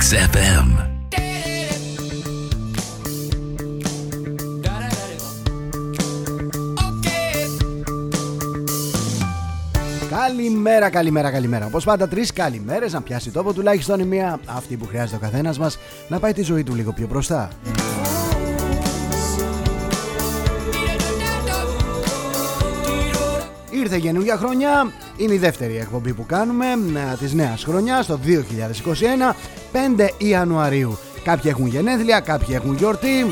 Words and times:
Mix 0.00 0.12
FM. 0.12 0.68
Καλημέρα, 10.10 10.90
καλημέρα, 10.90 11.30
καλημέρα. 11.30 11.66
Όπως 11.66 11.84
πάντα, 11.84 12.08
τρεις 12.08 12.32
καλημέρες 12.32 12.92
να 12.92 13.02
πιάσει 13.02 13.30
τόπο 13.30 13.52
τουλάχιστον 13.52 14.00
η 14.00 14.04
μία. 14.04 14.40
Αυτή 14.46 14.76
που 14.76 14.86
χρειάζεται 14.86 15.16
ο 15.16 15.18
καθένας 15.18 15.58
μας 15.58 15.78
να 16.08 16.18
πάει 16.18 16.32
τη 16.32 16.42
ζωή 16.42 16.62
του 16.62 16.74
λίγο 16.74 16.92
πιο 16.92 17.06
μπροστά. 17.06 17.48
Ήρθε 23.70 23.98
καινούργια 23.98 24.36
χρονιά, 24.36 24.92
είναι 25.16 25.34
η 25.34 25.38
δεύτερη 25.38 25.76
εκπομπή 25.76 26.12
που 26.12 26.26
κάνουμε 26.26 26.66
ε, 27.12 27.16
της 27.18 27.32
νέας 27.32 27.64
χρονιάς 27.64 28.06
το 28.06 28.18
2021, 29.30 29.34
5 29.72 30.08
Ιανουαρίου. 30.18 30.98
Κάποιοι 31.24 31.50
έχουν 31.54 31.66
γενέθλια, 31.66 32.20
κάποιοι 32.20 32.54
έχουν 32.58 32.74
γιορτή. 32.76 33.26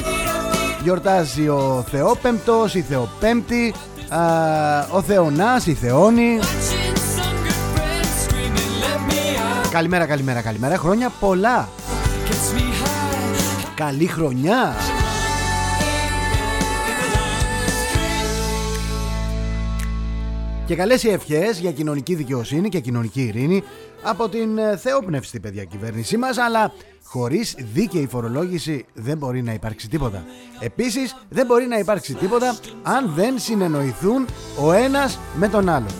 Γιορτάζει 0.82 1.48
ο 1.48 1.84
Θεόπεμπτος, 1.90 2.74
η 2.74 2.80
Θεοπέμπτη, 2.80 3.74
α, 4.08 4.20
ο 4.90 5.02
Θεονάς, 5.02 5.66
η 5.66 5.74
Θεόνη. 5.74 6.38
Καλημέρα, 9.70 10.06
καλημέρα, 10.06 10.40
καλημέρα. 10.40 10.76
Χρόνια 10.76 11.12
πολλά. 11.20 11.68
Καλή 13.74 14.06
χρονιά. 14.06 14.74
Και 20.66 20.74
καλές 20.74 21.02
οι 21.02 21.08
ευχές 21.08 21.58
για 21.58 21.72
κοινωνική 21.72 22.14
δικαιοσύνη 22.14 22.68
και 22.68 22.80
κοινωνική 22.80 23.22
ειρήνη 23.22 23.62
από 24.02 24.28
την 24.28 24.58
ε, 24.58 24.76
θεόπνευστη 24.76 25.40
παιδιά 25.40 25.64
κυβέρνησή 25.64 26.16
μας, 26.16 26.38
αλλά 26.38 26.72
χωρίς 27.04 27.54
δίκαιη 27.72 28.06
φορολόγηση 28.06 28.86
δεν 28.94 29.18
μπορεί 29.18 29.42
να 29.42 29.52
υπάρξει 29.52 29.88
τίποτα. 29.88 30.24
Επίσης 30.60 31.16
δεν 31.28 31.46
μπορεί 31.46 31.66
να 31.66 31.78
υπάρξει 31.78 32.14
τίποτα 32.14 32.58
αν 32.82 33.12
δεν 33.14 33.38
συνεννοηθούν 33.38 34.26
ο 34.60 34.72
ένας 34.72 35.18
με 35.36 35.48
τον 35.48 35.68
άλλον. 35.68 35.92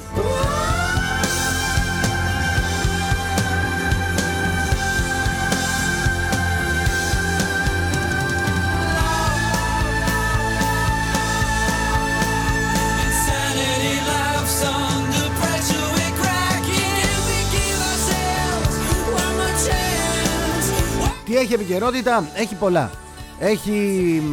Έχει 21.39 21.55
επικαιρότητα, 21.55 22.29
έχει 22.35 22.55
πολλά. 22.55 22.91
Έχει 23.39 23.73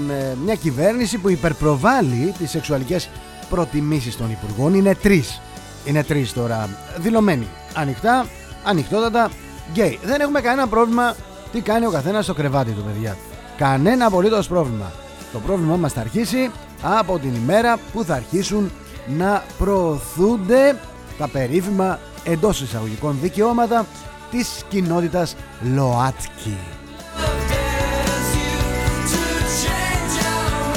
ε, 0.10 0.36
μια 0.46 0.56
κυβέρνηση 0.56 1.18
που 1.18 1.30
υπερπροβάλλει 1.30 2.34
τις 2.38 2.50
σεξουαλικές 2.50 3.10
προτιμήσεις 3.50 4.18
των 4.18 4.32
υπουργών. 4.32 4.74
Είναι 4.74 4.96
τρεις. 4.96 5.42
Είναι 5.86 6.04
τρεις 6.04 6.34
τώρα. 6.34 6.70
Δηλωμένοι. 6.98 7.48
Ανοιχτά, 7.74 8.26
ανοιχτότατα, 8.64 9.30
γκέι. 9.72 10.00
Δεν 10.04 10.22
έχουμε 10.22 10.42
κανένα 10.42 10.68
πρόβλημα 10.68 11.16
τι 11.52 11.62
κάνει 11.62 11.86
ο 11.86 11.90
καθένας 11.90 12.24
στο 12.24 12.34
κρεβάτι 12.34 12.72
του, 12.72 12.84
παιδιά. 12.84 13.18
Κανένα 13.58 14.06
απολύτως 14.06 14.48
πρόβλημα. 14.48 14.92
Το 15.32 15.40
πρόβλημα 15.40 15.76
μας 15.76 15.94
θα 15.94 16.02
αρχίσει 16.02 16.52
από 16.82 17.20
την 17.20 17.36
ημέρα 17.36 17.78
που 17.94 18.04
θα 18.04 18.16
αρχίσουν 18.16 18.72
να 19.08 19.44
προωθούνται 19.58 20.80
τα 21.18 21.28
περίφημα 21.28 22.00
εντός 22.24 22.62
εισαγωγικών 22.62 23.18
δικαιώματα 23.22 23.86
της 24.32 24.64
κοινότητας 24.70 25.36
ΛΟΑΤΚΙ. 25.76 26.75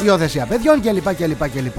Υιοθεσία 0.04 0.46
παιδιών 0.46 0.80
κλπ. 0.80 1.14
κλπ, 1.14 1.48
κλπ. 1.48 1.78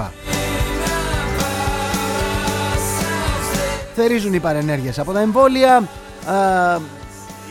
Θερίζουν 3.96 4.34
οι 4.34 4.40
παρενέργειες 4.40 5.00
από 5.00 5.12
τα 5.12 5.20
εμβόλια. 5.20 5.76
Α, 5.78 6.80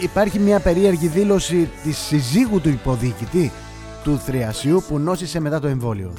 υπάρχει 0.01 0.39
μια 0.39 0.61
περίεργη 0.61 1.07
δήλωση 1.07 1.69
της 1.83 1.99
συζύγου 1.99 2.61
του 2.61 2.69
υποδιοικητή 2.69 3.53
του 4.03 4.19
Θριασίου 4.19 4.83
που 4.89 4.99
νόσησε 4.99 5.41
μετά 5.41 5.61
το 5.61 5.67
εμβόλιο. 5.67 6.13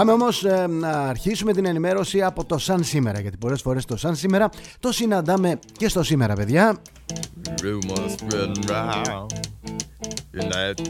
Πάμε 0.00 0.12
όμως 0.12 0.44
ε, 0.44 0.66
να 0.66 0.90
αρχίσουμε 0.90 1.52
την 1.52 1.66
ενημέρωση 1.66 2.22
από 2.22 2.44
το 2.44 2.58
Σαν 2.58 2.84
Σήμερα 2.84 3.20
γιατί 3.20 3.36
πολλές 3.36 3.60
φορές 3.60 3.84
το 3.84 3.96
Σαν 3.96 4.16
Σήμερα 4.16 4.50
το 4.80 4.92
συναντάμε 4.92 5.58
και 5.76 5.88
στο 5.88 6.02
Σήμερα 6.02 6.34
παιδιά 6.34 6.82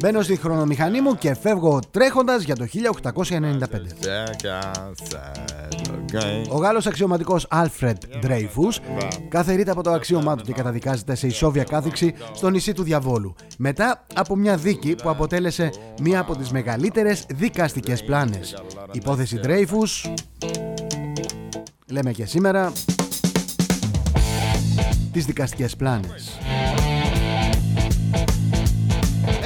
Μπαίνω 0.01 0.23
στη 0.23 0.37
χρονομηχανή 0.37 1.01
μου 1.01 1.17
και 1.17 1.35
φεύγω 1.35 1.81
τρέχοντας 1.91 2.43
για 2.43 2.57
το 2.57 2.65
1895 2.65 3.61
Ο 6.51 6.57
Γάλλος 6.57 6.87
αξιωματικός 6.87 7.47
Alfred 7.51 7.95
Dreyfus 8.23 8.79
καθερείται 9.29 9.71
από 9.71 9.83
το 9.83 9.91
αξίωμά 9.91 10.37
του 10.37 10.45
και 10.45 10.53
καταδικάζεται 10.53 11.15
σε 11.15 11.27
ισόβια 11.27 11.65
κάθηξη 11.65 12.15
στο 12.33 12.51
νησί 12.51 12.73
του 12.73 12.83
Διαβόλου. 12.83 13.35
Μετά 13.59 14.07
από 14.15 14.37
μια 14.37 14.57
δίκη 14.57 14.95
που 14.95 15.09
αποτέλεσε 15.11 15.71
μία 16.03 16.21
από 16.21 16.37
τις 16.37 16.51
μεγαλύτερες 16.51 17.25
δικαστικές 17.29 18.05
πλάνες. 18.05 18.63
Υπόθεση 18.93 19.41
Dreyfus. 19.45 20.15
Λέμε 21.87 22.13
και 22.13 22.25
σήμερα 22.25 22.73
τις 25.13 25.25
δικαστικές 25.25 25.77
πλάνες 25.77 26.39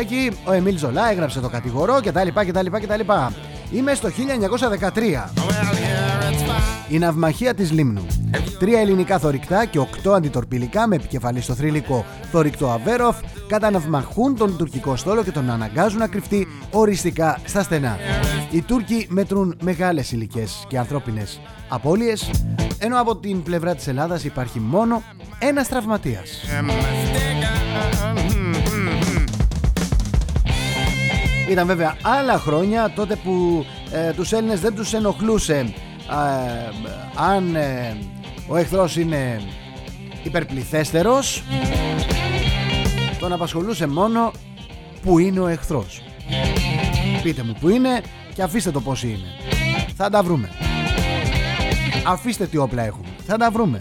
Εκεί 0.05 0.31
ο 0.45 0.53
Εμίλ 0.53 0.79
Ζολά 0.79 1.11
έγραψε 1.11 1.41
το 1.41 1.49
κατηγορό 1.49 2.01
και 2.01 2.13
τα 2.13 2.25
λοιπά 2.25 2.45
και 2.45 2.53
τα 2.53 2.63
λοιπά 2.63 2.81
και 2.81 2.87
τα 2.87 2.97
λοιπά. 2.97 3.33
Είμαι 3.71 3.95
στο 3.95 4.09
1913. 4.09 5.31
Η 6.89 6.99
ναυμαχία 6.99 7.55
της 7.55 7.73
Λίμνου. 7.73 8.07
Τρία 8.59 8.81
ελληνικά 8.81 9.19
θορυκτά 9.19 9.65
και 9.65 9.79
οκτώ 9.79 10.13
αντιτορπιλικά 10.13 10.87
με 10.87 10.97
επικεφαλή 10.97 11.41
στο 11.41 11.55
θρηλυκό 11.55 12.05
θορυκτό 12.31 12.71
Αβέροφ 12.71 13.17
καταναυμαχούν 13.49 14.37
τον 14.37 14.57
τουρκικό 14.57 14.97
στόλο 14.97 15.23
και 15.23 15.31
τον 15.31 15.51
αναγκάζουν 15.51 15.99
να 15.99 16.07
κρυφτεί 16.07 16.49
οριστικά 16.71 17.39
στα 17.45 17.63
στενά. 17.63 17.99
Οι 18.51 18.63
Τούρκοι 18.63 19.07
μετρούν 19.11 19.57
μεγάλες 19.63 20.13
ηλικές 20.13 20.65
και 20.69 20.79
ανθρώπινες 20.79 21.41
απώλειες 21.69 22.31
ενώ 22.79 23.01
από 23.01 23.17
την 23.17 23.43
πλευρά 23.43 23.75
της 23.75 23.87
Ελλάδας 23.87 24.25
υπάρχει 24.25 24.61
μόνο 24.61 25.03
ένας 25.39 25.69
τραυματίας. 25.69 26.41
Ήταν 31.51 31.67
βέβαια 31.67 31.97
άλλα 32.03 32.39
χρόνια 32.39 32.93
τότε 32.97 33.17
που 33.17 33.65
ε, 33.93 34.13
τους 34.13 34.33
Έλληνες 34.33 34.61
δεν 34.61 34.75
τους 34.75 34.93
ενοχλούσε 34.93 35.55
ε, 35.57 35.73
αν 37.15 37.55
ε, 37.55 37.97
ο 38.49 38.57
εχθρός 38.57 38.97
είναι 38.97 39.41
υπερπληθέστερος 40.23 41.43
τον 43.19 43.33
απασχολούσε 43.33 43.87
μόνο 43.87 44.33
που 45.03 45.19
είναι 45.19 45.41
ο 45.41 45.47
εχθρός 45.47 46.03
πείτε 47.25 47.43
μου 47.43 47.55
που 47.61 47.69
είναι 47.69 48.01
και 48.35 48.43
αφήστε 48.43 48.71
το 48.71 48.81
πως 48.81 49.03
είναι. 49.03 49.27
Θα 49.97 50.11
τα 50.11 50.23
βρούμε. 50.23 50.51
Αφήστε 52.07 52.47
τι 52.47 52.57
όπλα 52.57 52.83
έχουν 52.83 53.05
θα 53.27 53.37
τα 53.37 53.51
βρούμε. 53.51 53.81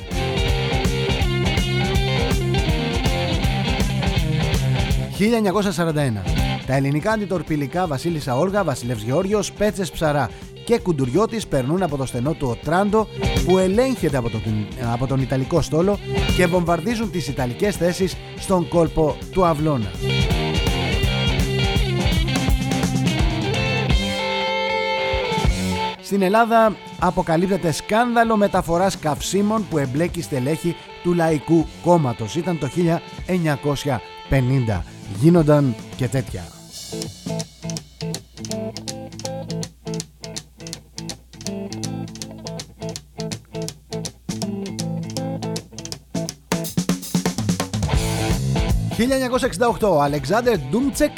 «1941 5.19 6.32
τα 6.65 6.75
ελληνικά 6.75 7.11
αντιτορπιλικά 7.11 7.87
Βασίλισσα 7.87 8.37
Όργα, 8.37 8.63
Βασιλεύς 8.63 9.01
Γεώργιος, 9.03 9.51
Πέτσες 9.51 9.91
Ψαρά 9.91 10.29
και 10.65 10.79
Κουντουριώτης 10.79 11.47
περνούν 11.47 11.83
από 11.83 11.97
το 11.97 12.05
στενό 12.05 12.33
του 12.33 12.47
Οτράντο 12.49 13.07
που 13.45 13.57
ελέγχεται 13.57 14.17
από 14.17 14.29
τον, 14.29 14.41
από 14.93 15.07
τον 15.07 15.21
Ιταλικό 15.21 15.61
στόλο 15.61 15.99
και 16.37 16.45
βομβαρδίζουν 16.45 17.11
τις 17.11 17.27
Ιταλικές 17.27 17.75
θέσεις 17.75 18.15
στον 18.37 18.67
κόλπο 18.67 19.17
του 19.31 19.45
Αυλώνα. 19.45 19.91
Στην 26.01 26.21
Ελλάδα 26.21 26.75
αποκαλύπτεται 26.99 27.71
σκάνδαλο 27.71 28.37
μεταφοράς 28.37 28.99
καυσίμων 28.99 29.67
που 29.69 29.77
εμπλέκει 29.77 30.21
στελέχη 30.21 30.75
του 31.03 31.13
Λαϊκού 31.13 31.67
Κόμματος. 31.83 32.35
Ήταν 32.35 32.59
το 32.59 32.69
1950. 34.29 34.83
Γίνονταν 35.19 35.75
και 35.95 36.07
τέτοια. 36.07 36.52
«1968. 49.79 49.89
Ο 49.89 50.01
Αλεξάνδρ 50.01 50.53
Ντούμτσεκ 50.69 51.11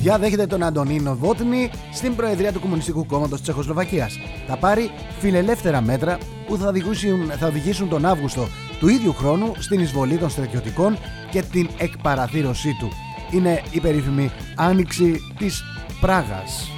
διαδέχεται 0.00 0.46
τον 0.46 0.62
Αντωνίνο 0.62 1.16
Βότνη 1.16 1.70
στην 1.92 2.16
Προεδρία 2.16 2.52
του 2.52 2.60
Κομμουνιστικού 2.60 3.06
Κόμματος 3.06 3.38
της 3.38 3.42
Τσεχοσλοβακίας. 3.42 4.18
Θα 4.46 4.56
πάρει 4.56 4.90
φιλελεύθερα 5.18 5.80
μέτρα 5.80 6.18
που 6.46 6.56
θα 6.56 6.68
οδηγήσουν, 6.68 7.30
θα 7.38 7.46
οδηγήσουν 7.46 7.88
τον 7.88 8.04
Αύγουστο 8.04 8.46
του 8.80 8.88
ίδιου 8.88 9.12
χρόνου 9.12 9.52
στην 9.58 9.80
εισβολή 9.80 10.16
των 10.16 10.30
στρατιωτικών 10.30 10.98
και 11.30 11.42
την 11.42 11.68
εκπαραθύρωσή 11.78 12.76
του. 12.80 12.88
Είναι 13.30 13.62
η 13.70 13.80
περίφημη 13.80 14.30
άνοιξη 14.56 15.20
της 15.38 15.62
Πράγας. 16.00 16.70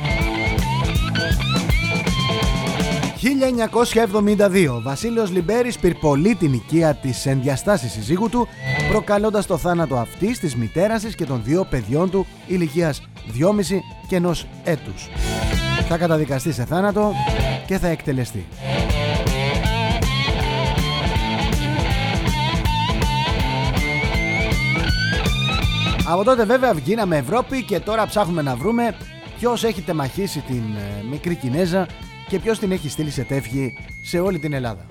1972. 3.27 4.81
Βασίλειος 4.83 5.31
Λιμπέρης 5.31 5.79
πυρπολεί 5.79 6.35
την 6.35 6.53
οικία 6.53 6.95
της 6.95 7.27
ενδιαστάσης 7.27 7.93
συζύγου 7.93 8.29
του 8.29 8.49
προκαλώντας 8.91 9.47
το 9.47 9.57
θάνατο 9.57 9.97
αυτής 9.97 10.39
της 10.39 10.57
μητέρας 10.57 11.03
της 11.03 11.15
και 11.15 11.25
των 11.25 11.41
δύο 11.45 11.65
παιδιών 11.65 12.11
του 12.11 12.27
ηλικίας 12.47 13.03
2,5 13.39 13.83
και 14.09 14.17
ενός 14.17 14.47
έτους. 14.65 15.09
Θα 15.89 15.97
καταδικαστεί 15.97 16.53
σε 16.53 16.65
θάνατο 16.65 17.13
και 17.67 17.79
θα 17.79 17.89
εκτελεστεί. 17.89 18.47
Από 26.09 26.25
τότε 26.25 26.45
βέβαια 26.45 26.75
βγήναμε 26.75 27.17
Ευρώπη 27.17 27.63
και 27.63 27.81
τώρα 27.81 28.07
ψάχνουμε 28.07 28.43
να 28.43 28.57
βρούμε 28.57 28.97
ποιος 29.39 29.65
έχει 29.65 29.83
τεμαχίσει 29.83 30.41
την 30.41 30.63
ε, 30.77 31.05
μικρή 31.11 31.35
Κινέζα 31.35 31.87
και 32.29 32.39
ποιος 32.39 32.59
την 32.59 32.73
έχει 32.73 32.89
στείλει 32.89 33.11
σε 33.11 33.23
τεύχη 33.23 33.75
σε 34.03 34.19
όλη 34.19 34.39
την 34.39 34.53
Ελλάδα. 34.53 34.87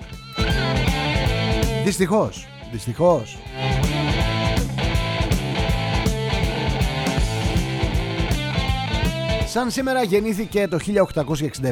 Δυστυχώς, 1.84 2.46
δυστυχώς. 2.72 3.38
Σαν 9.56 9.70
σήμερα 9.70 10.02
γεννήθηκε 10.02 10.68
το 10.68 10.78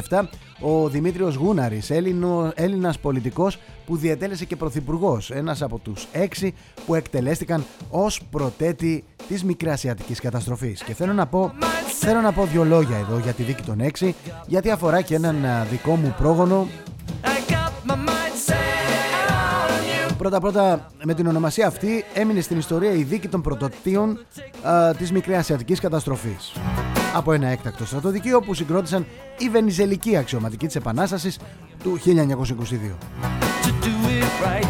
1867 0.09 0.21
ο 0.59 0.89
Δημήτριος 0.89 1.35
Γούναρης, 1.35 1.89
Έλληνο, 1.89 2.51
Έλληνας 2.55 2.99
πολιτικός 2.99 3.57
που 3.85 3.97
διετέλεσε 3.97 4.45
και 4.45 4.55
πρωθυπουργός, 4.55 5.31
ένας 5.31 5.61
από 5.61 5.77
τους 5.77 6.07
έξι 6.11 6.53
που 6.85 6.95
εκτελέστηκαν 6.95 7.65
ως 7.89 8.21
πρωτέτη 8.31 9.03
της 9.27 9.43
μικρασιατικής 9.43 10.19
καταστροφής. 10.19 10.83
Και 10.83 10.93
θέλω 10.93 11.13
να 11.13 11.25
πω, 11.25 11.53
θέλω 11.99 12.21
να 12.21 12.31
πω 12.31 12.45
δύο 12.45 12.63
λόγια 12.63 12.97
εδώ 12.97 13.17
για 13.17 13.33
τη 13.33 13.43
δίκη 13.43 13.63
των 13.63 13.79
έξι, 13.79 14.15
γιατί 14.47 14.69
αφορά 14.69 15.01
και 15.01 15.15
έναν 15.15 15.35
δικό 15.69 15.95
μου 15.95 16.15
πρόγονο 16.17 16.67
Πρώτα 20.17 20.39
πρώτα 20.39 20.87
με 21.03 21.13
την 21.13 21.27
ονομασία 21.27 21.67
αυτή 21.67 22.03
έμεινε 22.13 22.41
στην 22.41 22.57
ιστορία 22.57 22.91
η 22.91 23.03
δίκη 23.03 23.27
των 23.27 23.41
πρωτοτήων 23.41 24.19
α, 24.63 24.93
της 24.95 25.11
μικρασιατικής 25.11 25.79
καταστροφής 25.79 26.53
από 27.15 27.33
ένα 27.33 27.47
έκτακτο 27.47 27.85
στρατοδικείο 27.85 28.41
που 28.41 28.53
συγκρότησαν 28.53 29.05
οι 29.37 29.49
Βενιζελικοί 29.49 30.17
αξιωματικοί 30.17 30.65
της 30.65 30.75
Επανάστασης 30.75 31.39
του 31.83 31.99
1922. 31.99 32.95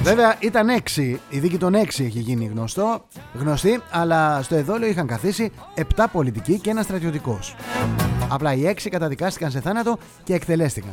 Βέβαια 0.03 0.35
ήταν 0.39 0.69
έξι, 0.69 1.19
η 1.29 1.39
δίκη 1.39 1.57
των 1.57 1.73
έξι 1.73 2.03
έχει 2.03 2.19
γίνει 2.19 2.45
γνωστό, 2.45 3.05
γνωστή, 3.33 3.81
αλλά 3.91 4.41
στο 4.41 4.55
εδόλιο 4.55 4.87
είχαν 4.87 5.07
καθίσει 5.07 5.51
επτά 5.73 6.07
πολιτικοί 6.07 6.59
και 6.59 6.69
ένας 6.69 6.85
στρατιωτικός. 6.85 7.55
Απλά 8.29 8.53
οι 8.53 8.67
έξι 8.67 8.89
καταδικάστηκαν 8.89 9.51
σε 9.51 9.59
θάνατο 9.59 9.97
και 10.23 10.33
εκτελέστηκαν. 10.33 10.91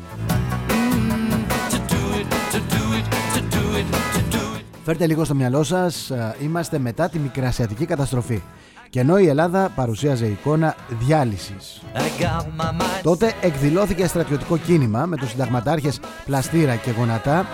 Φέρτε 4.84 5.06
λίγο 5.06 5.25
στο 5.25 5.34
μυαλό 5.34 5.62
σας, 5.62 6.10
ε, 6.10 6.37
είμαστε 6.43 6.78
μετά 6.78 7.08
τη 7.08 7.19
μικρασιατική 7.19 7.87
καταστροφή 7.87 8.43
και 8.93 9.00
ενώ 9.00 9.19
η 9.19 9.27
Ελλάδα 9.27 9.73
παρουσίαζε 9.75 10.27
εικόνα 10.27 10.75
διάλυσης. 10.89 11.83
Τότε 13.03 13.33
εκδηλώθηκε 13.41 14.06
στρατιωτικό 14.06 14.56
κίνημα 14.56 15.06
με 15.06 15.17
τους 15.17 15.31
συνταγματάρχες 15.31 16.00
Πλαστήρα 16.25 16.77
και 16.77 16.91
Γονατά 16.91 17.47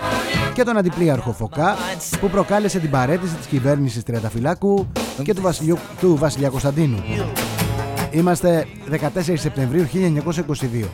και 0.53 0.63
τον 0.63 0.77
αντιπλήαρχο 0.77 1.31
Φωκά 1.31 1.75
που 2.19 2.29
προκάλεσε 2.29 2.79
την 2.79 2.89
παρέτηση 2.89 3.35
της 3.35 3.45
κυβέρνησης 3.45 4.03
Τριανταφυλάκου 4.03 4.87
και 5.23 5.33
του, 5.33 5.41
Βασιλιού, 5.41 5.77
του 5.99 6.15
Βασιλιά 6.15 6.49
Κωνσταντίνου. 6.49 7.03
Είμαστε 8.11 8.67
14 8.91 8.97
Σεπτεμβρίου 9.33 9.87
1922. 10.81 10.85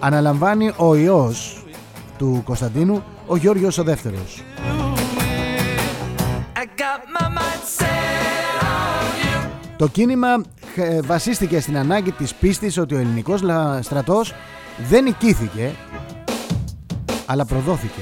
Αναλαμβάνει 0.00 0.72
ο 0.76 0.96
ιός 0.96 1.64
του 2.18 2.42
Κωνσταντίνου 2.44 3.02
ο 3.26 3.36
Γιώργος 3.36 3.78
ο 3.78 3.82
Δεύτερος. 3.82 4.42
Το 9.80 9.88
κίνημα 9.88 10.28
ε, 10.76 11.00
βασίστηκε 11.00 11.60
στην 11.60 11.76
ανάγκη 11.76 12.12
της 12.12 12.34
πίστης 12.34 12.78
ότι 12.78 12.94
ο 12.94 12.98
ελληνικός 12.98 13.40
στρατός 13.80 14.34
δεν 14.88 15.04
νικήθηκε 15.04 15.70
αλλά 17.26 17.44
προδόθηκε. 17.44 18.00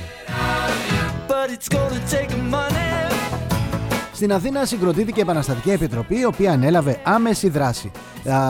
Στην 4.12 4.32
Αθήνα 4.32 4.64
συγκροτήθηκε 4.64 5.18
η 5.18 5.22
Επαναστατική 5.22 5.70
Επιτροπή, 5.70 6.18
η 6.18 6.24
οποία 6.24 6.52
ανέλαβε 6.52 7.00
άμεση 7.04 7.48
δράση, 7.48 7.90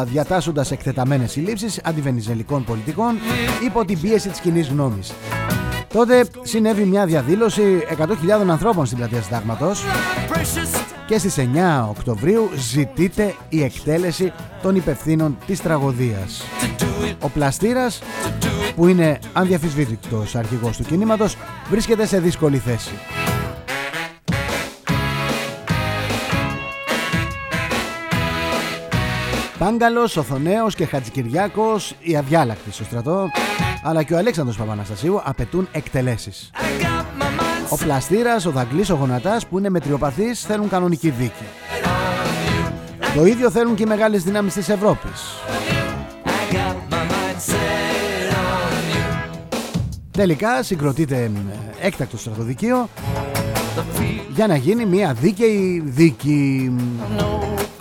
διατάσσοντας 0.04 0.70
εκτεταμένες 0.70 1.30
συλλήψεις 1.30 1.80
αντιβενιζελικών 1.84 2.64
πολιτικών 2.64 3.18
υπό 3.64 3.84
την 3.84 4.00
πίεση 4.00 4.28
της 4.28 4.40
κοινή 4.40 4.60
γνώμης. 4.60 5.12
Τότε 5.92 6.24
συνέβη 6.42 6.84
μια 6.84 7.06
διαδήλωση 7.06 7.86
100.000 7.98 8.48
ανθρώπων 8.48 8.86
στην 8.86 8.98
πλατεία 8.98 9.22
Συντάγματος 9.22 9.84
και 11.08 11.18
στις 11.18 11.38
9 11.38 11.86
Οκτωβρίου 11.88 12.50
ζητείται 12.56 13.34
η 13.48 13.62
εκτέλεση 13.62 14.32
των 14.62 14.76
υπευθύνων 14.76 15.38
της 15.46 15.60
τραγωδίας. 15.60 16.42
Ο 17.20 17.28
Πλαστήρας, 17.28 18.02
που 18.76 18.86
είναι 18.86 19.18
ανδιαφυσβήτητος 19.32 20.34
αρχηγός 20.34 20.76
του 20.76 20.84
κινήματος, 20.84 21.36
βρίσκεται 21.70 22.06
σε 22.06 22.20
δύσκολη 22.20 22.58
θέση. 22.58 22.92
Πάγκαλος, 29.58 30.16
Οθονέος 30.16 30.74
και 30.74 30.86
Χατζικυριάκος, 30.86 31.94
οι 32.00 32.16
αδιάλακτοι 32.16 32.72
στο 32.72 32.84
στρατό, 32.84 33.30
αλλά 33.82 34.02
και 34.02 34.14
ο 34.14 34.18
Αλέξανδρος 34.18 34.56
Παπαναστασίου 34.56 35.20
απαιτούν 35.24 35.68
εκτελέσεις. 35.72 36.50
Ο 37.70 37.76
Πλαστήρας, 37.76 38.46
ο 38.46 38.50
Δαγκλής, 38.50 38.90
ο 38.90 38.94
Γονατάς 38.94 39.46
που 39.46 39.58
είναι 39.58 39.68
μετριοπαθείς 39.68 40.40
θέλουν 40.40 40.68
κανονική 40.68 41.10
δίκη. 41.10 41.44
Το 43.14 43.24
ίδιο 43.24 43.50
θέλουν 43.50 43.74
και 43.74 43.82
οι 43.82 43.86
μεγάλες 43.86 44.22
δυνάμεις 44.22 44.54
της 44.54 44.68
Ευρώπης. 44.68 45.22
Τελικά 50.10 50.62
συγκροτείται 50.62 51.30
έκτακτο 51.80 52.16
στρατοδικείο 52.16 52.88
για 54.34 54.46
να 54.46 54.56
γίνει 54.56 54.86
μια 54.86 55.12
δίκαιη 55.12 55.82
δίκη. 55.84 56.72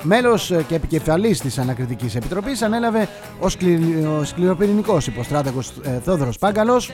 Μέλος 0.01 0.53
και 0.67 0.75
επικεφαλής 0.75 1.39
της 1.39 1.57
Ανακριτικής 1.57 2.15
Επιτροπής 2.15 2.61
ανέλαβε 2.61 3.07
ο, 3.39 3.49
σκλη... 3.49 4.05
ο 4.19 4.23
σκληροπυρηνικός 4.23 5.07
υποστράτεγος 5.07 5.71
ε, 5.83 5.99
Θόδωρος 5.99 6.37
Πάγκαλος 6.37 6.91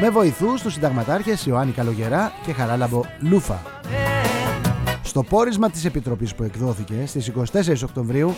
με 0.00 0.10
βοηθούς 0.10 0.62
τους 0.62 0.72
συνταγματάρχες 0.72 1.46
Ιωάννη 1.46 1.72
Καλογερά 1.72 2.32
και 2.46 2.52
Χαράλαμπο 2.52 3.00
Λούφα. 3.20 3.62
Στο 5.02 5.22
πόρισμα 5.22 5.70
της 5.70 5.84
Επιτροπής 5.84 6.34
που 6.34 6.42
εκδόθηκε 6.42 6.94
στις 7.06 7.32
24 7.36 7.42
Οκτωβρίου 7.84 8.34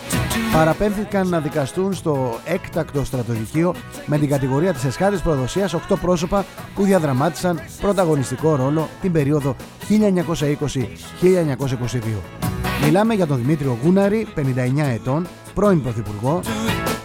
παραπέμφθηκαν 0.53 1.29
να 1.29 1.41
δικαστούν 1.41 1.93
στο 1.95 2.39
έκτακτο 2.45 3.05
στρατοδικείο 3.05 3.75
με 4.07 4.19
την 4.19 4.29
κατηγορία 4.29 4.73
της 4.73 4.85
εσχάτης 4.85 5.21
προδοσίας 5.21 5.75
8 5.75 5.79
πρόσωπα 6.01 6.45
που 6.75 6.85
διαδραμάτισαν 6.85 7.61
πρωταγωνιστικό 7.81 8.57
ρόλο 8.57 8.89
την 9.01 9.13
περίοδο 9.13 9.57
1920-1922. 11.21 12.52
Μιλάμε 12.85 13.15
για 13.15 13.27
τον 13.27 13.37
Δημήτριο 13.37 13.79
Γούναρη, 13.85 14.27
59 14.37 14.41
ετών, 14.95 15.27
πρώην 15.55 15.83
Πρωθυπουργό, 15.83 16.41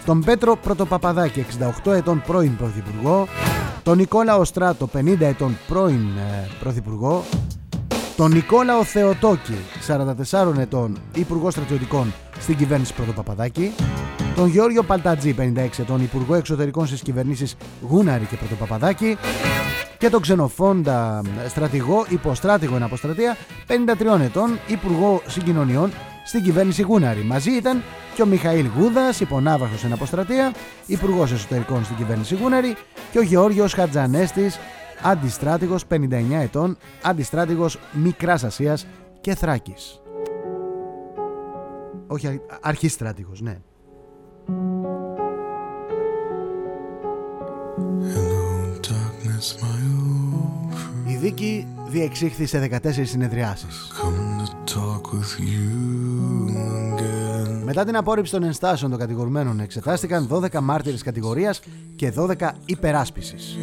τον 0.04 0.20
Πέτρο 0.24 0.56
Πρωτοπαπαδάκη, 0.56 1.46
68 1.84 1.92
ετών 1.92 2.22
πρώην 2.26 2.56
Πρωθυπουργό, 2.56 3.28
τον 3.82 3.96
Νικόλαο 3.96 4.44
Στράτο, 4.44 4.88
50 4.94 5.20
ετών 5.20 5.56
πρώην 5.68 6.06
ε, 6.16 6.48
Πρωθυπουργό, 6.60 7.24
τον 8.16 8.32
Νικόλαο 8.32 8.84
Θεοτόκη, 8.84 9.58
44 10.32 10.58
ετών 10.58 10.98
Υπουργός 11.14 11.52
Στρατιωτικών 11.52 12.12
στην 12.40 12.56
κυβέρνηση 12.56 12.94
Πρωτοπαπαδάκη, 12.94 13.72
τον 14.36 14.48
Γιώργο 14.48 14.82
Παλτατζή, 14.82 15.34
56 15.38 15.68
ετών 15.78 16.02
Υπουργό 16.02 16.34
Εξωτερικών 16.34 16.86
στις 16.86 17.00
κυβερνήσεις 17.00 17.56
Γούναρη 17.88 18.24
και 18.24 18.36
Πρωτοπαπαδάκη 18.36 19.16
και 19.98 20.10
τον 20.10 20.20
ξενοφόντα 20.20 21.22
στρατηγό, 21.48 22.06
υποστράτηγο 22.08 22.76
εν 22.76 22.82
αποστρατεία, 22.82 23.36
53 23.66 24.20
ετών 24.20 24.58
Υπουργό 24.66 25.22
Συγκοινωνιών 25.26 25.90
στην 26.24 26.42
κυβέρνηση 26.42 26.82
Γούναρη. 26.82 27.22
Μαζί 27.22 27.50
ήταν 27.50 27.82
και 28.14 28.22
ο 28.22 28.26
Μιχαήλ 28.26 28.66
Γούδας, 28.76 29.20
υπονάβαρχο 29.20 29.86
εν 29.86 29.92
αποστρατεία, 29.92 30.52
Υπουργός 30.86 31.32
Εσωτερικών 31.32 31.84
στην 31.84 31.96
κυβέρνηση 31.96 32.36
Γούναρη 32.36 32.76
και 33.12 33.18
ο 33.18 33.22
Γεώργιος 33.22 33.72
Χατζανέστης, 33.72 34.58
αντιστράτηγος 35.02 35.86
59 35.86 36.40
ετών, 36.40 36.76
αντιστράτηγος 37.02 37.78
Μικράς 37.92 38.44
Ασίας 38.44 38.86
και 39.20 39.34
Θράκης. 39.34 40.00
Όχι, 42.06 42.40
αρχιστράτηγος, 42.60 43.40
ναι. 43.40 43.58
Η 51.06 51.16
δίκη 51.16 51.66
διεξήχθη 51.88 52.46
σε 52.46 52.58
14 52.58 52.78
συνεδριάσεις. 53.04 53.92
Μετά 57.64 57.84
την 57.84 57.96
απόρριψη 57.96 58.32
των 58.32 58.42
ενστάσεων 58.42 58.90
των 58.90 59.00
κατηγορουμένων 59.00 59.60
εξετάστηκαν 59.60 60.28
12 60.30 60.60
μάρτυρες 60.60 61.02
κατηγορίας 61.02 61.60
και 61.96 62.12
12 62.16 62.50
υπεράσπισης. 62.64 63.56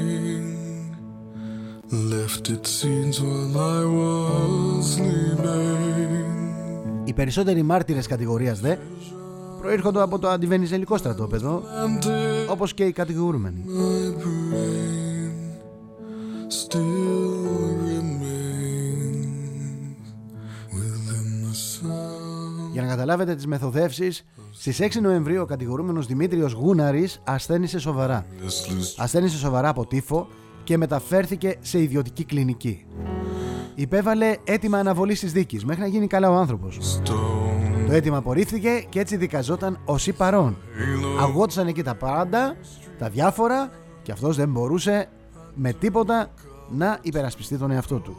Οι 7.03 7.13
περισσότεροι 7.13 7.63
μάρτυρες 7.63 8.07
κατηγορίας 8.07 8.59
δε 8.59 8.75
προήρχονται 9.61 10.01
από 10.01 10.19
το 10.19 10.29
αντιβενιζελικό 10.29 10.97
στρατόπεδο 10.97 11.63
όπως 12.49 12.73
και 12.73 12.83
οι 12.83 12.91
κατηγορούμενοι. 12.91 13.65
Για 22.71 22.81
να 22.81 22.87
καταλάβετε 22.87 23.35
τις 23.35 23.47
μεθοδεύσεις, 23.47 24.25
στις 24.51 24.79
6 24.79 25.01
Νοεμβρίου 25.01 25.41
ο 25.41 25.45
κατηγορούμενος 25.45 26.05
Δημήτριος 26.05 26.53
Γούναρης 26.53 27.21
ασθένησε 27.23 27.79
σοβαρά. 27.79 28.25
Ασθένησε 28.97 29.37
σοβαρά 29.37 29.69
από 29.69 29.85
τύφο 29.85 30.27
και 30.63 30.77
μεταφέρθηκε 30.77 31.57
σε 31.61 31.81
ιδιωτική 31.81 32.23
κλινική. 32.23 32.85
Υπέβαλε 33.75 34.35
έτοιμα 34.43 34.77
αναβολής 34.77 35.19
της 35.19 35.31
δίκης 35.31 35.65
μέχρι 35.65 35.81
να 35.81 35.87
γίνει 35.87 36.07
καλά 36.07 36.29
ο 36.29 36.33
άνθρωπος. 36.35 37.01
Το 37.87 37.93
αίτημα 37.93 38.17
απορρίφθηκε 38.17 38.85
και 38.89 38.99
έτσι 38.99 39.17
δικαζόταν 39.17 39.79
ως 39.85 40.09
παρόν. 40.17 40.57
Αγώτησαν 41.21 41.67
εκεί 41.67 41.83
τα 41.83 41.95
πάντα, 41.95 42.55
τα 42.99 43.09
διάφορα 43.09 43.69
και 44.01 44.11
αυτός 44.11 44.35
δεν 44.35 44.49
μπορούσε 44.49 45.09
με 45.55 45.73
τίποτα 45.73 46.29
να 46.69 46.99
υπερασπιστεί 47.01 47.57
τον 47.57 47.71
εαυτό 47.71 47.95
του. 47.95 48.15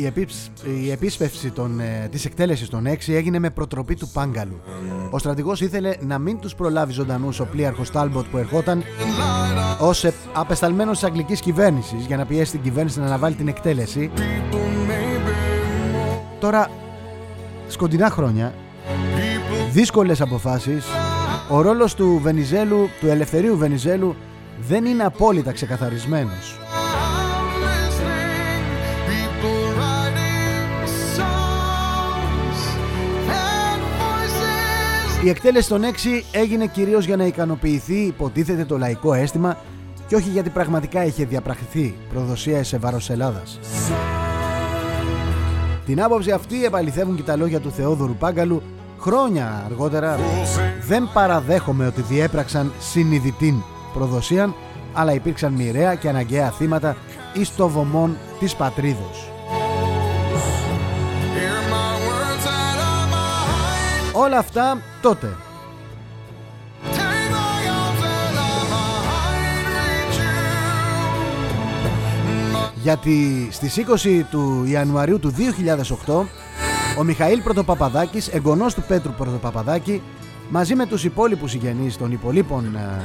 Η, 0.00 0.06
επίψ, 0.06 0.50
η 0.82 0.90
επίσπευση 0.90 1.50
των, 1.50 1.80
ε, 1.80 2.08
της 2.10 2.24
εκτέλεσης 2.24 2.68
των 2.68 2.86
6 2.86 3.14
έγινε 3.14 3.38
με 3.38 3.50
προτροπή 3.50 3.94
του 3.94 4.08
Πάγκαλου. 4.08 4.60
Ο 5.10 5.18
στρατηγός 5.18 5.60
ήθελε 5.60 5.94
να 6.00 6.18
μην 6.18 6.38
τους 6.38 6.54
προλάβει 6.54 6.92
ζωντανούς 6.92 7.40
ο 7.40 7.44
πλοίαρχος 7.44 7.90
Τάλμποτ 7.90 8.26
που 8.26 8.36
ερχόταν 8.36 8.82
ως 9.80 10.04
ε, 10.04 10.12
απεσταλμένος 10.32 10.98
της 10.98 11.08
αγγλικής 11.08 11.40
κυβέρνησης 11.40 12.06
για 12.06 12.16
να 12.16 12.26
πιέσει 12.26 12.50
την 12.50 12.62
κυβέρνηση 12.62 12.98
να 13.00 13.06
αναβάλει 13.06 13.34
την 13.34 13.48
εκτέλεση. 13.48 14.10
Τώρα, 16.40 16.70
σκοτεινά 17.68 18.10
χρόνια, 18.10 18.54
δύσκολες 19.72 20.20
αποφάσεις, 20.20 20.84
ο 21.48 21.60
ρόλος 21.60 21.94
του 21.94 22.18
Βενιζέλου, 22.22 22.88
του 23.00 23.06
ελευθερίου 23.06 23.56
Βενιζέλου 23.56 24.16
δεν 24.60 24.84
είναι 24.84 25.04
απόλυτα 25.04 25.52
ξεκαθαρισμένος. 25.52 26.58
Η 35.24 35.28
εκτέλεση 35.28 35.68
των 35.68 35.82
6 35.82 35.86
έγινε 36.32 36.66
κυρίως 36.66 37.04
για 37.04 37.16
να 37.16 37.24
ικανοποιηθεί 37.24 37.98
υποτίθεται 37.98 38.64
το 38.64 38.78
λαϊκό 38.78 39.14
αίσθημα 39.14 39.56
και 40.06 40.14
όχι 40.14 40.28
γιατί 40.28 40.50
πραγματικά 40.50 41.04
είχε 41.04 41.24
διαπραχθεί 41.24 41.94
προδοσία 42.12 42.64
σε 42.64 42.78
βάρος 42.78 43.10
Ελλάδας. 43.10 43.58
Την 45.86 46.02
άποψη 46.02 46.30
αυτή 46.30 46.64
επαληθεύουν 46.64 47.16
και 47.16 47.22
τα 47.22 47.36
λόγια 47.36 47.60
του 47.60 47.70
Θεόδωρου 47.70 48.14
Πάγκαλου 48.14 48.62
χρόνια 48.98 49.62
αργότερα 49.66 50.18
δεν 50.86 51.10
παραδέχομαι 51.12 51.86
ότι 51.86 52.02
διέπραξαν 52.02 52.72
συνειδητήν 52.78 53.54
προδοσίαν 53.92 54.54
αλλά 54.92 55.12
υπήρξαν 55.14 55.52
μοιραία 55.52 55.94
και 55.94 56.08
αναγκαία 56.08 56.50
θύματα 56.50 56.96
εις 57.34 57.54
το 57.54 57.68
βωμόν 57.68 58.16
της 58.38 58.54
πατρίδος. 58.54 59.37
Όλα 64.20 64.38
αυτά 64.38 64.82
τότε. 65.02 65.36
Γιατί 72.82 73.48
στις 73.50 73.84
20 74.04 74.24
του 74.30 74.64
Ιανουαρίου 74.66 75.18
του 75.18 75.34
2008 76.06 76.24
ο 76.98 77.02
Μιχαήλ 77.04 77.42
Πρωτοπαπαδάκης, 77.42 78.28
εγγονός 78.28 78.74
του 78.74 78.82
Πέτρου 78.88 79.12
Πρωτοπαπαδάκη 79.12 80.02
μαζί 80.48 80.74
με 80.74 80.86
τους 80.86 81.04
υπόλοιπους 81.04 81.50
συγγενείς 81.50 81.96
των 81.96 82.12
υπολείπων 82.12 82.76
ε, 82.76 83.00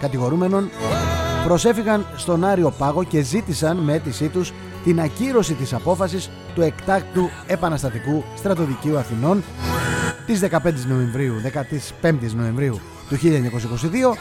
κατηγορούμενων 0.00 0.70
προσέφηκαν 1.44 2.06
στον 2.16 2.44
Άριο 2.44 2.70
Πάγο 2.78 3.04
και 3.04 3.20
ζήτησαν 3.20 3.76
με 3.76 3.94
αίτησή 3.94 4.28
τους 4.28 4.52
την 4.84 5.00
ακύρωση 5.00 5.54
της 5.54 5.72
απόφασης 5.72 6.30
του 6.54 6.62
εκτάκτου 6.62 7.28
επαναστατικού 7.46 8.24
στρατοδικείου 8.36 8.98
Αθηνών 8.98 9.42
της 10.28 10.40
15 10.40 10.86
Νοεμβρίου, 10.88 11.34
15 12.02 12.34
Νοεμβρίου 12.34 12.80
του 13.08 13.16
1922 13.16 14.16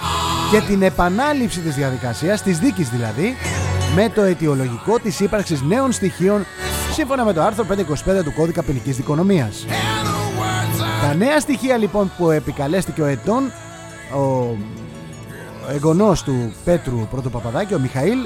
και 0.52 0.62
την 0.68 0.82
επανάληψη 0.82 1.60
της 1.60 1.76
διαδικασίας, 1.76 2.42
της 2.42 2.60
δίκης 2.60 2.90
δηλαδή, 2.90 3.36
με 3.96 4.12
το 4.16 4.22
αιτιολογικό 4.22 5.00
της 5.00 5.20
ύπαρξης 5.20 5.62
νέων 5.62 5.92
στοιχείων 5.92 6.46
σύμφωνα 6.94 7.24
με 7.24 7.34
το 7.34 7.42
άρθρο 7.42 7.66
525 7.66 8.24
του 8.24 8.34
Κώδικα 8.34 8.64
Ποινικής 8.64 8.96
Δικονομίας. 8.96 9.66
Τα 11.02 11.14
νέα 11.14 11.40
στοιχεία 11.40 11.78
λοιπόν 11.78 12.12
που 12.18 12.30
επικαλέστηκε 12.30 13.02
ο 13.02 13.06
Ετών, 13.06 13.52
ο 14.16 14.56
εγγονός 15.74 16.24
του 16.24 16.54
Πέτρου 16.64 17.08
Πρωτοπαπαδάκη, 17.12 17.74
ο 17.74 17.80
Μιχαήλ, 17.80 18.18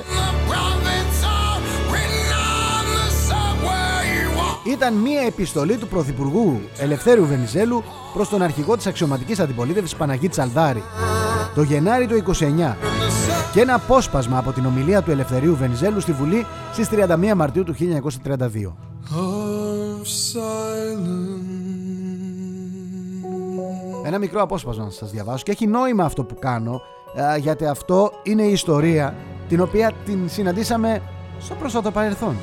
ήταν 4.63 4.93
μία 4.93 5.21
επιστολή 5.21 5.77
του 5.77 5.87
Πρωθυπουργού 5.87 6.61
Ελευθέρου 6.77 7.25
Βενιζέλου 7.25 7.83
προς 8.13 8.29
τον 8.29 8.41
αρχηγό 8.41 8.77
της 8.77 8.87
αξιωματικής 8.87 9.39
αντιπολίτευσης 9.39 9.97
Παναγίτη 9.97 10.27
Τσαλδάρη 10.27 10.83
το 11.55 11.61
Γενάρη 11.61 12.07
του 12.07 12.23
29 12.69 12.75
και 13.53 13.61
ένα 13.61 13.73
απόσπασμα 13.73 14.37
από 14.37 14.51
την 14.51 14.65
ομιλία 14.65 15.01
του 15.01 15.11
Ελευθερίου 15.11 15.55
Βενιζέλου 15.55 15.99
στη 15.99 16.11
Βουλή 16.11 16.45
στις 16.73 16.89
31 16.91 17.33
Μαρτίου 17.35 17.63
του 17.63 17.75
1932. 18.25 18.73
Ένα 24.05 24.17
μικρό 24.17 24.41
απόσπασμα 24.41 24.83
να 24.83 24.89
σας 24.89 25.11
διαβάσω 25.11 25.43
και 25.43 25.51
έχει 25.51 25.67
νόημα 25.67 26.03
αυτό 26.03 26.23
που 26.23 26.35
κάνω 26.39 26.81
γιατί 27.39 27.65
αυτό 27.65 28.11
είναι 28.23 28.43
η 28.43 28.51
ιστορία 28.51 29.15
την 29.47 29.61
οποία 29.61 29.91
την 30.05 30.29
συναντήσαμε 30.29 31.01
στο 31.39 31.55
πρόσφατο 31.55 31.91
παρελθόν. 31.91 32.35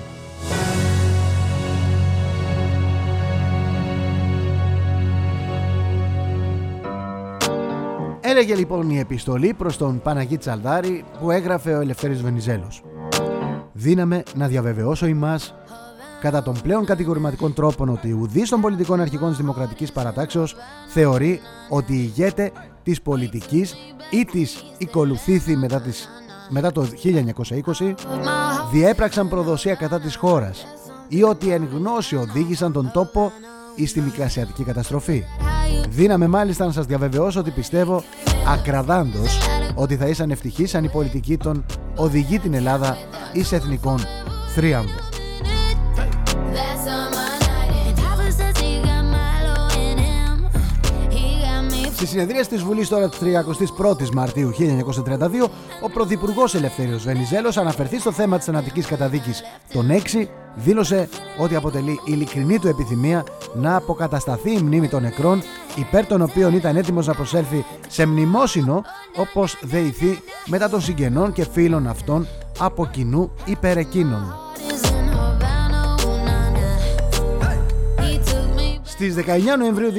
Έλεγε 8.39 8.55
λοιπόν 8.55 8.91
η 8.91 8.99
επιστολή 8.99 9.55
προς 9.55 9.77
τον 9.77 10.01
Παναγί 10.03 10.37
Τσαλδάρη 10.37 11.05
που 11.21 11.31
έγραφε 11.31 11.75
ο 11.75 11.81
Ελευθέρης 11.81 12.23
Βενιζέλος. 12.23 12.83
Δύναμε 13.73 14.23
να 14.35 14.47
διαβεβαιώσω 14.47 15.07
ημάς 15.07 15.55
κατά 16.21 16.43
των 16.43 16.61
πλέον 16.63 16.85
κατηγορηματικών 16.85 17.55
τρόπων 17.55 17.89
ότι 17.89 18.13
ουδής 18.13 18.49
των 18.49 18.61
πολιτικών 18.61 19.01
αρχικών 19.01 19.29
της 19.29 19.39
Δημοκρατικής 19.39 19.93
Παρατάξεως 19.93 20.57
θεωρεί 20.89 21.41
ότι 21.69 21.93
η 21.93 22.13
ηγέτε 22.15 22.53
της 22.83 23.03
πολιτικής 23.03 23.75
ή 24.11 24.25
της 24.25 24.65
οικολουθήθη 24.79 25.57
μετά, 25.57 25.81
τις, 25.81 26.09
μετά 26.49 26.73
το 26.73 26.87
1920 27.81 27.95
διέπραξαν 28.73 29.29
προδοσία 29.29 29.75
κατά 29.75 30.01
της 30.01 30.17
χώρας 30.17 30.67
ή 31.09 31.23
ότι 31.23 31.51
εν 31.51 31.69
γνώση 31.73 32.17
οδήγησαν 32.17 32.73
τον 32.73 32.91
τόπο 32.93 33.33
ή 33.79 33.87
στη 33.87 34.01
μικρασιατική 34.01 34.65
καταστροφή. 34.65 35.25
Δύναμε 35.89 36.27
μάλιστα 36.27 36.65
να 36.67 36.73
σας 36.73 36.87
διαβεβαιώσω 36.87 37.41
ότι 37.41 37.51
πιστεύω 37.51 38.03
ακραδάντως 38.49 39.39
ότι 39.75 39.97
θα 39.97 40.07
ήσαν 40.07 40.31
ευτυχείς 40.31 40.75
αν 40.75 40.85
η 40.85 40.89
πολιτική 40.89 41.37
των 41.37 41.65
οδηγεί 41.97 42.39
την 42.39 42.55
Ελλάδα 42.55 42.97
εις 43.33 43.53
εθνικών 43.53 43.99
θρίαμβο. 44.55 45.08
Στη 51.99 52.07
συνεδρία 52.07 52.47
της 52.47 52.63
Βουλής 52.63 52.89
τώρα 52.89 53.09
της 53.09 53.19
31η 53.19 54.11
Μαρτίου 54.11 54.51
1932, 54.51 55.49
ο 55.83 55.91
Πρωθυπουργός 55.91 56.55
Ελευθέριος 56.55 57.05
Βενιζέλος 57.05 57.57
αναφερθεί 57.57 57.99
στο 57.99 58.13
θέμα 58.13 58.37
της 58.37 58.47
θανατικής 58.47 58.87
καταδίκης. 58.87 59.43
Των 59.73 59.91
6, 59.91 60.29
δήλωσε 60.55 61.09
ότι 61.39 61.55
αποτελεί 61.55 62.01
ειλικρινή 62.05 62.59
του 62.59 62.69
επιθυμία 62.69 63.25
να 63.55 63.77
αποκατασταθεί 63.77 64.53
η 64.53 64.63
μνήμη 64.63 64.89
των 64.89 65.03
νεκρών, 65.03 65.43
υπέρ 65.77 66.07
των 66.07 66.23
οποίων 66.23 66.55
ήταν 66.55 66.77
έτοιμος 66.77 67.07
να 67.07 67.15
προσέλθει 67.15 67.65
σε 67.89 68.07
μνημόσυνο, 68.07 68.83
όπως 69.17 69.59
δεηθεί 69.63 70.23
μετά 70.47 70.69
των 70.69 70.81
συγγενών 70.81 71.33
και 71.33 71.45
φίλων 71.53 71.87
αυτών 71.87 72.27
από 72.59 72.87
κοινού 72.87 73.31
υπέρ 73.45 73.77
Στις 78.99 79.15
19 79.17 79.21
Νοεμβρίου 79.59 79.91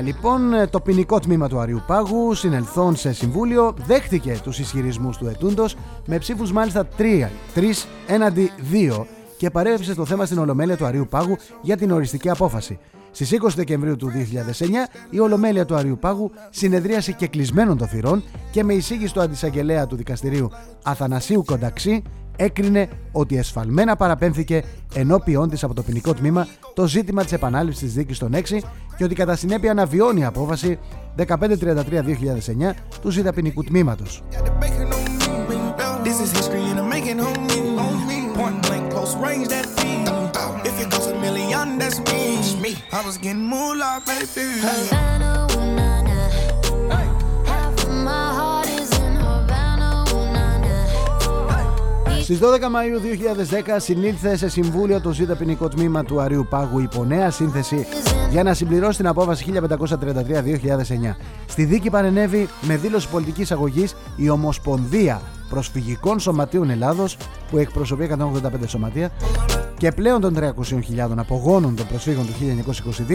2009 0.00 0.02
λοιπόν 0.04 0.40
το 0.70 0.80
ποινικό 0.80 1.20
τμήμα 1.20 1.48
του 1.48 1.58
Αριού 1.58 1.82
Πάγου 1.86 2.34
συνελθόν 2.34 2.96
σε 2.96 3.12
συμβούλιο 3.12 3.74
δέχτηκε 3.86 4.40
τους 4.42 4.58
ισχυρισμούς 4.58 5.16
του 5.16 5.26
ετούντος 5.26 5.76
με 6.06 6.18
ψήφους 6.18 6.52
μάλιστα 6.52 6.88
3, 6.98 7.28
3 7.54 7.62
έναντι 8.06 8.50
2 8.72 9.04
και 9.36 9.50
παρέδευσε 9.50 9.92
στο 9.92 10.04
θέμα 10.04 10.24
στην 10.24 10.38
Ολομέλεια 10.38 10.76
του 10.76 10.84
Αριού 10.84 11.06
Πάγου 11.10 11.36
για 11.62 11.76
την 11.76 11.90
οριστική 11.90 12.30
απόφαση. 12.30 12.78
Στις 13.10 13.30
20 13.42 13.48
Δεκεμβρίου 13.54 13.96
του 13.96 14.10
2009, 14.10 14.64
η 15.10 15.18
Ολομέλεια 15.18 15.64
του 15.64 15.74
Αριού 15.74 15.98
Πάγου 15.98 16.30
συνεδρίασε 16.50 17.12
και 17.12 17.26
κλεισμένων 17.26 17.78
των 17.78 17.88
θυρών 17.88 18.24
και 18.50 18.64
με 18.64 18.74
εισήγηση 18.74 19.12
του 19.14 19.20
αντισαγγελέα 19.20 19.86
του 19.86 19.96
δικαστηρίου 19.96 20.50
Αθανασίου 20.82 21.44
Κονταξή 21.44 22.02
έκρινε 22.36 22.88
ότι 23.12 23.36
εσφαλμένα 23.36 23.96
παραπέμφθηκε 23.96 24.62
ενώπιον 24.94 25.48
της 25.48 25.64
από 25.64 25.74
το 25.74 25.82
ποινικό 25.82 26.14
τμήμα 26.14 26.46
το 26.74 26.86
ζήτημα 26.86 27.22
της 27.22 27.32
επανάληψης 27.32 27.92
τη 27.92 27.98
δίκης 27.98 28.18
των 28.18 28.32
6 28.34 28.40
και 28.96 29.04
ότι 29.04 29.14
κατά 29.14 29.36
συνέπεια 29.36 29.70
αναβιώνει 29.70 30.20
η 30.20 30.24
απόφαση 30.24 30.78
1533-2009 31.16 31.26
του 33.00 33.10
ζήτα 33.10 33.32
ποινικού 33.32 33.64
τμήματος. 33.64 34.22
Στις 52.30 52.42
12 52.42 52.68
Μαου 52.70 53.00
2010 53.74 53.76
συνήλθε 53.76 54.36
σε 54.36 54.48
συμβούλιο 54.48 55.00
το 55.00 55.12
ΖΙΤΑ 55.12 55.34
ποινικό 55.34 55.68
τμήμα 55.68 56.04
του 56.04 56.20
Αριού 56.20 56.46
Πάγου 56.50 56.80
υπό 56.80 57.04
νέα 57.04 57.30
σύνθεση 57.30 57.86
για 58.30 58.42
να 58.42 58.54
συμπληρώσει 58.54 58.96
την 58.96 59.06
απόφαση 59.06 59.52
1533-2009. 59.52 59.64
Στη 61.46 61.64
δίκη 61.64 61.90
παρενέβη 61.90 62.48
με 62.60 62.76
δήλωση 62.76 63.08
πολιτικής 63.08 63.52
αγωγής 63.52 63.96
η 64.16 64.28
Ομοσπονδία 64.28 65.22
Προσφυγικών 65.48 66.20
Σωματείων 66.20 66.70
Ελλάδος 66.70 67.16
που 67.50 67.58
εκπροσωπεί 67.58 68.10
185 68.18 68.26
σωματεία 68.66 69.10
και 69.76 69.92
πλέον 69.92 70.20
των 70.20 70.36
300.000 70.38 70.50
απογόνων 71.16 71.76
των 71.76 71.86
προσφύγων 71.86 72.26
του 72.26 72.32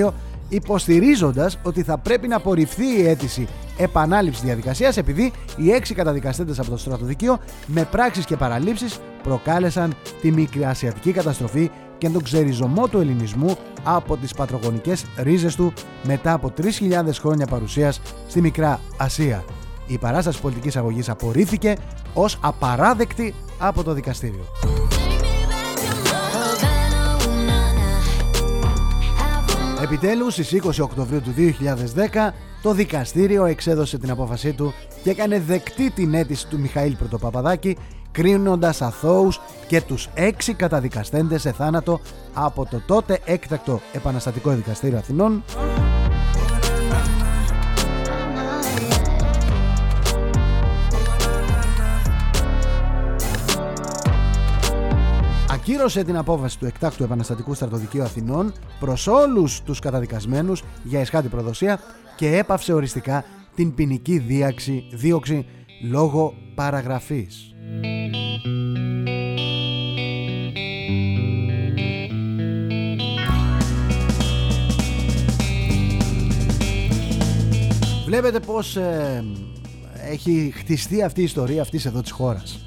1922 0.03 0.11
υποστηρίζοντας 0.49 1.57
ότι 1.63 1.83
θα 1.83 1.97
πρέπει 1.97 2.27
να 2.27 2.35
απορριφθεί 2.35 2.99
η 2.99 3.07
αίτηση 3.07 3.47
επανάληψης 3.77 4.43
διαδικασίας 4.43 4.97
επειδή 4.97 5.31
οι 5.57 5.71
έξι 5.71 5.93
καταδικαστέντες 5.93 6.59
από 6.59 6.69
το 6.69 6.77
στρατοδικείο 6.77 7.39
με 7.67 7.87
πράξεις 7.91 8.25
και 8.25 8.35
παραλήψεις 8.35 8.99
προκάλεσαν 9.23 9.93
τη 10.21 10.31
μικρασιατική 10.31 11.11
καταστροφή 11.11 11.71
και 11.97 12.09
τον 12.09 12.23
ξεριζωμό 12.23 12.87
του 12.87 12.99
ελληνισμού 12.99 13.57
από 13.83 14.17
τις 14.17 14.33
πατρογονικές 14.33 15.05
ρίζες 15.17 15.55
του 15.55 15.73
μετά 16.03 16.33
από 16.33 16.53
3.000 16.61 16.69
χρόνια 17.19 17.45
παρουσίας 17.45 18.01
στη 18.27 18.41
Μικρά 18.41 18.79
Ασία. 18.97 19.43
Η 19.87 19.97
παράσταση 19.97 20.41
πολιτικής 20.41 20.75
αγωγής 20.75 21.09
απορρίφθηκε 21.09 21.75
ως 22.13 22.37
απαράδεκτη 22.41 23.33
από 23.59 23.83
το 23.83 23.93
δικαστήριο. 23.93 24.45
Επιτέλους 29.85 30.33
στις 30.33 30.53
20 30.63 30.69
Οκτωβρίου 30.81 31.21
του 31.21 31.33
2010 31.37 32.33
το 32.61 32.73
δικαστήριο 32.73 33.45
εξέδωσε 33.45 33.97
την 33.97 34.11
απόφασή 34.11 34.53
του 34.53 34.73
και 35.03 35.09
έκανε 35.09 35.39
δεκτή 35.39 35.91
την 35.91 36.13
αίτηση 36.13 36.47
του 36.47 36.59
Μιχαήλ 36.59 36.95
Πρωτοπαπαδάκη 36.95 37.77
κρίνοντας 38.11 38.81
αθώους 38.81 39.41
και 39.67 39.81
τους 39.81 40.09
έξι 40.13 40.53
καταδικαστέντες 40.53 41.41
σε 41.41 41.51
θάνατο 41.51 41.99
από 42.33 42.65
το 42.65 42.81
τότε 42.87 43.19
έκτακτο 43.25 43.81
επαναστατικό 43.93 44.51
δικαστήριο 44.51 44.97
Αθηνών 44.97 45.43
ακύρωσε 55.67 56.03
την 56.03 56.17
απόφαση 56.17 56.59
του 56.59 56.65
εκτάκτου 56.65 57.03
επαναστατικού 57.03 57.53
στρατοδικείου 57.53 58.03
Αθηνών 58.03 58.53
προς 58.79 59.07
όλους 59.07 59.61
τους 59.61 59.79
καταδικασμένους 59.79 60.63
για 60.83 60.99
εσχάτη 60.99 61.27
προδοσία 61.27 61.79
και 62.15 62.37
έπαυσε 62.37 62.73
οριστικά 62.73 63.25
την 63.55 63.75
ποινική 63.75 64.17
δίαξη, 64.17 64.87
δίωξη 64.91 65.45
λόγω 65.89 66.33
παραγραφής. 66.55 67.55
Βλέπετε 78.05 78.39
πως 78.39 78.75
ε, 78.75 79.23
έχει 80.11 80.53
χτιστεί 80.55 81.03
αυτή 81.03 81.21
η 81.21 81.23
ιστορία 81.23 81.61
αυτής 81.61 81.85
εδώ 81.85 82.01
της 82.01 82.11
χώρας. 82.11 82.59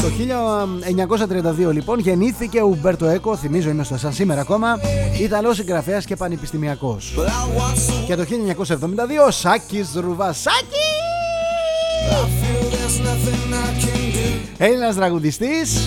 Το 0.00 0.10
1932 1.68 1.72
λοιπόν 1.72 1.98
γεννήθηκε 1.98 2.60
ο 2.60 2.66
Ουμπέρτο 2.66 3.06
Έκο, 3.06 3.36
θυμίζω 3.36 3.70
είμαι 3.70 3.84
στο 3.84 3.98
σαν 3.98 4.12
σήμερα 4.12 4.40
ακόμα, 4.40 4.78
Ιταλός 5.20 5.56
συγγραφέας 5.56 6.04
και 6.04 6.16
πανεπιστημιακός. 6.16 7.14
Και 8.06 8.16
το 8.16 8.22
1972 8.22 9.26
ο 9.26 9.30
Σάκης 9.30 9.88
Ρουβασάκης! 9.94 10.94
Έλληνας 14.58 14.94
τραγουδιστής 14.94 15.80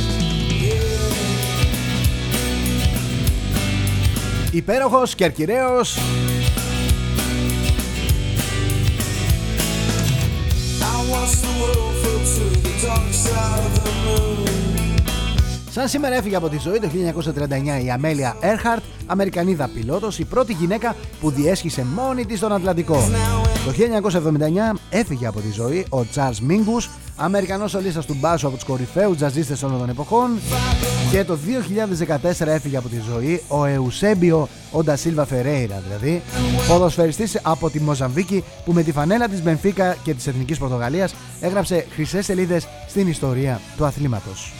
Υπέροχος 4.51 5.15
και 5.15 5.25
Σαν 15.77 15.87
σήμερα 15.87 16.15
έφυγε 16.15 16.35
από 16.35 16.49
τη 16.49 16.57
ζωή 16.59 16.79
το 16.79 16.89
1939 17.79 17.83
η 17.83 17.91
Αμέλια 17.91 18.35
Έρχαρτ, 18.39 18.83
Αμερικανίδα 19.05 19.69
πιλότος, 19.73 20.19
η 20.19 20.25
πρώτη 20.25 20.53
γυναίκα 20.53 20.95
που 21.21 21.29
διέσχισε 21.31 21.85
μόνη 21.95 22.25
της 22.25 22.39
τον 22.39 22.51
Ατλαντικό. 22.51 23.09
Το 23.65 23.71
1979 24.73 24.77
έφυγε 24.89 25.27
από 25.27 25.39
τη 25.39 25.51
ζωή 25.51 25.85
ο 25.89 26.05
Τσάρλς 26.05 26.41
Μίνγκους, 26.41 26.89
Αμερικανός 27.15 27.71
σολίστας 27.71 28.05
του 28.05 28.15
μπάσου 28.19 28.47
από 28.47 28.55
τους 28.55 28.65
κορυφαίους 28.65 29.15
τζαζίστες 29.17 29.63
όλων 29.63 29.79
των 29.79 29.89
εποχών 29.89 30.39
και 31.11 31.23
το 31.23 31.37
2014 31.37 32.47
έφυγε 32.47 32.77
από 32.77 32.89
τη 32.89 32.97
ζωή 33.13 33.41
ο 33.47 33.65
Εουσέμπιο 33.65 34.47
Όντα 34.71 34.95
Σίλβα 34.95 35.25
Φερέιρα 35.25 35.81
δηλαδή, 35.87 36.21
ποδοσφαιριστής 36.67 37.39
από 37.41 37.69
τη 37.69 37.79
Μοζαμβίκη 37.79 38.43
που 38.65 38.71
με 38.73 38.83
τη 38.83 38.91
φανέλα 38.91 39.27
της 39.27 39.41
Μπενφίκα 39.43 39.95
και 40.03 40.13
της 40.13 40.27
Εθνικής 40.27 40.57
Πορτογαλίας 40.57 41.15
έγραψε 41.41 41.85
χρυσές 41.93 42.25
σελίδες 42.25 42.67
στην 42.87 43.07
ιστορία 43.07 43.61
του 43.77 43.85
αθλήματος. 43.85 44.53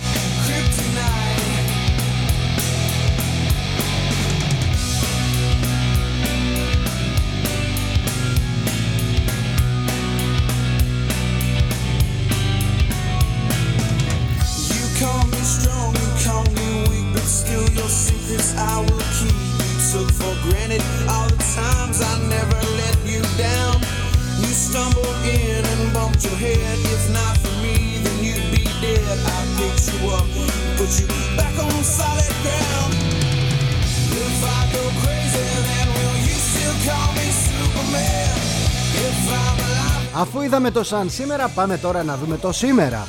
Είδαμε 40.68 40.86
το 40.86 40.96
σαν 40.96 41.10
σήμερα 41.10 41.48
πάμε 41.48 41.78
τώρα 41.78 42.04
να 42.04 42.18
δούμε 42.18 42.38
το 42.38 42.52
σήμερα 42.52 43.08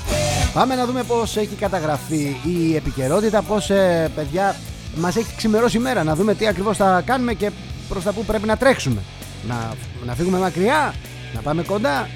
Πάμε 0.53 0.75
να 0.75 0.87
δούμε 0.87 1.03
πως 1.03 1.37
έχει 1.37 1.55
καταγραφεί 1.55 2.37
η 2.44 2.77
επικαιρότητα 2.77 3.42
Πως 3.42 3.71
ε, 3.71 4.11
παιδιά 4.14 4.57
μας 4.97 5.16
έχει 5.16 5.37
ξημερώσει 5.37 5.77
η 5.77 5.81
μέρα 5.81 6.05
Να 6.05 6.14
δούμε 6.14 6.35
τι 6.35 6.47
ακριβώς 6.47 6.77
θα 6.77 7.03
κάνουμε 7.07 7.35
και 7.35 7.51
προς 7.88 8.05
τα 8.05 8.12
που 8.12 8.25
πρέπει 8.25 8.47
να 8.47 8.57
τρέξουμε. 8.57 9.01
Να, 9.49 9.73
να 10.07 10.14
φύγουμε 10.14 10.38
μακριά, 10.38 10.94
να 11.35 11.40
πάμε 11.40 11.62
κοντά. 11.62 12.09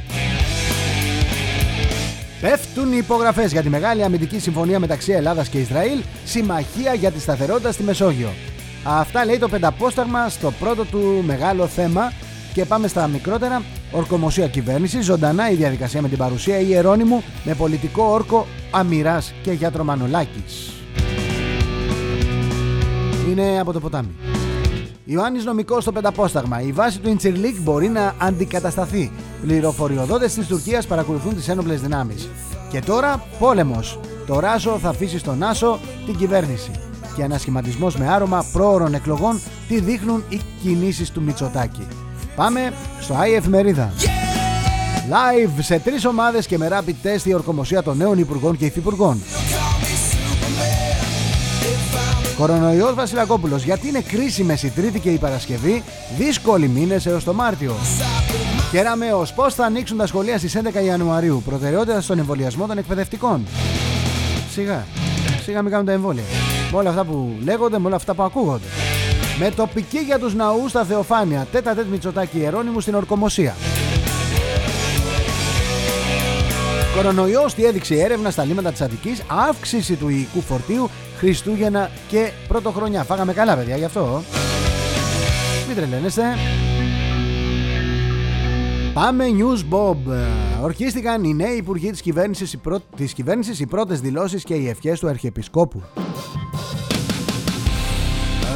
Πέφτουν 2.40 2.92
οι 2.92 2.96
υπογραφές 2.96 3.52
για 3.52 3.62
τη 3.62 3.68
μεγάλη 3.68 4.04
αμυντική 4.04 4.38
συμφωνία 4.38 4.78
μεταξύ 4.78 5.12
Ελλάδας 5.12 5.48
και 5.48 5.58
Ισραήλ, 5.58 6.02
συμμαχία 6.24 6.94
για 6.94 7.10
τη 7.10 7.20
σταθερότητα 7.20 7.72
στη 7.72 7.82
Μεσόγειο. 7.82 8.32
Αυτά 8.84 9.24
λέει 9.24 9.38
το 9.38 9.48
πενταπόσταγμα 9.48 10.28
στο 10.28 10.50
πρώτο 10.50 10.84
του 10.84 11.22
μεγάλο 11.26 11.66
θέμα. 11.66 12.12
Και 12.52 12.64
πάμε 12.64 12.88
στα 12.88 13.06
μικρότερα. 13.06 13.62
Ορκομοσία 13.92 14.48
κυβέρνηση, 14.48 15.00
ζωντανά 15.00 15.50
η 15.50 15.54
διαδικασία 15.54 16.02
με 16.02 16.08
την 16.08 16.18
παρουσία 16.18 16.58
Ιερώνυμου 16.60 17.22
με 17.44 17.54
πολιτικό 17.54 18.02
όρκο 18.04 18.46
Αμυράς 18.70 19.34
και 19.42 19.52
γιατρο 19.52 19.84
Μανολάκη. 19.84 20.44
Είναι 23.30 23.60
από 23.60 23.72
το 23.72 23.80
ποτάμι. 23.80 24.10
Ιωάννης 25.04 25.44
Νομικός 25.44 25.82
στο 25.82 25.92
πενταπόσταγμα. 25.92 26.60
Η 26.60 26.72
βάση 26.72 26.98
του 27.00 27.08
Ιντσιρλίκ 27.08 27.60
μπορεί 27.60 27.88
να 27.88 28.14
αντικατασταθεί. 28.18 29.10
Πληροφοριοδότες 29.42 30.34
της 30.34 30.46
Τουρκίας 30.46 30.86
παρακολουθούν 30.86 31.34
τις 31.34 31.48
ένοπλες 31.48 31.80
δυνάμεις. 31.80 32.28
Και 32.70 32.80
τώρα 32.80 33.24
πόλεμος. 33.38 34.00
Το 34.26 34.38
Ράσο 34.38 34.78
θα 34.78 34.88
αφήσει 34.88 35.18
στον 35.18 35.42
Άσο 35.42 35.78
την 36.06 36.16
κυβέρνηση. 36.16 36.70
Και 37.16 37.22
ανασχηματισμό 37.22 37.90
με 37.98 38.08
άρωμα 38.08 38.44
πρόωρων 38.52 38.94
εκλογών 38.94 39.40
τι 39.68 39.80
δείχνουν 39.80 40.24
οι 40.28 40.40
κινήσεις 40.62 41.10
του 41.10 41.22
Μητσοτάκη. 41.22 41.86
Πάμε 42.34 42.72
στο 43.00 43.14
ΆΗ 43.14 43.34
Εφημερίδα. 43.34 43.92
Live 45.10 45.50
σε 45.60 45.78
τρεις 45.78 46.04
ομάδες 46.04 46.46
και 46.46 46.58
με 46.58 46.68
rapid 46.72 47.06
test 47.06 47.24
η 47.24 47.34
ορκομοσία 47.34 47.82
των 47.82 47.96
νέων 47.96 48.18
υπουργών 48.18 48.56
και 48.56 48.64
υφυπουργών. 48.64 49.22
Κορονοϊός 52.38 52.94
Βασιλακόπουλος. 52.94 53.62
Γιατί 53.62 53.88
είναι 53.88 54.00
κρίσιμες 54.00 54.62
η 54.62 54.70
Τρίτη 54.70 55.00
και 55.00 55.10
η 55.10 55.18
Παρασκευή, 55.18 55.82
δύσκολοι 56.18 56.68
μήνες 56.68 57.06
έως 57.06 57.24
το 57.24 57.34
Μάρτιο. 57.34 57.74
ω 59.20 59.34
πώς 59.34 59.54
θα 59.54 59.64
ανοίξουν 59.64 59.96
τα 59.96 60.06
σχολεία 60.06 60.38
στις 60.38 60.56
11 60.56 60.82
Ιανουαρίου. 60.84 61.42
Προτεραιότητα 61.44 62.00
στον 62.00 62.18
εμβολιασμό 62.18 62.66
των 62.66 62.78
εκπαιδευτικών; 62.78 63.46
Σιγά, 64.52 64.86
σιγά 65.44 65.62
μην 65.62 65.70
κάνουν 65.70 65.86
τα 65.86 65.92
εμβόλια. 65.92 66.22
Με 66.72 66.78
όλα 66.78 66.88
αυτά 66.88 67.04
που 67.04 67.36
λέγονται, 67.44 67.78
με 67.78 67.86
όλα 67.86 67.96
αυτά 67.96 68.14
που 68.14 68.22
ακούγονται. 68.22 68.66
Με 69.38 69.50
τοπική 69.50 69.98
για 69.98 70.18
τους 70.18 70.34
ναούς 70.34 70.70
στα 70.70 70.84
Θεοφάνεια. 70.84 71.46
Τέτα 71.52 71.74
τέτ 71.74 71.86
Μητσοτάκη 71.86 72.38
Ιερώνυμου 72.38 72.80
στην 72.80 72.94
Ορκομοσία. 72.94 73.54
Κορονοϊός 76.96 77.54
τι 77.54 77.64
έδειξε 77.64 77.94
η 77.94 78.00
έρευνα 78.00 78.30
στα 78.30 78.44
λίμματα 78.44 78.70
της 78.70 78.80
Αττικής, 78.80 79.22
αύξηση 79.48 79.94
του 79.94 80.08
υλικού 80.08 80.40
φορτίου 80.40 80.90
Χριστούγεννα 81.18 81.90
και 82.08 82.30
Πρωτοχρονιά. 82.48 83.04
Φάγαμε 83.04 83.32
καλά, 83.32 83.56
παιδιά, 83.56 83.76
γι' 83.76 83.84
αυτό. 83.84 84.22
Μην 85.66 85.76
τρελαίνεστε. 85.76 86.22
Πάμε 88.94 89.24
News 89.38 89.74
Bob. 89.74 89.96
Ορκίστηκαν 90.62 91.24
οι 91.24 91.34
νέοι 91.34 91.56
υπουργοί 91.56 91.90
της 91.90 92.00
κυβέρνησης, 92.00 92.52
οι, 92.52 92.56
πρω... 92.56 92.80
της 92.96 93.12
κυβέρνησης, 93.12 93.60
οι 93.60 93.66
πρώτες 93.66 94.00
δηλώσεις 94.00 94.44
και 94.44 94.54
οι 94.54 94.68
ευχές 94.68 95.00
του 95.00 95.08
Αρχιεπισκόπου. 95.08 95.82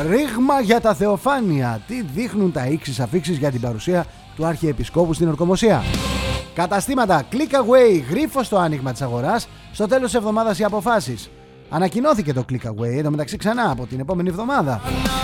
Ρήγμα 0.02 0.60
για 0.60 0.80
τα 0.80 0.94
θεοφάνεια. 0.94 1.80
Τι 1.86 2.02
δείχνουν 2.02 2.52
τα 2.52 2.66
ίξις 2.66 3.00
αφήξεις 3.00 3.36
για 3.36 3.50
την 3.50 3.60
παρουσία 3.60 4.06
του 4.36 4.46
Αρχιεπισκόπου 4.46 5.12
στην 5.12 5.28
Ορκομοσία. 5.28 5.82
Καταστήματα 6.54 7.22
Click 7.32 7.54
Away, 7.54 8.02
γρίφο 8.10 8.42
στο 8.42 8.56
άνοιγμα 8.56 8.92
της 8.92 9.02
αγοράς. 9.02 9.48
Στο 9.72 9.86
τέλος 9.86 10.04
της 10.04 10.14
εβδομάδας 10.14 10.58
οι 10.58 10.64
αποφάσεις. 10.64 11.30
Ανακοινώθηκε 11.70 12.32
το 12.32 12.44
Click 12.50 12.66
Away 12.66 12.96
εδώ 12.96 13.10
μεταξύ 13.10 13.36
ξανά 13.36 13.70
από 13.70 13.86
την 13.86 14.00
επόμενη 14.00 14.28
εβδομάδα. 14.28 14.80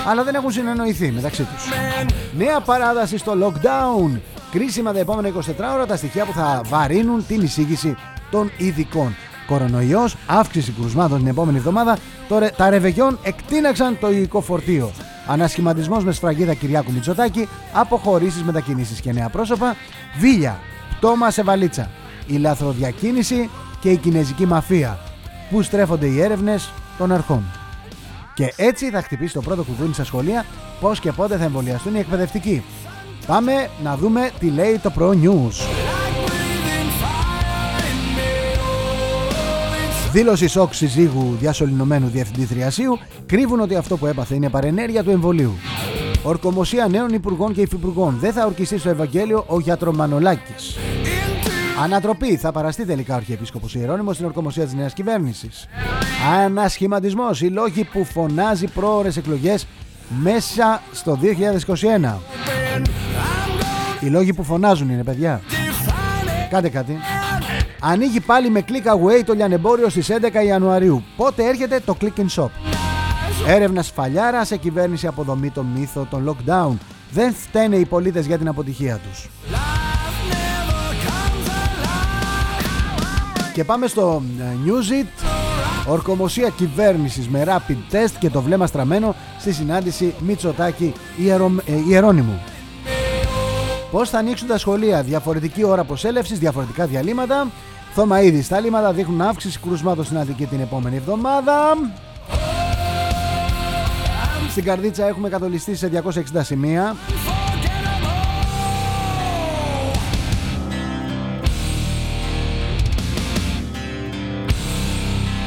Αλλά 0.08 0.24
δεν 0.24 0.34
έχουν 0.34 0.50
συνεννοηθεί 0.50 1.10
μεταξύ 1.10 1.42
τους. 1.42 1.68
Νέα 2.36 2.60
παράδοση 2.60 3.18
στο 3.18 3.32
lockdown. 3.42 4.20
Κρίσιμα 4.50 4.92
τα 4.92 4.98
επόμενα 4.98 5.28
24 5.28 5.72
ώρα 5.74 5.86
τα 5.86 5.96
στοιχεία 5.96 6.24
που 6.24 6.32
θα 6.32 6.60
βαρύνουν 6.64 7.26
την 7.26 7.42
εισήγηση 7.42 7.96
των 8.30 8.50
ειδικών. 8.56 9.14
Κορονοϊός, 9.46 10.16
αύξηση 10.26 10.72
κρουσμάτων 10.72 11.18
την 11.18 11.26
επόμενη 11.26 11.58
εβδομάδα. 11.58 11.98
Τώρα 12.28 12.50
τα 12.50 12.70
ρεβεγιόν 12.70 13.18
εκτείναξαν 13.22 13.98
το 14.00 14.10
υλικό 14.10 14.40
φορτίο. 14.40 14.90
Ανασχηματισμός 15.26 16.04
με 16.04 16.12
σφραγίδα 16.12 16.54
Κυριάκου 16.54 16.92
Μητσοτάκη, 16.92 17.48
αποχωρήσεις 17.72 18.42
μετακινήσεις 18.42 19.00
και 19.00 19.12
νέα 19.12 19.28
πρόσωπα, 19.28 19.76
βίλια, 20.18 20.58
πτώμα 20.98 21.30
σε 21.30 21.42
βαλίτσα, 21.42 21.90
η 22.26 22.36
λαθροδιακίνηση 22.36 23.50
και 23.80 23.90
η 23.90 23.96
κινέζικη 23.96 24.46
μαφία 24.46 24.98
πού 25.50 25.62
στρέφονται 25.62 26.06
οι 26.06 26.20
έρευνες 26.20 26.72
των 26.98 27.12
αρχών. 27.12 27.44
Και 28.34 28.52
έτσι 28.56 28.90
θα 28.90 29.02
χτυπήσει 29.02 29.34
το 29.34 29.40
πρώτο 29.40 29.62
κουδούνι 29.62 29.94
στα 29.94 30.04
σχολεία 30.04 30.44
πώς 30.80 31.00
και 31.00 31.12
πότε 31.12 31.36
θα 31.36 31.44
εμβολιαστούν 31.44 31.94
οι 31.94 31.98
εκπαιδευτικοί. 31.98 32.62
Πάμε 33.26 33.68
να 33.82 33.96
δούμε 33.96 34.30
τι 34.38 34.46
λέει 34.46 34.78
το 34.78 34.92
Pro 34.98 35.08
News. 35.08 35.91
Δήλωση 40.12 40.46
σοκ 40.46 40.74
συζύγου 40.74 41.36
διασωληνωμένου 41.40 42.08
διευθυντή 42.08 42.44
Θριασίου 42.44 42.98
κρύβουν 43.26 43.60
ότι 43.60 43.76
αυτό 43.76 43.96
που 43.96 44.06
έπαθε 44.06 44.34
είναι 44.34 44.48
παρενέργεια 44.48 45.02
του 45.02 45.10
εμβολίου. 45.10 45.52
Ορκομοσία 46.22 46.88
νέων 46.88 47.08
υπουργών 47.08 47.54
και 47.54 47.60
υφυπουργών. 47.60 48.16
Δεν 48.20 48.32
θα 48.32 48.46
ορκιστεί 48.46 48.78
στο 48.78 48.88
Ευαγγέλιο 48.88 49.44
ο 49.48 49.60
γιατρομανολάκης. 49.60 50.76
Ανατροπή. 51.82 52.36
Θα 52.36 52.52
παραστεί 52.52 52.84
τελικά 52.84 53.14
ο 53.14 53.16
Αρχιεπίσκοπος 53.16 53.74
Ιερώνυμο 53.74 54.12
στην 54.12 54.26
ορκομοσία 54.26 54.64
της 54.64 54.74
νέας 54.74 54.92
κυβέρνησης. 54.92 55.68
Ανασχηματισμός. 56.44 57.40
Οι 57.40 57.48
λόγοι 57.48 57.84
που 57.84 58.04
φωνάζει 58.04 58.66
πρόορε 58.66 59.08
εκλογές 59.16 59.66
μέσα 60.22 60.82
στο 60.92 61.18
2021. 61.22 62.18
Οι 64.00 64.06
λόγοι 64.06 64.32
που 64.32 64.44
φωνάζουν 64.44 64.90
είναι 64.90 65.04
παιδιά. 65.04 65.40
Κάντε 66.50 66.68
κάτι. 66.68 66.98
Ανοίγει 67.84 68.20
πάλι 68.20 68.50
με 68.50 68.64
click 68.68 68.86
away 68.86 69.22
το 69.26 69.32
λιανεμπόριο 69.32 69.88
στις 69.88 70.10
11 70.10 70.44
Ιανουαρίου. 70.46 71.04
Πότε 71.16 71.44
έρχεται 71.44 71.80
το 71.84 71.96
click 72.00 72.20
and 72.20 72.42
shop. 72.42 72.48
Έρευνας 73.46 73.86
σφαλιάρα 73.86 74.44
σε 74.44 74.56
κυβέρνηση 74.56 75.06
αποδομή 75.06 75.50
το 75.50 75.62
μύθο 75.62 76.06
των 76.10 76.28
lockdown. 76.28 76.72
Δεν 77.10 77.34
φταίνε 77.34 77.76
οι 77.76 77.84
πολίτες 77.84 78.26
για 78.26 78.38
την 78.38 78.48
αποτυχία 78.48 78.98
τους. 79.08 79.28
Και 83.52 83.64
πάμε 83.64 83.86
στο 83.86 84.22
ε, 84.38 84.42
Newsit. 84.66 85.26
Ορκομοσία 85.88 86.48
κυβέρνησης 86.48 87.28
με 87.28 87.44
rapid 87.46 87.94
test 87.94 88.12
και 88.18 88.30
το 88.30 88.42
βλέμμα 88.42 88.66
στραμμένο 88.66 89.14
στη 89.38 89.52
συνάντηση 89.52 90.14
Μητσοτάκη 90.18 90.92
Ιερο... 91.16 91.52
ε, 91.66 91.72
Ιερώνυμου. 91.88 92.40
Πώς 93.90 94.10
θα 94.10 94.18
ανοίξουν 94.18 94.48
τα 94.48 94.58
σχολεία, 94.58 95.02
διαφορετική 95.02 95.64
ώρα 95.64 95.84
προσέλευσης, 95.84 96.38
διαφορετικά 96.38 96.86
διαλύματα. 96.86 97.50
Ήδη 98.22 98.42
στα 98.42 98.60
λίμματα 98.60 98.92
δείχνουν 98.92 99.20
αύξηση 99.20 99.58
κρουσμάτων 99.58 100.04
στην 100.04 100.18
Αττική 100.18 100.46
την 100.46 100.60
επόμενη 100.60 100.96
εβδομάδα. 100.96 101.54
Στην 104.50 104.64
Καρδίτσα 104.64 105.06
έχουμε 105.06 105.28
κατολιστεί 105.28 105.76
σε 105.76 106.02
260 106.34 106.40
σημεία. 106.40 106.96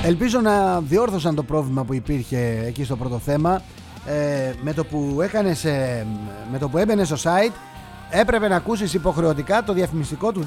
Ελπίζω 0.04 0.42
να 0.42 0.82
διόρθωσαν 0.82 1.36
το 1.36 1.44
πρόβλημα 1.44 1.84
που 1.84 1.94
υπήρχε 1.94 2.64
εκεί 2.66 2.84
στο 2.84 2.96
πρώτο 2.96 3.20
θέμα. 3.20 3.62
Ε, 4.06 4.54
με, 4.62 4.74
το 4.74 4.86
που 4.86 5.20
έκανες, 5.22 5.64
με 6.52 6.58
το 6.60 6.70
που 6.70 6.78
έμπαινε 6.78 7.04
στο 7.04 7.16
site 7.16 7.54
έπρεπε 8.10 8.48
να 8.48 8.56
ακούσεις 8.56 8.94
υποχρεωτικά 8.94 9.64
το 9.64 9.74
διαφημιστικό 9.74 10.32
του 10.32 10.46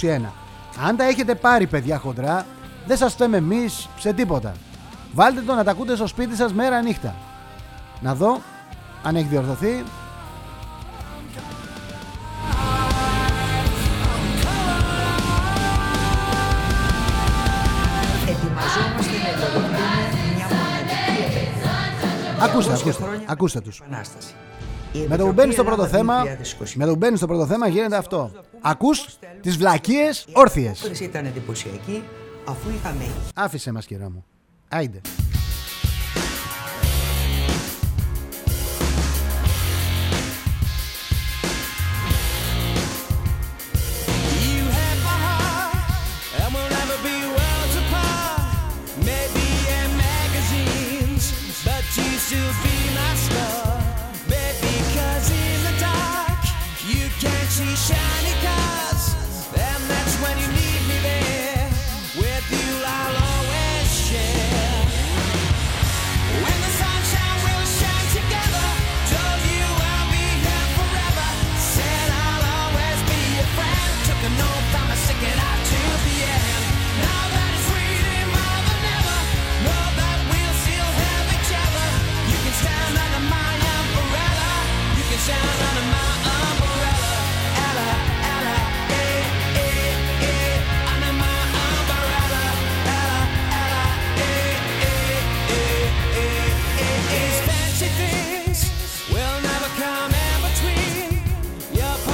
2021. 0.00 0.45
Αν 0.82 0.96
τα 0.96 1.04
έχετε 1.04 1.34
πάρει 1.34 1.66
παιδιά 1.66 1.98
χοντρά, 1.98 2.46
δεν 2.86 2.96
σας 2.96 3.14
θέμε 3.14 3.36
εμείς 3.36 3.88
σε 3.98 4.12
τίποτα. 4.12 4.52
Βάλτε 5.12 5.40
το 5.40 5.54
να 5.54 5.64
τα 5.64 5.70
ακούτε 5.70 5.96
στο 5.96 6.06
σπίτι 6.06 6.36
σας 6.36 6.52
μέρα 6.52 6.82
νύχτα. 6.82 7.14
Να 8.00 8.14
δω 8.14 8.40
αν 9.02 9.16
έχει 9.16 9.26
διορθωθεί. 9.26 9.84
Ακούστε, 22.40 22.72
ακούστε, 22.72 23.04
ακούστε 23.26 23.60
τους. 23.60 23.82
Με 25.08 25.16
το 25.16 25.26
που 25.26 25.32
μπαίνει 25.32 25.52
στο 25.52 25.64
πρώτο 25.64 25.86
θέμα, 25.86 26.24
με 26.74 26.84
το 26.84 26.90
που 26.90 26.96
μπαίνει 26.96 27.16
στο 27.16 27.26
πρώτο 27.26 27.46
θέμα 27.46 27.68
γίνεται 27.68 27.96
αυτό. 27.96 28.30
Ακούς 28.60 29.18
τις 29.40 29.56
βλακίες 29.56 30.26
όρθιες. 30.32 31.00
ήταν 31.00 31.24
εντυπωσιακή 31.26 32.02
αφού 32.48 32.70
είχαμε... 32.76 33.04
Άφησε 33.34 33.72
μας 33.72 33.86
κυρία 33.86 34.10
μου. 34.10 34.24
Άιντε. 34.68 35.00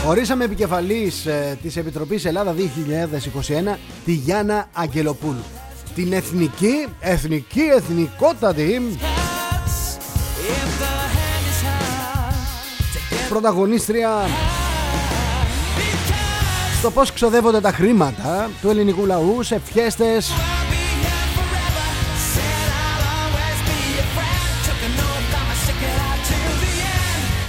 Ορίσαμε 0.06 0.44
επικεφαλής 0.44 1.26
ε, 1.26 1.58
της 1.62 1.76
Επιτροπής 1.76 2.24
Ελλάδα 2.24 2.54
2021 3.74 3.76
τη 4.04 4.12
Γιάννα 4.12 4.68
Αγγελοπούλου. 4.72 5.44
Την 5.94 6.12
εθνική, 6.12 6.86
εθνική, 7.00 7.60
εθνικότατη 7.60 8.96
πρωταγωνίστρια 13.28 14.10
στο 16.78 16.90
πώς 16.90 17.12
ξοδεύονται 17.12 17.60
τα 17.60 17.72
χρήματα 17.72 18.50
του 18.60 18.70
ελληνικού 18.70 19.06
λαού 19.06 19.42
σε 19.42 19.60
φιέστες 19.64 20.30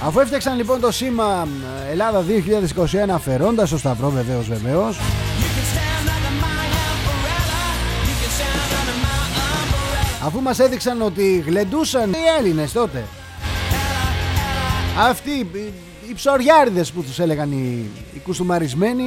Αφού 0.06 0.20
έφτιαξαν 0.20 0.56
λοιπόν 0.56 0.80
το 0.80 0.90
σήμα 0.90 1.48
Ελλάδα 1.90 2.24
2021 3.08 3.10
αφαιρώντας 3.10 3.70
το 3.70 3.78
Σταυρό 3.78 4.10
βεβαίως 4.10 4.48
βεβαίως. 4.48 4.98
Αφού 10.24 10.40
μας 10.40 10.58
έδειξαν 10.58 11.02
ότι 11.02 11.44
γλεντούσαν 11.46 12.12
οι 12.12 12.38
Έλληνες 12.38 12.72
τότε. 12.72 13.04
Αυτοί 14.98 15.30
οι 16.08 16.14
ψωριάριδες 16.14 16.92
που 16.92 17.02
τους 17.02 17.18
έλεγαν 17.18 17.52
οι, 17.52 17.90
οι 18.14 18.18
κουστούμαρισμένοι 18.18 19.04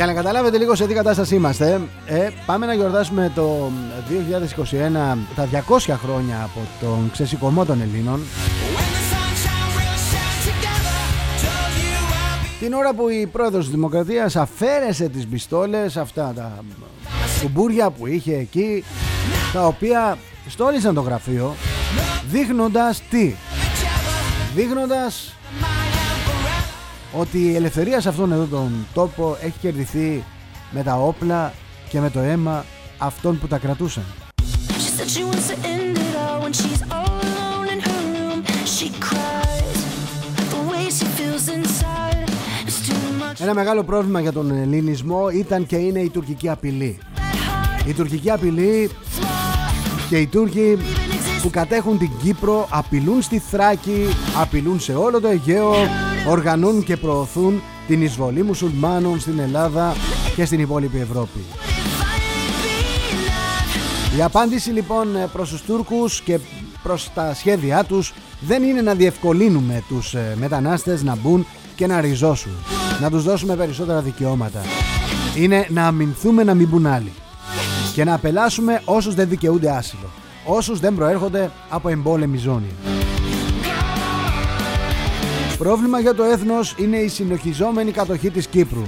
Για 0.00 0.08
να 0.08 0.14
καταλάβετε 0.14 0.58
λίγο 0.58 0.74
σε 0.74 0.86
τι 0.86 0.94
κατάσταση 0.94 1.34
είμαστε, 1.34 1.80
ε, 2.06 2.28
πάμε 2.46 2.66
να 2.66 2.74
γιορτάσουμε 2.74 3.32
το 3.34 3.70
2021 4.08 5.18
τα 5.34 5.48
200 5.78 5.96
χρόνια 6.02 6.42
από 6.42 6.60
τον 6.80 7.10
ξεσηκωμό 7.12 7.64
των 7.64 7.80
Ελλήνων. 7.80 8.20
Την 12.60 12.72
ώρα 12.72 12.92
που 12.92 13.08
η 13.08 13.26
πρόεδρος 13.26 13.64
της 13.64 13.74
Δημοκρατίας 13.74 14.36
αφαίρεσε 14.36 15.08
τις 15.08 15.26
πιστόλες, 15.26 15.96
αυτά 15.96 16.32
τα 16.36 16.64
κουμπούρια 17.42 17.90
που 17.90 18.06
είχε 18.06 18.36
εκεί, 18.36 18.84
τα 19.52 19.66
οποία 19.66 20.18
στόλισαν 20.48 20.94
το 20.94 21.00
γραφείο, 21.00 21.54
δείχνοντας 22.30 23.02
τι; 23.10 23.34
Δείχνοντας 24.54 25.34
ότι 27.12 27.38
η 27.38 27.54
ελευθερία 27.54 28.00
σε 28.00 28.08
αυτόν 28.08 28.32
εδώ 28.32 28.44
τον 28.44 28.86
τόπο 28.94 29.36
έχει 29.40 29.58
κερδιθεί 29.60 30.24
με 30.70 30.82
τα 30.82 30.94
όπλα 30.94 31.52
και 31.88 32.00
με 32.00 32.10
το 32.10 32.20
αίμα 32.20 32.64
αυτών 32.98 33.38
που 33.38 33.46
τα 33.46 33.58
κρατούσαν. 33.58 34.04
Ένα 43.38 43.54
μεγάλο 43.54 43.84
πρόβλημα 43.84 44.20
για 44.20 44.32
τον 44.32 44.50
ελληνισμό 44.50 45.28
ήταν 45.28 45.66
και 45.66 45.76
είναι 45.76 46.00
η 46.00 46.08
τουρκική 46.08 46.48
απειλή. 46.48 46.98
Η 47.86 47.92
τουρκική 47.92 48.30
απειλή 48.30 48.90
και 50.08 50.18
οι 50.18 50.26
Τούρκοι 50.26 50.78
που 51.42 51.50
κατέχουν 51.50 51.98
την 51.98 52.10
Κύπρο 52.22 52.66
απειλούν 52.70 53.22
στη 53.22 53.38
Θράκη, 53.38 54.06
απειλούν 54.40 54.80
σε 54.80 54.94
όλο 54.94 55.20
το 55.20 55.28
Αιγαίο, 55.28 55.74
οργανώνουν 56.28 56.82
και 56.82 56.96
προωθούν 56.96 57.62
την 57.86 58.02
εισβολή 58.02 58.42
μουσουλμάνων 58.42 59.20
στην 59.20 59.38
Ελλάδα 59.38 59.94
και 60.36 60.44
στην 60.44 60.60
υπόλοιπη 60.60 60.98
Ευρώπη. 60.98 61.44
Η 64.18 64.22
απάντηση 64.22 64.70
λοιπόν 64.70 65.08
προς 65.32 65.48
τους 65.50 65.62
Τούρκους 65.62 66.20
και 66.20 66.38
προς 66.82 67.10
τα 67.14 67.34
σχέδιά 67.34 67.84
τους 67.84 68.12
δεν 68.40 68.62
είναι 68.62 68.82
να 68.82 68.94
διευκολύνουμε 68.94 69.82
τους 69.88 70.14
ε, 70.14 70.36
μετανάστες 70.38 71.02
να 71.02 71.16
μπουν 71.16 71.46
και 71.74 71.86
να 71.86 72.00
ριζώσουν, 72.00 72.52
να 73.00 73.10
τους 73.10 73.24
δώσουμε 73.24 73.56
περισσότερα 73.56 74.00
δικαιώματα. 74.00 74.60
Είναι 75.36 75.66
να 75.68 75.86
αμυνθούμε 75.86 76.44
να 76.44 76.54
μην 76.54 76.68
μπουν 76.68 76.86
άλλοι 76.86 77.12
και 77.94 78.04
να 78.04 78.14
απελάσουμε 78.14 78.82
όσους 78.84 79.14
δεν 79.14 79.28
δικαιούνται 79.28 79.70
άσυλο, 79.70 80.10
όσους 80.46 80.80
δεν 80.80 80.94
προέρχονται 80.94 81.50
από 81.68 81.88
εμπόλεμη 81.88 82.36
ζώνη. 82.36 82.89
Πρόβλημα 85.60 86.00
για 86.00 86.14
το 86.14 86.22
έθνος 86.22 86.74
είναι 86.78 86.96
η 86.96 87.08
συνοχιζόμενη 87.08 87.90
κατοχή 87.90 88.30
της 88.30 88.46
Κύπρου. 88.46 88.82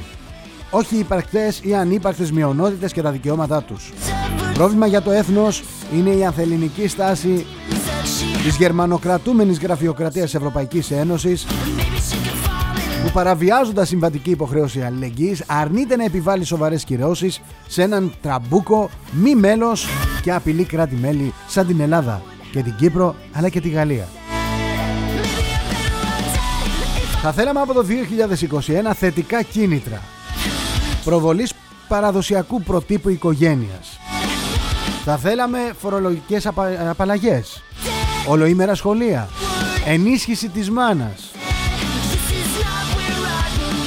Όχι 0.70 0.94
οι 0.94 0.98
υπαρκτές 0.98 1.60
ή 1.64 1.74
ανύπαρκτες 1.74 2.32
μειονότητες 2.32 2.92
και 2.92 3.02
τα 3.02 3.10
δικαιώματά 3.10 3.62
τους. 3.62 3.92
Πρόβλημα 4.54 4.86
για 4.86 5.02
το 5.02 5.10
έθνος 5.10 5.62
είναι 5.94 6.10
η 6.10 6.24
ανθεληνική 6.24 6.88
στάση 6.88 7.46
της 8.42 8.56
γερμανοκρατούμενης 8.56 9.58
γραφειοκρατίας 9.58 10.34
Ευρωπαϊκής 10.34 10.90
Ένωσης 10.90 11.46
που 13.04 13.10
παραβιάζοντας 13.12 13.88
συμβατική 13.88 14.30
υποχρέωση 14.30 14.82
αλληλεγγύης 14.82 15.44
αρνείται 15.46 15.96
να 15.96 16.04
επιβάλλει 16.04 16.44
σοβαρές 16.44 16.84
κυρώσεις 16.84 17.40
σε 17.66 17.82
έναν 17.82 18.12
τραμπούκο 18.22 18.90
μη 19.12 19.34
μέλος 19.34 19.88
και 20.22 20.32
απειλεί 20.32 20.64
κράτη-μέλη 20.64 21.32
σαν 21.48 21.66
την 21.66 21.80
Ελλάδα 21.80 22.22
και 22.52 22.62
την 22.62 22.74
Κύπρο 22.76 23.14
αλλά 23.32 23.48
και 23.48 23.60
τη 23.60 23.68
Γαλλία. 23.68 24.08
Θα 27.24 27.32
θέλαμε 27.32 27.60
από 27.60 27.72
το 27.72 27.84
2021 28.88 28.90
θετικά 28.94 29.42
κίνητρα. 29.42 30.02
Προβολής 31.04 31.52
παραδοσιακού 31.88 32.62
προτύπου 32.62 33.08
οικογένειας. 33.08 33.98
Θα 35.04 35.16
θέλαμε 35.16 35.72
φορολογικές 35.78 36.46
απα... 36.46 36.90
απαλλαγές. 36.90 37.62
Ολοήμερα 38.28 38.74
σχολεία. 38.74 39.28
Ενίσχυση 39.86 40.48
της 40.48 40.70
μάνας. 40.70 41.30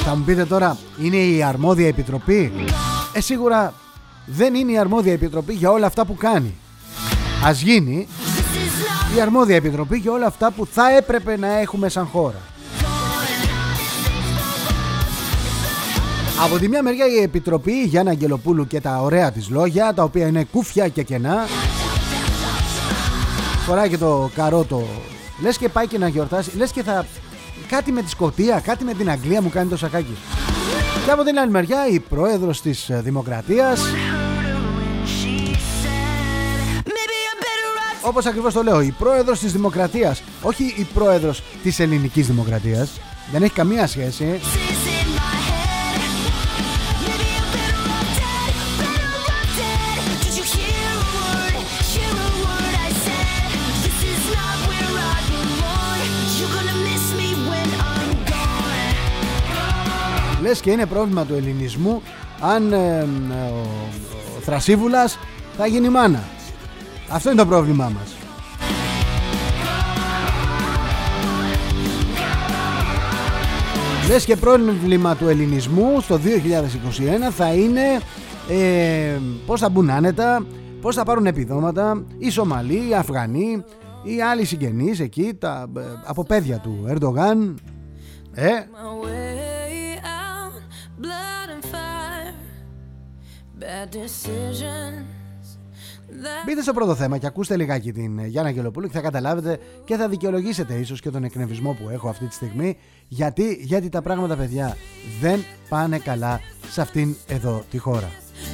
Θα 0.04 0.16
μου 0.16 0.24
πείτε 0.24 0.44
τώρα, 0.44 0.76
είναι 1.02 1.16
η 1.16 1.42
αρμόδια 1.42 1.86
επιτροπή; 1.86 2.52
Ε, 3.12 3.20
σίγουρα 3.20 3.74
δεν 4.26 4.54
είναι 4.54 4.72
η 4.72 4.78
αρμόδια 4.78 5.12
επιτροπή 5.12 5.52
για 5.52 5.70
όλα 5.70 5.86
αυτά 5.86 6.04
που 6.04 6.14
κάνει. 6.14 6.54
Ας 7.44 7.60
γίνει 7.60 8.06
η 9.16 9.20
αρμόδια 9.20 9.56
επιτροπή 9.56 9.98
για 9.98 10.12
όλα 10.12 10.26
αυτά 10.26 10.50
που 10.50 10.66
θα 10.66 10.96
έπρεπε 10.96 11.36
να 11.36 11.58
έχουμε 11.58 11.88
σαν 11.88 12.06
χώρα. 12.06 12.40
Από 16.42 16.58
τη 16.58 16.68
μια 16.68 16.82
μεριά 16.82 17.06
η 17.06 17.22
Επιτροπή 17.22 17.82
Γιάννα 17.82 18.10
Αγγελοπούλου 18.10 18.66
και 18.66 18.80
τα 18.80 18.98
ωραία 19.00 19.32
της 19.32 19.48
λόγια, 19.48 19.94
τα 19.94 20.02
οποία 20.02 20.26
είναι 20.26 20.44
κούφια 20.44 20.88
και 20.88 21.02
κενά. 21.02 21.46
Φοράει 23.66 23.88
και 23.88 23.98
το 23.98 24.30
καρότο. 24.34 24.86
Λες 25.42 25.58
και 25.58 25.68
πάει 25.68 25.86
και 25.86 25.98
να 25.98 26.08
γιορτάσει. 26.08 26.56
Λες 26.56 26.70
και 26.70 26.82
θα... 26.82 27.06
Κάτι 27.68 27.92
με 27.92 28.02
τη 28.02 28.10
Σκοτία, 28.10 28.60
κάτι 28.60 28.84
με 28.84 28.92
την 28.92 29.10
Αγγλία 29.10 29.42
μου 29.42 29.48
κάνει 29.48 29.68
το 29.68 29.76
σακάκι. 29.76 30.16
Και 31.04 31.10
από 31.10 31.24
την 31.24 31.38
άλλη 31.38 31.50
μεριά 31.50 31.88
η 31.88 32.00
πρόεδρος 32.00 32.60
της 32.60 32.90
Δημοκρατίας 32.90 33.80
Όπως 38.02 38.26
ακριβώς 38.26 38.52
το 38.52 38.62
λέω, 38.62 38.80
η 38.80 38.94
πρόεδρος 38.98 39.38
της 39.38 39.52
Δημοκρατίας 39.52 40.22
Όχι 40.42 40.74
η 40.76 40.86
πρόεδρος 40.94 41.42
της 41.62 41.80
ελληνικής 41.80 42.26
Δημοκρατίας 42.26 43.00
Δεν 43.32 43.42
έχει 43.42 43.52
καμία 43.52 43.86
σχέση 43.86 44.40
λες 60.56 60.64
και 60.64 60.70
είναι 60.70 60.86
πρόβλημα 60.86 61.24
του 61.24 61.34
ελληνισμού 61.34 62.02
αν 62.40 62.72
ε, 62.72 63.02
ο, 63.02 63.60
ο 64.36 64.40
Θρασίβουλας 64.40 65.18
θα 65.56 65.66
γίνει 65.66 65.88
μάνα. 65.88 66.24
Αυτό 67.10 67.30
είναι 67.30 67.38
το 67.42 67.46
πρόβλημά 67.46 67.88
μας. 67.94 68.16
Λες 74.08 74.24
και 74.24 74.36
πρόβλημα 74.36 75.16
του 75.16 75.28
ελληνισμού 75.28 76.00
στο 76.00 76.16
2021 76.16 76.20
θα 77.36 77.52
είναι 77.52 78.00
ε, 78.48 79.18
πώς 79.46 79.60
θα 79.60 79.68
μπουν 79.68 79.90
άνετα, 79.90 80.46
πώς 80.80 80.94
θα 80.94 81.04
πάρουν 81.04 81.26
επιδόματα 81.26 82.04
οι 82.18 82.30
Σομαλοί, 82.30 82.88
οι 82.88 82.94
Αφγανοί, 82.94 83.64
οι 84.02 84.22
άλλοι 84.22 84.44
συγγενείς 84.44 85.00
εκεί, 85.00 85.34
τα, 85.38 85.66
ε, 85.76 85.80
από 86.04 86.22
παιδιά 86.22 86.58
του 86.58 86.84
Ερντογάν. 86.88 87.58
Ε, 88.34 88.50
Μπείτε 96.46 96.62
στο 96.62 96.72
πρώτο 96.72 96.94
θέμα 96.94 97.18
και 97.18 97.26
ακούστε 97.26 97.56
λιγάκι 97.56 97.92
την 97.92 98.24
Γιάννα 98.24 98.50
Γελοπούλου 98.50 98.86
και 98.86 98.92
θα 98.92 99.00
καταλάβετε 99.00 99.58
και 99.84 99.96
θα 99.96 100.08
δικαιολογήσετε 100.08 100.74
ίσως 100.74 101.00
και 101.00 101.10
τον 101.10 101.24
εκνευρισμό 101.24 101.72
που 101.72 101.88
έχω 101.88 102.08
αυτή 102.08 102.26
τη 102.26 102.34
στιγμή 102.34 102.76
γιατί, 103.08 103.58
γιατί 103.60 103.88
τα 103.88 104.02
πράγματα 104.02 104.36
παιδιά 104.36 104.76
δεν 105.20 105.44
πάνε 105.68 105.98
καλά 105.98 106.40
σε 106.70 106.80
αυτήν 106.80 107.16
εδώ 107.26 107.64
τη 107.70 107.78
χώρα. 107.78 108.10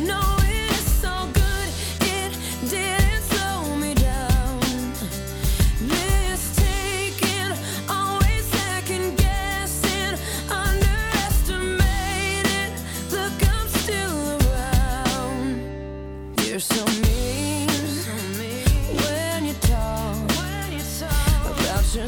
No, 0.06 0.41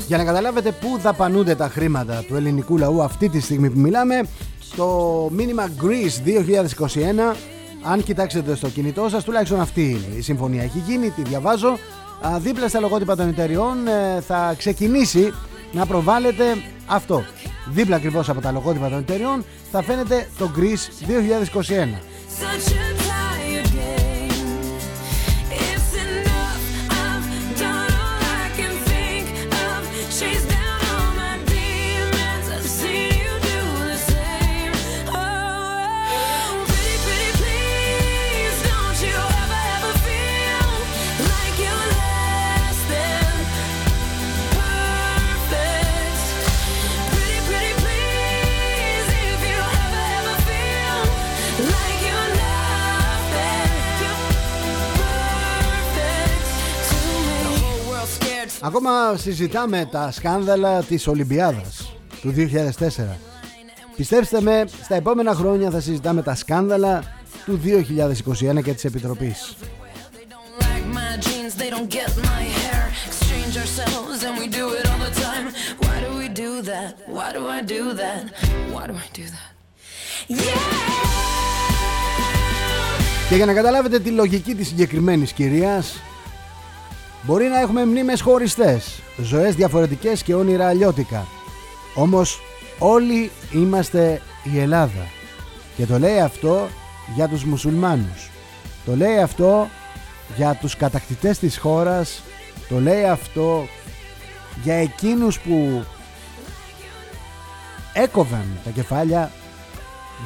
Για 0.07 0.17
να 0.17 0.25
καταλάβετε 0.25 0.73
πού 0.73 0.99
δαπανούνται 0.99 1.55
τα 1.55 1.69
χρήματα 1.69 2.25
του 2.29 2.37
ελληνικού 2.37 2.79
λαού 2.79 3.03
αυτή 3.03 3.29
τη 3.29 3.41
στιγμή 3.41 3.71
που 3.71 3.79
μιλάμε 3.79 4.21
το 4.77 5.29
μήνυμα 5.33 5.69
Greece 5.81 6.29
2021 7.33 7.37
αν 7.83 8.03
κοιτάξετε 8.03 8.55
στο 8.55 8.69
κινητό 8.69 9.09
σας 9.09 9.25
τουλάχιστον 9.25 9.61
αυτή 9.61 9.83
είναι 9.83 10.17
η 10.17 10.21
συμφωνία. 10.21 10.63
Έχει 10.63 10.83
γίνει, 10.87 11.11
τη 11.11 11.23
διαβάζω. 11.23 11.79
Δίπλα 12.39 12.69
στα 12.69 12.81
λογότυπα 12.81 13.17
των 13.17 13.29
εταιριών 13.29 13.89
ε, 13.89 14.21
θα 14.21 14.55
ξεκινήσει 14.59 15.33
να 15.73 15.87
προβάλλεται 15.87 16.45
αυτό. 16.87 17.25
Δίπλα 17.69 17.97
ακριβώς 17.97 18.29
από 18.29 18.41
τα 18.41 18.53
λογότυπα 18.53 18.89
των 18.89 18.99
εταιριών 18.99 19.45
θα 19.71 19.83
φαίνεται 19.83 20.29
το 20.39 20.51
Greece 20.57 21.07
2021 22.99 23.04
Ακόμα 58.65 59.17
συζητάμε 59.17 59.89
τα 59.91 60.11
σκάνδαλα 60.11 60.83
της 60.83 61.07
Ολυμπιάδας 61.07 61.93
του 62.21 62.35
2004. 62.37 63.19
Πιστέψτε 63.97 64.41
με, 64.41 64.65
στα 64.83 64.95
επόμενα 64.95 65.35
χρόνια 65.35 65.71
θα 65.71 65.81
συζητάμε 65.81 66.23
τα 66.23 66.35
σκάνδαλα 66.35 67.03
του 67.45 67.61
2021 68.57 68.63
και 68.63 68.73
της 68.73 68.85
Επιτροπής. 68.85 69.57
Και 83.29 83.35
για 83.37 83.47
να 83.47 83.55
καταλάβετε 83.55 83.99
τη 83.99 84.11
λογική 84.11 84.55
της 84.55 84.67
συγκεκριμένης 84.67 85.33
κυρίας 85.33 86.01
Μπορεί 87.27 87.45
να 87.45 87.61
έχουμε 87.61 87.85
μνήμες 87.85 88.21
χωριστές, 88.21 89.03
ζωές 89.17 89.55
διαφορετικές 89.55 90.23
και 90.23 90.35
όνειρα 90.35 90.67
αλλιώτικα. 90.69 91.27
Όμως 91.95 92.41
όλοι 92.79 93.31
είμαστε 93.53 94.23
η 94.43 94.59
Ελλάδα. 94.59 95.07
Και 95.77 95.87
το 95.87 95.99
λέει 95.99 96.21
αυτό 96.21 96.69
για 97.15 97.29
τους 97.29 97.45
μουσουλμάνους. 97.45 98.31
Το 98.85 98.97
λέει 98.97 99.19
αυτό 99.19 99.69
για 100.37 100.55
τους 100.55 100.77
κατακτητές 100.77 101.39
της 101.39 101.59
χώρας. 101.59 102.23
Το 102.69 102.81
λέει 102.81 103.05
αυτό 103.05 103.69
για 104.63 104.75
εκείνους 104.75 105.41
που 105.41 105.85
έκοβαν 107.93 108.59
τα 108.65 108.71
κεφάλια, 108.71 109.31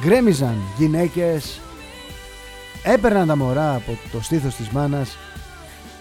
γκρέμιζαν 0.01 0.57
γυναίκες, 0.77 1.59
έπαιρναν 2.83 3.27
τα 3.27 3.35
μωρά 3.35 3.75
από 3.75 3.97
το 4.11 4.21
στήθος 4.21 4.55
της 4.55 4.69
μάνας 4.69 5.17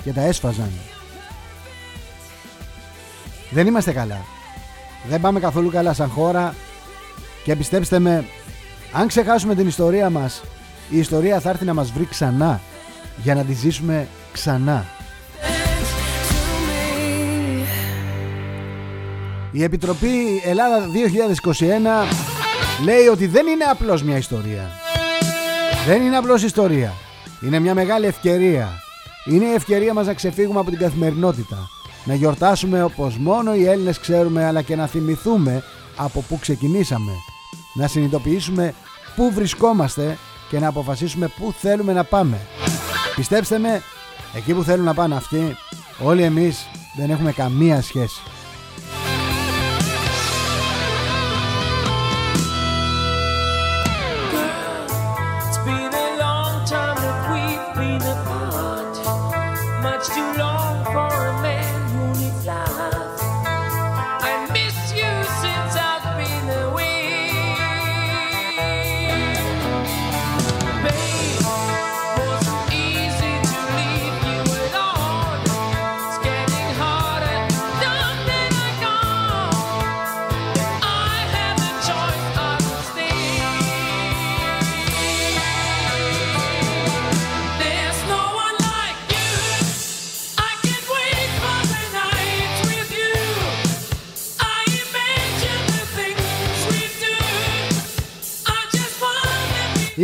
και 0.05 0.13
τα 0.13 0.21
έσφαζαν. 0.21 0.71
Δεν 3.51 3.67
είμαστε 3.67 3.93
καλά. 3.93 4.21
Δεν 5.09 5.21
πάμε 5.21 5.41
καθόλου 5.41 5.71
καλά 5.71 5.93
σαν 5.93 6.09
χώρα 6.09 6.55
και 7.45 7.57
πιστέψτε 7.57 7.99
με, 7.99 8.25
αν 8.93 9.07
ξεχάσουμε 9.07 9.55
την 9.55 9.67
ιστορία 9.67 10.11
μας, 10.11 10.43
η 10.91 10.99
ιστορία 10.99 11.41
θα 11.41 11.51
έρθει 11.51 11.65
να 11.65 11.75
μας 11.75 11.91
βρει 11.91 12.05
ξανά 12.05 12.61
για 13.17 13.35
να 13.35 13.45
τη 13.45 13.53
ζήσουμε 13.53 14.09
ξανά. 14.33 14.87
Η 19.53 19.63
Επιτροπή 19.63 20.43
Ελλάδα 20.45 20.87
2021 22.09 22.13
λέει 22.85 23.07
ότι 23.07 23.27
δεν 23.27 23.47
είναι 23.47 23.65
απλώς 23.65 24.03
μια 24.03 24.17
ιστορία. 24.17 24.71
Δεν 25.87 26.03
είναι 26.03 26.17
απλώς 26.17 26.43
ιστορία. 26.43 26.93
Είναι 27.41 27.59
μια 27.59 27.75
μεγάλη 27.75 28.07
ευκαιρία 28.07 28.83
είναι 29.29 29.45
η 29.45 29.55
ευκαιρία 29.55 29.95
μας 29.95 30.07
να 30.07 30.15
ξεφύγουμε 30.15 30.61
από 30.61 30.71
την 30.71 30.79
καθημερινότητα. 30.79 31.69
Να 32.05 32.15
γιορτάσουμε 32.15 32.83
όπως 32.83 33.17
μόνο 33.17 33.55
οι 33.55 33.67
Έλληνες 33.67 33.99
ξέρουμε 33.99 34.45
αλλά 34.45 34.63
και 34.63 34.77
να 34.77 34.87
θυμηθούμε 34.87 35.63
από 35.97 36.25
πού 36.29 36.39
ξεκινήσαμε. 36.39 37.13
Να 37.75 37.87
συνειδητοποιήσουμε 37.87 38.75
πού 39.17 39.33
βρισκόμαστε 39.33 40.19
και 40.49 40.59
να 40.59 40.69
αποφασίσουμε 40.69 41.29
πού 41.39 41.55
θέλουμε 41.59 41.93
να 41.93 42.05
πάμε. 42.05 42.41
Πιστέψτε 43.17 43.59
με, 43.59 43.83
εκεί 44.35 44.55
που 44.55 44.63
θέλουν 44.63 44.85
να 44.85 44.95
πάνε 44.95 45.15
αυτοί, 45.15 45.57
όλοι 46.03 46.23
εμείς 46.23 46.67
δεν 46.97 47.11
έχουμε 47.11 47.33
καμία 47.33 47.83
σχέση. 47.83 48.21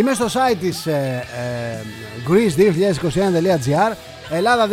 Είμαι 0.05 0.15
στο 0.15 0.27
site 0.27 0.57
της 0.61 0.87
ε, 0.87 1.25
ε, 1.37 1.85
greece2021.gr 2.29 3.93
Ελλάδα 4.31 4.69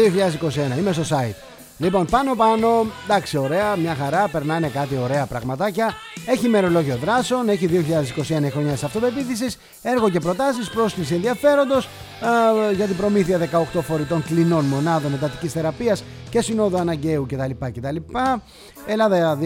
2021 0.73 0.77
Είμαι 0.77 0.91
στο 0.91 1.03
site. 1.09 1.35
Λοιπόν 1.77 2.05
πάνω 2.05 2.35
πάνω 2.35 2.85
εντάξει 3.05 3.37
ωραία 3.37 3.75
μια 3.75 3.95
χαρά 3.95 4.27
Περνάνε 4.27 4.67
κάτι 4.67 4.97
ωραία 4.97 5.25
πραγματάκια 5.25 5.93
Έχει 6.25 6.47
μερολόγιο 6.47 6.95
δράσεων 6.95 7.49
Έχει 7.49 7.69
2021 8.27 8.47
χρονιά 8.51 8.71
της 8.71 8.83
αυτοπεποίθησης 8.83 9.57
Έργο 9.81 10.09
και 10.09 10.19
προτάσεις 10.19 10.69
Πρόσκληση 10.69 11.13
ενδιαφέροντος 11.13 11.89
ε, 12.69 12.73
Για 12.73 12.85
την 12.85 12.95
προμήθεια 12.95 13.49
18 13.75 13.79
φορητών 13.81 14.23
κλινών 14.23 14.65
μονάδων 14.65 15.13
εντατικής 15.13 15.51
θεραπείας 15.51 16.03
Και 16.29 16.41
συνόδου 16.41 16.77
αναγκαίου 16.77 17.25
κτλ. 17.25 17.65
κτλ. 17.73 17.95
Ελλάδα 18.85 19.37
2021 19.41 19.45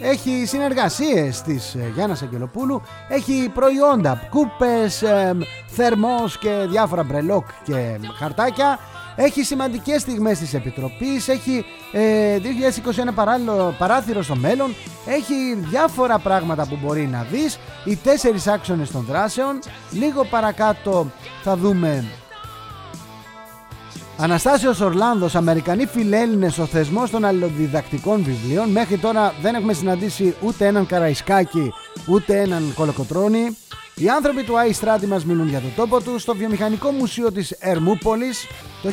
έχει 0.00 0.46
συνεργασίες 0.46 1.42
της 1.42 1.74
ε, 1.74 1.92
Γιάννας 1.94 2.22
Αγγελοπούλου 2.22 2.82
έχει 3.08 3.50
προϊόντα, 3.54 4.28
κούπες, 4.30 5.02
ε, 5.02 5.36
θερμός 5.66 6.38
και 6.38 6.66
διάφορα 6.68 7.02
μπρελόκ 7.02 7.46
και 7.64 7.98
χαρτάκια 8.18 8.78
έχει 9.16 9.42
σημαντικές 9.42 10.00
στιγμές 10.00 10.38
της 10.38 10.54
Επιτροπής 10.54 11.28
έχει 11.28 11.64
ε, 11.92 12.38
2021 13.08 13.14
παράλληλο 13.14 13.74
παράθυρο 13.78 14.22
στο 14.22 14.36
μέλλον 14.36 14.74
έχει 15.06 15.54
διάφορα 15.54 16.18
πράγματα 16.18 16.66
που 16.66 16.78
μπορεί 16.82 17.06
να 17.06 17.26
δεις 17.30 17.58
οι 17.84 17.96
τέσσερις 17.96 18.46
άξονες 18.46 18.90
των 18.90 19.04
δράσεων 19.08 19.58
λίγο 19.90 20.24
παρακάτω 20.24 21.10
θα 21.42 21.56
δούμε 21.56 22.04
Αναστάσιος 24.18 24.80
Ορλάνδος, 24.80 25.34
Αμερικανοί 25.34 25.86
φιλέλληνες 25.86 26.52
στο 26.52 26.66
θεσμός 26.66 27.10
των 27.10 27.24
αλληλοδιδακτικών 27.24 28.22
βιβλίων. 28.22 28.70
Μέχρι 28.70 28.98
τώρα 28.98 29.34
δεν 29.42 29.54
έχουμε 29.54 29.72
συναντήσει 29.72 30.34
ούτε 30.40 30.66
έναν 30.66 30.86
Καραϊσκάκη, 30.86 31.72
ούτε 32.06 32.40
έναν 32.40 32.72
Κολοκοτρώνη. 32.74 33.56
Οι 33.98 34.08
άνθρωποι 34.08 34.42
του 34.42 34.58
Άι 34.58 34.72
Στράτη 34.72 35.06
μας 35.06 35.24
μιλούν 35.24 35.48
για 35.48 35.60
το 35.60 35.68
τόπο 35.76 36.02
τους 36.02 36.22
στο 36.22 36.34
Βιομηχανικό 36.34 36.90
Μουσείο 36.90 37.32
της 37.32 37.50
Ερμούπολης 37.50 38.46
το 38.82 38.88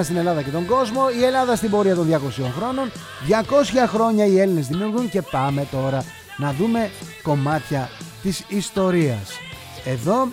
1821 0.00 0.02
στην 0.02 0.16
Ελλάδα 0.16 0.42
και 0.42 0.50
τον 0.50 0.66
κόσμο, 0.66 1.02
η 1.20 1.24
Ελλάδα 1.24 1.56
στην 1.56 1.70
πορεία 1.70 1.94
των 1.94 2.08
200 2.10 2.16
χρόνων, 2.56 2.92
200 3.28 3.86
χρόνια 3.86 4.26
οι 4.26 4.40
Έλληνες 4.40 4.66
δημιουργούν 4.66 5.10
και 5.10 5.22
πάμε 5.22 5.66
τώρα 5.70 6.04
να 6.36 6.52
δούμε 6.52 6.90
κομμάτια 7.22 7.90
της 8.22 8.44
ιστορίας. 8.48 9.30
Εδώ 9.84 10.28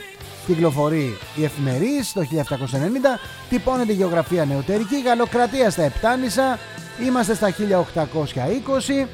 κυκλοφορεί 0.45 1.18
η 1.36 1.43
Εφημερής 1.43 2.13
το 2.13 2.22
1790, 2.22 3.20
τυπώνεται 3.49 3.91
η 3.91 3.95
γεωγραφία 3.95 4.45
νεωτερική, 4.45 5.01
γαλλοκρατία 5.01 5.70
στα 5.70 5.84
Επτάνησα, 5.84 6.59
είμαστε 7.05 7.34
στα 7.34 7.49
1820, 7.49 9.07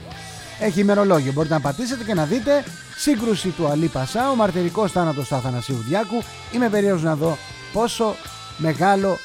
έχει 0.60 0.80
ημερολόγιο, 0.80 1.32
μπορείτε 1.32 1.54
να 1.54 1.62
πατήσετε 1.62 2.04
και 2.04 2.14
να 2.14 2.26
δείτε 2.26 2.64
σύγκρουση 2.96 3.50
του 3.50 3.68
Αλή 3.68 3.88
Πασά, 3.88 4.32
ο 4.32 4.36
μαρτυρικός 4.36 4.92
θάνατος 4.92 5.28
του 5.28 5.36
Αθανασίου 5.36 5.84
Διάκου, 5.88 6.24
είμαι 6.52 6.70
περίεργος 6.70 7.04
να 7.04 7.16
δω 7.16 7.38
πόσο 7.74 8.16
μεγάλο 8.58 9.18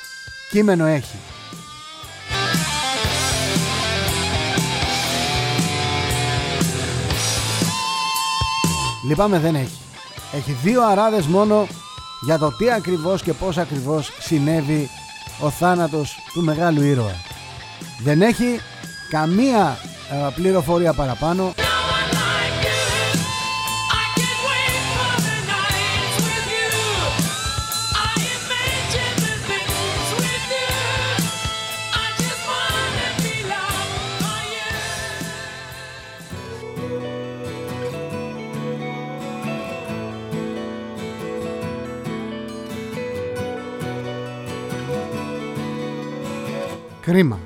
κείμενο 0.50 0.86
έχει. 0.86 1.16
Λυπάμαι 9.08 9.38
δεν 9.38 9.54
έχει. 9.54 9.78
Έχει 10.32 10.52
δύο 10.52 10.86
αράδες 10.86 11.26
μόνο 11.26 11.66
για 12.20 12.38
το 12.38 12.52
τι 12.56 12.70
ακριβώς 12.70 13.22
και 13.22 13.32
πώς 13.32 13.58
ακριβώς 13.58 14.12
συνέβη 14.18 14.88
ο 15.40 15.50
θάνατος 15.50 16.16
του 16.32 16.42
μεγάλου 16.42 16.82
ήρωα. 16.82 17.14
Δεν 18.02 18.22
έχει 18.22 18.60
καμία 19.10 19.78
ε, 20.10 20.30
πληροφορία 20.34 20.92
παραπάνω. 20.92 21.54
Κρίμα. 47.16 47.38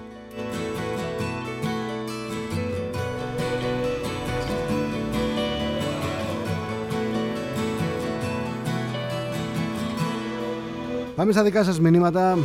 Πάμε 11.17 11.33
στα 11.33 11.43
δικά 11.43 11.65
σας 11.65 11.81
μηνύματα. 11.81 12.39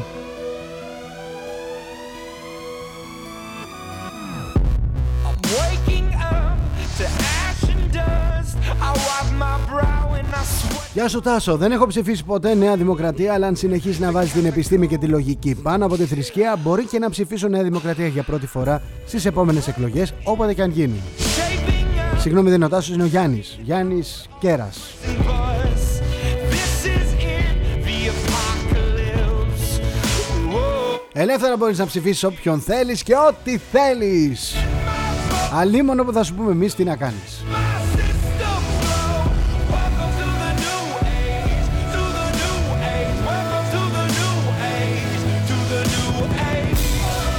Γεια 11.05 11.13
σου 11.13 11.21
Τάσο, 11.21 11.57
δεν 11.57 11.71
έχω 11.71 11.87
ψηφίσει 11.87 12.23
ποτέ 12.23 12.55
Νέα 12.55 12.75
Δημοκρατία, 12.75 13.33
αλλά 13.33 13.47
αν 13.47 13.55
συνεχίσει 13.55 14.01
να 14.01 14.11
βάζει 14.11 14.31
την 14.31 14.45
επιστήμη 14.45 14.87
και 14.87 14.97
τη 14.97 15.07
λογική 15.07 15.55
πάνω 15.55 15.85
από 15.85 15.97
τη 15.97 16.05
θρησκεία, 16.05 16.59
μπορεί 16.63 16.85
και 16.85 16.99
να 16.99 17.09
ψηφίσω 17.09 17.47
Νέα 17.47 17.63
Δημοκρατία 17.63 18.07
για 18.07 18.23
πρώτη 18.23 18.47
φορά 18.47 18.81
στις 19.05 19.25
επόμενες 19.25 19.67
εκλογές, 19.67 20.13
όποτε 20.23 20.53
και 20.53 20.61
αν 20.61 20.69
γίνει. 20.69 21.01
Συγγνώμη, 22.17 22.47
δεν 22.47 22.55
είναι 22.55 22.65
ο 22.65 22.69
Τάσος, 22.69 22.93
είναι 22.93 23.03
ο 23.03 23.05
Γιάννης. 23.05 23.59
Γιάννης 23.61 24.27
Κέρας. 24.39 24.93
Ελεύθερα 31.13 31.57
μπορείς 31.57 31.77
να 31.77 31.85
ψηφίσεις 31.85 32.23
όποιον 32.23 32.59
θέλεις 32.59 33.03
και 33.03 33.15
ό,τι 33.15 33.57
θέλεις 33.57 34.55
Αλίμονο 35.53 36.03
που 36.03 36.13
θα 36.13 36.23
σου 36.23 36.35
πούμε 36.35 36.51
εμείς 36.51 36.75
τι 36.75 36.83
να 36.83 36.95
κάνεις 36.95 37.34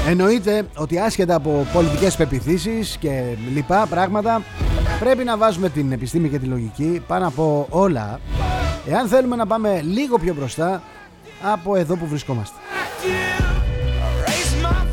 Εννοείται 0.09 0.66
ότι 0.76 0.98
άσχετα 0.98 1.34
από 1.34 1.66
πολιτικές 1.72 2.16
πεπιθήσεις 2.16 2.96
και 2.96 3.22
λοιπά 3.54 3.86
πράγματα 3.86 4.42
πρέπει 4.98 5.24
να 5.24 5.36
βάζουμε 5.36 5.68
την 5.68 5.92
επιστήμη 5.92 6.28
και 6.28 6.38
τη 6.38 6.46
λογική 6.46 7.02
πάνω 7.07 7.26
από 7.26 7.66
όλα 7.70 8.20
εάν 8.88 9.09
θέλουμε 9.09 9.36
να 9.36 9.46
πάμε 9.46 9.80
λίγο 9.82 10.18
πιο 10.18 10.34
μπροστά 10.34 10.82
από 11.52 11.76
εδώ 11.76 11.96
που 11.96 12.07
βρισκόμαστε. 12.07 12.57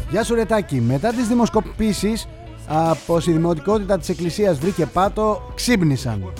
Γεια 0.10 0.24
σου 0.24 0.36
Ρετάκη, 0.36 0.82
μετά 0.82 1.10
τις 1.10 1.28
δημοσκοπήσεις 1.28 2.28
πως 3.06 3.28
η 3.28 3.32
δημοτικότητα 3.32 3.98
της 3.98 4.10
εκκλησίας 4.10 4.58
βρήκε 4.58 4.86
πάτο 4.86 5.52
ξύπνησαν. 5.56 6.34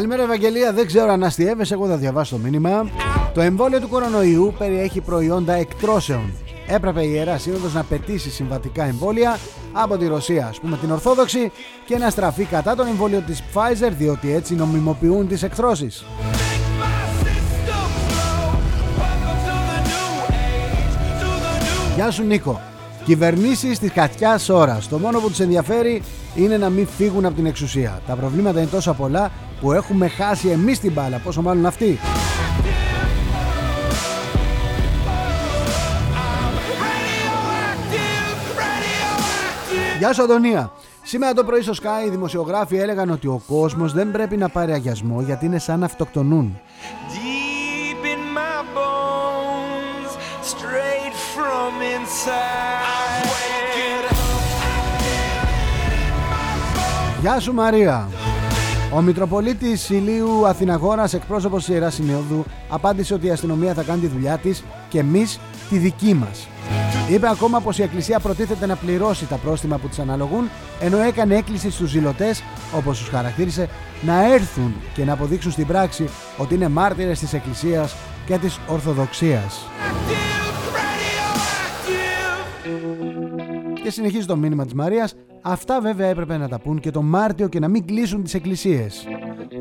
Καλημέρα 0.00 0.22
Ευαγγελία, 0.22 0.72
δεν 0.72 0.86
ξέρω 0.86 1.12
αν 1.12 1.24
αστείευες, 1.24 1.70
εγώ 1.70 1.86
θα 1.86 1.96
διαβάσω 1.96 2.36
το 2.36 2.42
μήνυμα. 2.42 2.90
Το 3.34 3.40
εμβόλιο 3.40 3.80
του 3.80 3.88
κορονοϊού 3.88 4.54
περιέχει 4.58 5.00
προϊόντα 5.00 5.52
εκτρώσεων. 5.52 6.32
Έπρεπε 6.66 7.02
η 7.02 7.10
Ιερά 7.12 7.38
Σύνοδος 7.38 7.74
να 7.74 7.82
πετήσει 7.82 8.30
συμβατικά 8.30 8.84
εμβόλια 8.84 9.38
από 9.72 9.96
τη 9.96 10.06
Ρωσία, 10.06 10.46
ας 10.46 10.60
πούμε 10.60 10.76
την 10.76 10.90
Ορθόδοξη, 10.90 11.52
και 11.84 11.98
να 11.98 12.10
στραφεί 12.10 12.44
κατά 12.44 12.74
τον 12.74 12.86
εμβόλιο 12.86 13.20
της 13.26 13.42
Pfizer, 13.54 13.92
διότι 13.98 14.32
έτσι 14.32 14.54
νομιμοποιούν 14.54 15.28
τις 15.28 15.42
εκτρώσεις. 15.42 16.04
Γεια 21.94 22.10
σου 22.10 22.22
Νίκο. 22.22 22.69
Κυβερνήσεις 23.10 23.78
της 23.78 23.92
κατιάς 23.92 24.48
ώρας. 24.48 24.88
Το 24.88 24.98
μόνο 24.98 25.20
που 25.20 25.28
τους 25.28 25.40
ενδιαφέρει 25.40 26.02
είναι 26.34 26.56
να 26.56 26.68
μην 26.68 26.86
φύγουν 26.86 27.24
από 27.24 27.34
την 27.34 27.46
εξουσία. 27.46 28.00
Τα 28.06 28.14
προβλήματα 28.14 28.60
είναι 28.60 28.68
τόσο 28.68 28.92
πολλά 28.94 29.30
που 29.60 29.72
έχουμε 29.72 30.08
χάσει 30.08 30.48
εμείς 30.48 30.80
την 30.80 30.92
μπάλα, 30.92 31.18
πόσο 31.18 31.42
μάλλον 31.42 31.66
αυτοί. 31.66 31.98
Γεια 39.98 40.12
σου 40.12 40.22
Αντωνία. 40.22 40.72
Σήμερα 41.02 41.32
το 41.34 41.44
πρωί 41.44 41.62
στο 41.62 41.72
Sky 41.72 42.06
οι 42.06 42.10
δημοσιογράφοι 42.10 42.76
έλεγαν 42.76 43.10
ότι 43.10 43.26
ο 43.26 43.42
κόσμος 43.46 43.92
δεν 43.92 44.10
πρέπει 44.10 44.36
να 44.36 44.48
πάρει 44.48 44.72
αγιασμό 44.72 45.22
γιατί 45.22 45.46
είναι 45.46 45.58
σαν 45.58 45.78
να 45.78 45.86
αυτοκτονούν. 45.86 46.60
Γεια 57.20 57.40
σου 57.40 57.52
Μαρία. 57.52 58.08
Ο 58.94 59.00
Μητροπολίτης 59.00 59.90
Ηλίου 59.90 60.46
Αθηναγόρας, 60.46 61.14
εκπρόσωπος 61.14 61.64
της 61.64 61.74
Ιεράς 61.74 61.94
Συνόδου, 61.94 62.44
απάντησε 62.68 63.14
ότι 63.14 63.26
η 63.26 63.30
αστυνομία 63.30 63.74
θα 63.74 63.82
κάνει 63.82 64.00
τη 64.00 64.06
δουλειά 64.06 64.38
της 64.38 64.64
και 64.88 64.98
εμείς 64.98 65.40
τη 65.70 65.78
δική 65.78 66.14
μας. 66.14 66.48
Είπε 67.10 67.28
ακόμα 67.28 67.60
πως 67.60 67.78
η 67.78 67.82
Εκκλησία 67.82 68.18
προτίθεται 68.18 68.66
να 68.66 68.76
πληρώσει 68.76 69.26
τα 69.26 69.36
πρόστιμα 69.36 69.78
που 69.78 69.88
της 69.88 69.98
αναλογούν, 69.98 70.50
ενώ 70.80 70.98
έκανε 70.98 71.34
έκκληση 71.34 71.70
στους 71.70 71.90
ζηλωτές, 71.90 72.42
όπως 72.76 72.98
τους 72.98 73.08
χαρακτήρισε, 73.08 73.68
να 74.02 74.32
έρθουν 74.32 74.74
και 74.94 75.04
να 75.04 75.12
αποδείξουν 75.12 75.52
στην 75.52 75.66
πράξη 75.66 76.08
ότι 76.36 76.54
είναι 76.54 76.68
μάρτυρες 76.68 77.18
της 77.18 77.32
Εκκλησίας 77.32 77.94
και 78.26 78.38
της 78.38 78.58
Ορθοδοξίας. 78.66 79.66
Και 83.90 83.96
συνεχίζει 83.96 84.26
το 84.26 84.36
μήνυμα 84.36 84.64
της 84.64 84.74
Μαρίας 84.74 85.14
Αυτά 85.42 85.80
βέβαια 85.80 86.06
έπρεπε 86.06 86.36
να 86.36 86.48
τα 86.48 86.58
πούν 86.58 86.80
και 86.80 86.90
το 86.90 87.02
Μάρτιο 87.02 87.48
και 87.48 87.58
να 87.58 87.68
μην 87.68 87.86
κλείσουν 87.86 88.22
τις 88.22 88.34
εκκλησίες. 88.34 89.06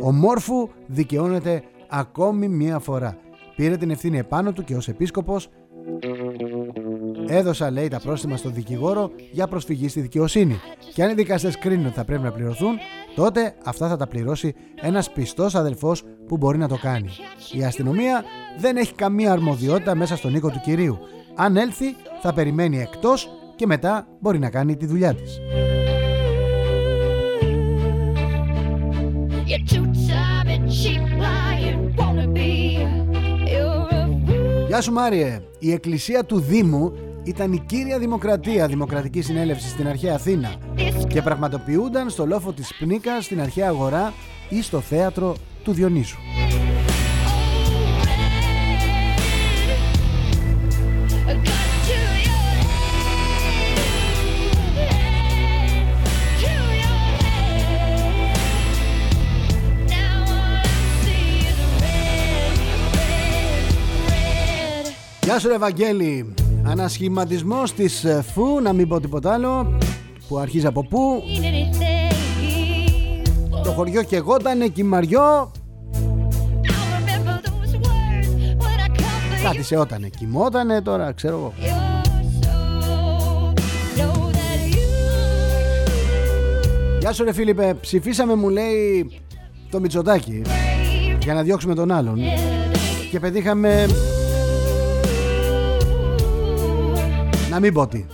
Ο 0.04 0.12
Μόρφου 0.12 0.70
δικαιώνεται 0.88 1.64
ακόμη 1.90 2.48
μία 2.48 2.80
φορά. 2.80 3.18
Πήρε 3.56 3.78
την 3.78 3.90
ευθύνη 3.90 4.18
επάνω 4.18 4.52
του 4.52 4.64
και 4.64 4.76
ως 4.76 4.88
επίσκοπος 4.88 5.50
έδωσα 7.28 7.72
λέει 7.72 7.88
τα 7.88 8.00
πρόστιμα 8.00 8.38
στον 8.38 8.54
δικηγόρο 8.54 9.12
για 9.32 9.48
προσφυγή 9.48 9.88
στη 9.88 10.02
δικαιοσύνη. 10.02 10.60
Και 10.94 11.04
αν 11.04 11.10
οι 11.10 11.14
δικαστές 11.14 11.58
κρίνουν 11.58 11.86
ότι 11.86 11.96
θα 11.96 12.06
πρέπει 12.06 12.24
να 12.24 12.32
πληρωθούν, 12.32 12.78
τότε 13.16 13.56
αυτά 13.64 13.88
θα 13.88 13.98
τα 13.98 14.08
πληρώσει 14.08 14.56
ένας 14.82 15.12
πιστός 15.12 15.56
αδελφός 15.56 16.04
που 16.28 16.38
μπορεί 16.38 16.58
να 16.58 16.68
το 16.68 16.78
κάνει. 16.82 17.10
Η 17.54 17.64
αστυνομία 17.64 18.24
δεν 18.58 18.78
έχει 18.78 18.94
καμία 18.94 19.32
αρμοδιότητα 19.32 19.96
μέσα 19.96 20.16
στον 20.16 20.36
οίκο 20.36 20.50
του 20.50 20.60
κυρίου. 20.64 20.98
Αν 21.36 21.58
έλθει 21.58 21.96
θα 22.22 22.34
περιμένει 22.34 22.80
εκτός 22.80 23.30
και 23.60 23.68
μετά 23.68 24.08
μπορεί 24.20 24.40
να 24.40 24.50
κάνει 24.50 24.78
τη 24.78 24.86
δουλειά 24.86 25.14
της. 25.14 25.40
Γεια 34.68 34.82
σου 34.82 34.92
Μάριε, 34.92 35.42
η 35.60 35.72
εκκλησία 35.72 36.26
του 36.26 36.40
Δήμου 36.40 36.94
ήταν 37.24 37.54
η 37.54 37.64
κύρια 37.66 38.00
δημοκρατία 38.00 38.68
δημοκρατική 38.68 39.22
συνέλευση 39.22 39.70
στην 39.70 39.88
αρχαία 39.88 40.16
Αθήνα 40.16 40.56
και 41.08 41.22
πραγματοποιούνταν 41.22 42.10
στο 42.10 42.26
λόφο 42.26 42.54
της 42.54 42.76
Πνίκας 42.80 43.26
στην 43.26 43.42
αρχαία 43.42 43.68
αγορά 43.68 44.14
ή 44.50 44.62
στο 44.62 44.80
θέατρο 44.80 45.36
του 45.64 45.72
Διονύσου. 45.72 46.18
Γεια 65.30 65.40
σου 65.40 65.50
Ευαγγέλη. 65.50 66.34
Ανασχηματισμός 66.64 67.74
της 67.74 68.04
ε, 68.04 68.24
ΦΟΥ 68.34 68.62
Να 68.62 68.74
μην 68.74 68.88
πω 68.88 69.00
τίποτα 69.00 69.34
άλλο 69.34 69.78
Που 70.28 70.38
αρχίζει 70.38 70.66
από 70.66 70.84
πού. 70.84 71.24
Το 73.64 73.72
χωριό 73.72 74.04
και 74.04 74.16
εγώ 74.16 74.38
ήταν 74.40 74.72
Κυμαριό 74.72 75.52
Κάτι 79.44 79.64
σε 79.64 79.78
ότανε 79.78 80.10
Κοιμότανε 80.18 80.82
τώρα 80.82 81.12
ξέρω 81.12 81.36
εγώ. 81.36 81.54
Γεια 87.00 87.14
σου 87.14 87.24
ρε 87.24 87.34
Φίλιππε. 87.34 87.74
Ψηφίσαμε 87.82 88.36
μου 88.36 88.50
λέει 88.50 89.12
Το 89.70 89.80
Μητσοτάκι 89.80 90.42
Για 91.22 91.34
να 91.34 91.44
διώξουμε 91.44 91.76
τον 91.76 91.92
άλλον. 91.92 92.20
Και 93.12 93.20
πετύχαμε 93.20 93.86
Να 97.60 97.66
μην 97.66 97.74
πω 97.74 97.88
τι. 97.88 98.06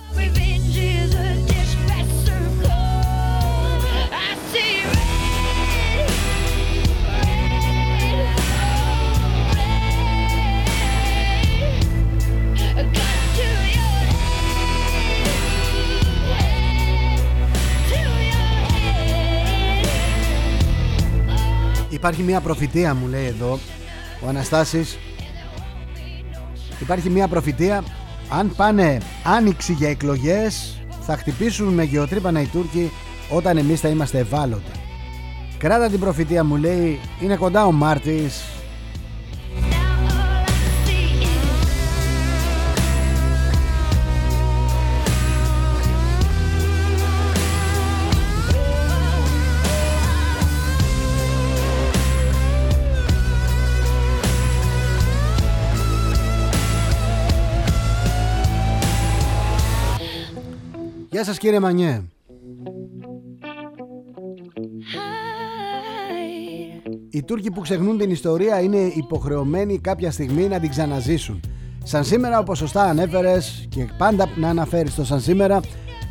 Υπάρχει 21.90 22.22
μια 22.22 22.40
προφητεία 22.40 22.94
μου 22.94 23.06
λέει 23.06 23.26
εδώ 23.26 23.58
ο 24.24 24.28
Αναστάσης 24.28 24.98
Υπάρχει 26.80 27.10
μια 27.10 27.28
προφητεία 27.28 27.84
αν 28.28 28.52
πάνε 28.56 29.00
άνοιξη 29.24 29.72
για 29.72 29.88
εκλογές 29.88 30.80
θα 31.00 31.16
χτυπήσουν 31.16 31.74
με 31.74 31.82
γεωτρύπανα 31.82 32.40
οι 32.40 32.46
Τούρκοι 32.46 32.90
όταν 33.30 33.56
εμείς 33.56 33.80
θα 33.80 33.88
είμαστε 33.88 34.18
ευάλωτοι. 34.18 34.70
Κράτα 35.58 35.88
την 35.88 36.00
προφητεία 36.00 36.44
μου 36.44 36.56
λέει 36.56 37.00
είναι 37.20 37.36
κοντά 37.36 37.66
ο 37.66 37.72
Μάρτης 37.72 38.55
Γεια 61.16 61.24
σας 61.24 61.38
κύριε 61.38 61.60
Μανιέ. 61.60 62.02
Οι 67.10 67.22
Τούρκοι 67.22 67.50
που 67.50 67.60
ξεχνούν 67.60 67.98
την 67.98 68.10
ιστορία 68.10 68.60
είναι 68.60 68.76
υποχρεωμένοι 68.76 69.78
κάποια 69.78 70.10
στιγμή 70.10 70.48
να 70.48 70.60
την 70.60 70.70
ξαναζήσουν. 70.70 71.40
Σαν 71.84 72.04
σήμερα 72.04 72.38
όπως 72.38 72.58
σωστά 72.58 72.82
ανέφερες 72.82 73.66
και 73.68 73.88
πάντα 73.98 74.28
να 74.36 74.48
αναφέρεις 74.48 74.94
το 74.94 75.04
σαν 75.04 75.20
σήμερα 75.20 75.60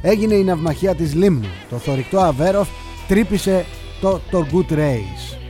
έγινε 0.01 0.34
η 0.34 0.43
ναυμαχία 0.43 0.95
της 0.95 1.14
Λίμνου. 1.14 1.47
Το 1.70 1.78
θορυκτό 1.78 2.20
Αβέροφ 2.20 2.70
τρύπησε 3.08 3.66
το 4.01 4.45
Good 4.51 4.74
Race. 4.74 5.45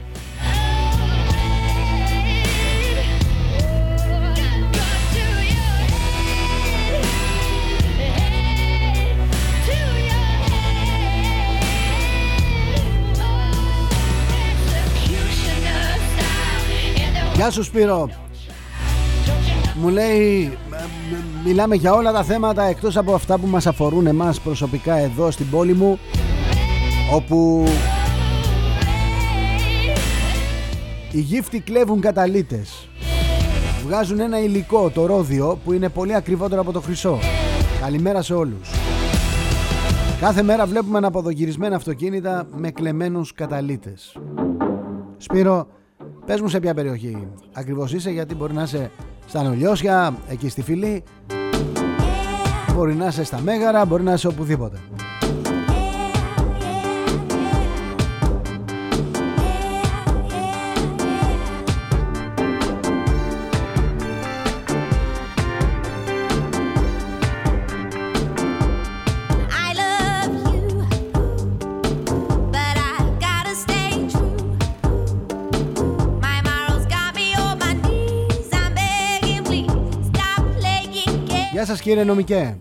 Γεια 17.36 17.50
σου 17.50 17.62
Σπύρο. 17.62 18.10
Μου 19.80 19.88
λέει 19.88 20.58
Μιλάμε 21.44 21.74
για 21.74 21.92
όλα 21.92 22.12
τα 22.12 22.22
θέματα 22.22 22.62
Εκτός 22.62 22.96
από 22.96 23.14
αυτά 23.14 23.38
που 23.38 23.46
μας 23.46 23.66
αφορούν 23.66 24.06
εμάς 24.06 24.40
προσωπικά 24.40 24.96
Εδώ 24.96 25.30
στην 25.30 25.50
πόλη 25.50 25.72
μου 25.72 25.98
Όπου 27.12 27.64
Οι 31.12 31.20
γύφτοι 31.20 31.60
κλέβουν 31.60 32.00
καταλήτες. 32.00 32.88
Βγάζουν 33.84 34.20
ένα 34.20 34.40
υλικό 34.40 34.90
Το 34.90 35.06
ρόδιο 35.06 35.58
που 35.64 35.72
είναι 35.72 35.88
πολύ 35.88 36.14
ακριβότερο 36.14 36.60
από 36.60 36.72
το 36.72 36.80
χρυσό. 36.80 37.18
Καλημέρα 37.80 38.22
σε 38.22 38.34
όλους. 38.34 38.70
Κάθε 40.20 40.42
μέρα 40.42 40.66
βλέπουμε 40.66 40.98
αναποδογυρισμένα 40.98 41.76
αυτοκίνητα 41.76 42.46
Με 42.56 42.70
κλεμμένους 42.70 43.32
καταλήτες. 43.32 44.16
Σπύρο 45.16 45.66
Πες 46.26 46.40
μου 46.40 46.48
σε 46.48 46.60
ποια 46.60 46.74
περιοχή 46.74 47.26
ακριβώς 47.52 47.92
είσαι 47.92 48.10
γιατί 48.10 48.34
μπορεί 48.34 48.52
να 48.52 48.62
είσαι 48.62 48.90
στα 49.26 49.42
Νολιώσια, 49.42 50.16
εκεί 50.28 50.48
στη 50.48 50.62
Φιλή. 50.62 51.02
Μπορεί 52.74 52.94
να 52.94 53.06
είσαι 53.06 53.24
στα 53.24 53.40
Μέγαρα, 53.40 53.84
μπορεί 53.84 54.02
να 54.02 54.12
είσαι 54.12 54.26
οπουδήποτε 54.26 54.78
σας 81.66 81.80
κύριε 81.80 82.04
νομικέ. 82.04 82.58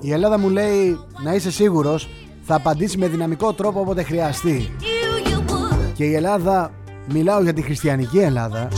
Η 0.00 0.12
Ελλάδα 0.12 0.38
μου 0.38 0.48
λέει 0.48 0.98
να 1.24 1.34
είσαι 1.34 1.50
σίγουρος 1.50 2.08
Θα 2.42 2.54
απαντήσει 2.54 2.98
με 2.98 3.08
δυναμικό 3.08 3.52
τρόπο 3.52 3.80
όποτε 3.80 4.02
χρειαστεί. 4.02 4.70
Και 5.94 6.04
η 6.04 6.14
Ελλάδα 6.14 6.70
Μιλάω 7.12 7.42
για 7.42 7.52
τη 7.52 7.62
χριστιανική 7.62 8.18
Ελλάδα. 8.18 8.68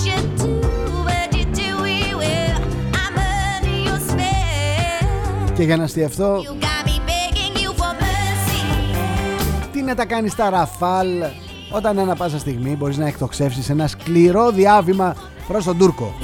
Και 5.54 5.62
για 5.62 5.76
να 5.76 5.84
αστιευτώ 5.84 6.42
Τι 9.72 9.82
να 9.82 9.94
τα 9.94 10.06
κάνεις 10.06 10.34
τα 10.34 10.50
ραφάλ 10.50 11.08
Όταν 11.72 11.98
ανά 11.98 12.14
πάσα 12.14 12.38
στιγμή 12.38 12.76
μπορείς 12.76 12.96
να 12.96 13.06
εκτοξεύσεις 13.06 13.70
ένα 13.70 13.86
σκληρό 13.86 14.50
διάβημα 14.50 15.16
προς 15.48 15.64
τον 15.64 15.78
Τούρκο 15.78 16.14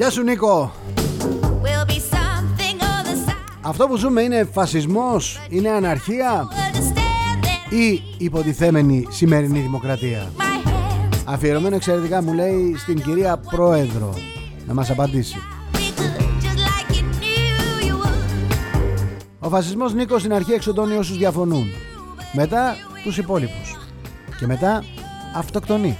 Γεια 0.00 0.10
σου 0.10 0.22
Νίκο. 0.22 0.72
Αυτό 3.60 3.86
που 3.86 3.96
ζούμε 3.96 4.22
είναι 4.22 4.48
φασισμός 4.52 5.46
Είναι 5.48 5.70
αναρχία 5.70 6.48
Ή 7.70 8.02
υποτιθέμενη 8.18 9.06
σημερινή 9.10 9.60
δημοκρατία. 9.60 10.32
Αφιερωμένο 11.24 11.74
εξαιρετικά 11.74 12.22
μου 12.22 12.32
λέει 12.32 12.74
Στην 12.76 13.02
κυρία 13.02 13.40
Πρόεδρο 13.50 14.14
Να 14.66 14.74
μας 14.74 14.90
απαντήσει. 14.90 15.36
Ο 19.38 19.48
φασισμός 19.48 19.94
Νίκο 19.94 20.18
στην 20.18 20.32
αρχή 20.32 20.52
εξοντώνει 20.52 20.96
όσους 20.96 21.18
διαφωνούν. 21.18 21.66
Μετά 22.32 22.76
τους 23.04 23.18
υπόλοιπους. 23.18 23.76
Και 24.38 24.46
μετά 24.46 24.84
αυτοκτονεί 25.34 25.98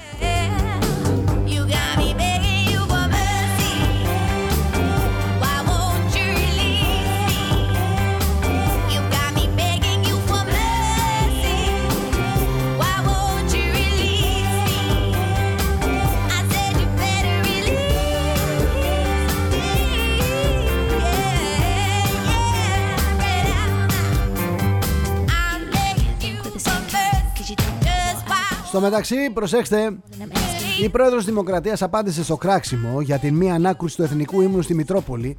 Στο 28.80 28.88
μεταξύ, 28.88 29.30
προσέξτε, 29.34 29.92
Η 30.82 30.88
πρόεδρος 30.88 31.24
Δημοκρατίας 31.24 31.82
απάντησε 31.82 32.24
στο 32.24 32.36
κράξιμο 32.36 33.00
για 33.00 33.18
την 33.18 33.34
μία 33.34 33.54
ανάκρουση 33.54 33.96
του 33.96 34.02
εθνικού 34.02 34.40
ύμνου 34.40 34.62
στη 34.62 34.74
Μητρόπολη 34.74 35.36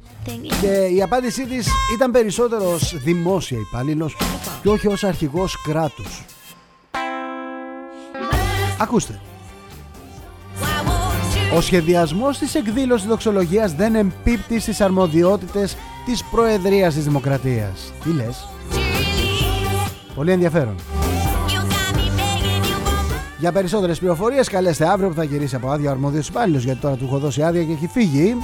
και 0.60 0.88
η 0.94 1.02
απάντησή 1.02 1.46
της 1.46 1.68
ήταν 1.94 2.10
περισσότερος 2.10 2.72
ως 2.72 2.96
δημόσια 3.04 3.58
υπάλληλος 3.58 4.16
και 4.62 4.68
όχι 4.68 4.86
ως 4.86 5.04
αρχηγός 5.04 5.62
κράτους. 5.62 6.24
Ακούστε. 8.78 9.20
Ο 11.56 11.60
σχεδιασμός 11.60 12.38
της 12.38 12.54
εκδήλωσης 12.54 13.06
δοξολογίας 13.06 13.74
δεν 13.74 13.94
εμπίπτει 13.94 14.60
στις 14.60 14.80
αρμοδιότητες 14.80 15.76
της 16.06 16.24
Προεδρίας 16.24 16.94
της 16.94 17.04
Δημοκρατίας. 17.04 17.92
Τι 18.04 18.12
λες; 18.12 18.48
Πολύ 20.14 20.32
ενδιαφέρον. 20.32 20.74
Για 23.42 23.52
περισσότερες 23.52 23.98
πληροφορίες 23.98 24.48
καλέστε 24.48 24.88
αύριο 24.88 25.08
που 25.08 25.14
θα 25.14 25.24
γυρίσει 25.24 25.54
από 25.54 25.70
άδεια 25.70 25.88
ο 25.88 25.92
αρμόδιος 25.92 26.28
υπάλληλος 26.28 26.64
γιατί 26.64 26.80
τώρα 26.80 26.94
του 26.94 27.04
έχω 27.04 27.18
δώσει 27.18 27.42
άδεια 27.42 27.64
και 27.64 27.72
έχει 27.72 27.86
φύγει. 27.86 28.36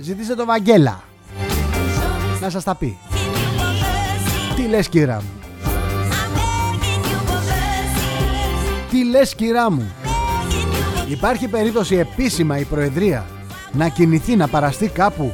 Ζητήστε 0.00 0.34
το 0.34 0.44
Βαγγέλα 0.44 1.02
να 2.40 2.50
σας 2.50 2.64
τα 2.64 2.74
πει. 2.74 2.98
Τι 4.56 4.62
λες 4.62 4.88
κυρά 4.88 5.14
μου; 5.14 5.30
Τι 8.90 9.04
λες 9.04 9.34
κυρά 9.34 9.70
μου; 9.70 9.92
Υπάρχει 11.08 11.48
περίπτωση 11.48 11.96
επίσημα 11.96 12.58
η 12.58 12.64
Προεδρία 12.64 13.26
να 13.72 13.88
κινηθεί 13.88 14.36
να 14.36 14.48
παραστεί 14.48 14.88
κάπου 14.88 15.32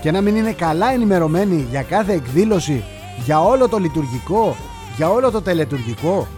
και 0.00 0.10
να 0.10 0.20
μην 0.20 0.36
είναι 0.36 0.52
καλά 0.52 0.92
ενημερωμένη 0.92 1.66
για 1.70 1.82
κάθε 1.82 2.12
εκδήλωση, 2.12 2.84
για 3.24 3.42
όλο 3.42 3.68
το 3.68 3.78
λειτουργικό, 3.78 4.56
για 4.96 5.10
όλο 5.10 5.30
το 5.30 5.42
τελετουργικό; 5.42 6.28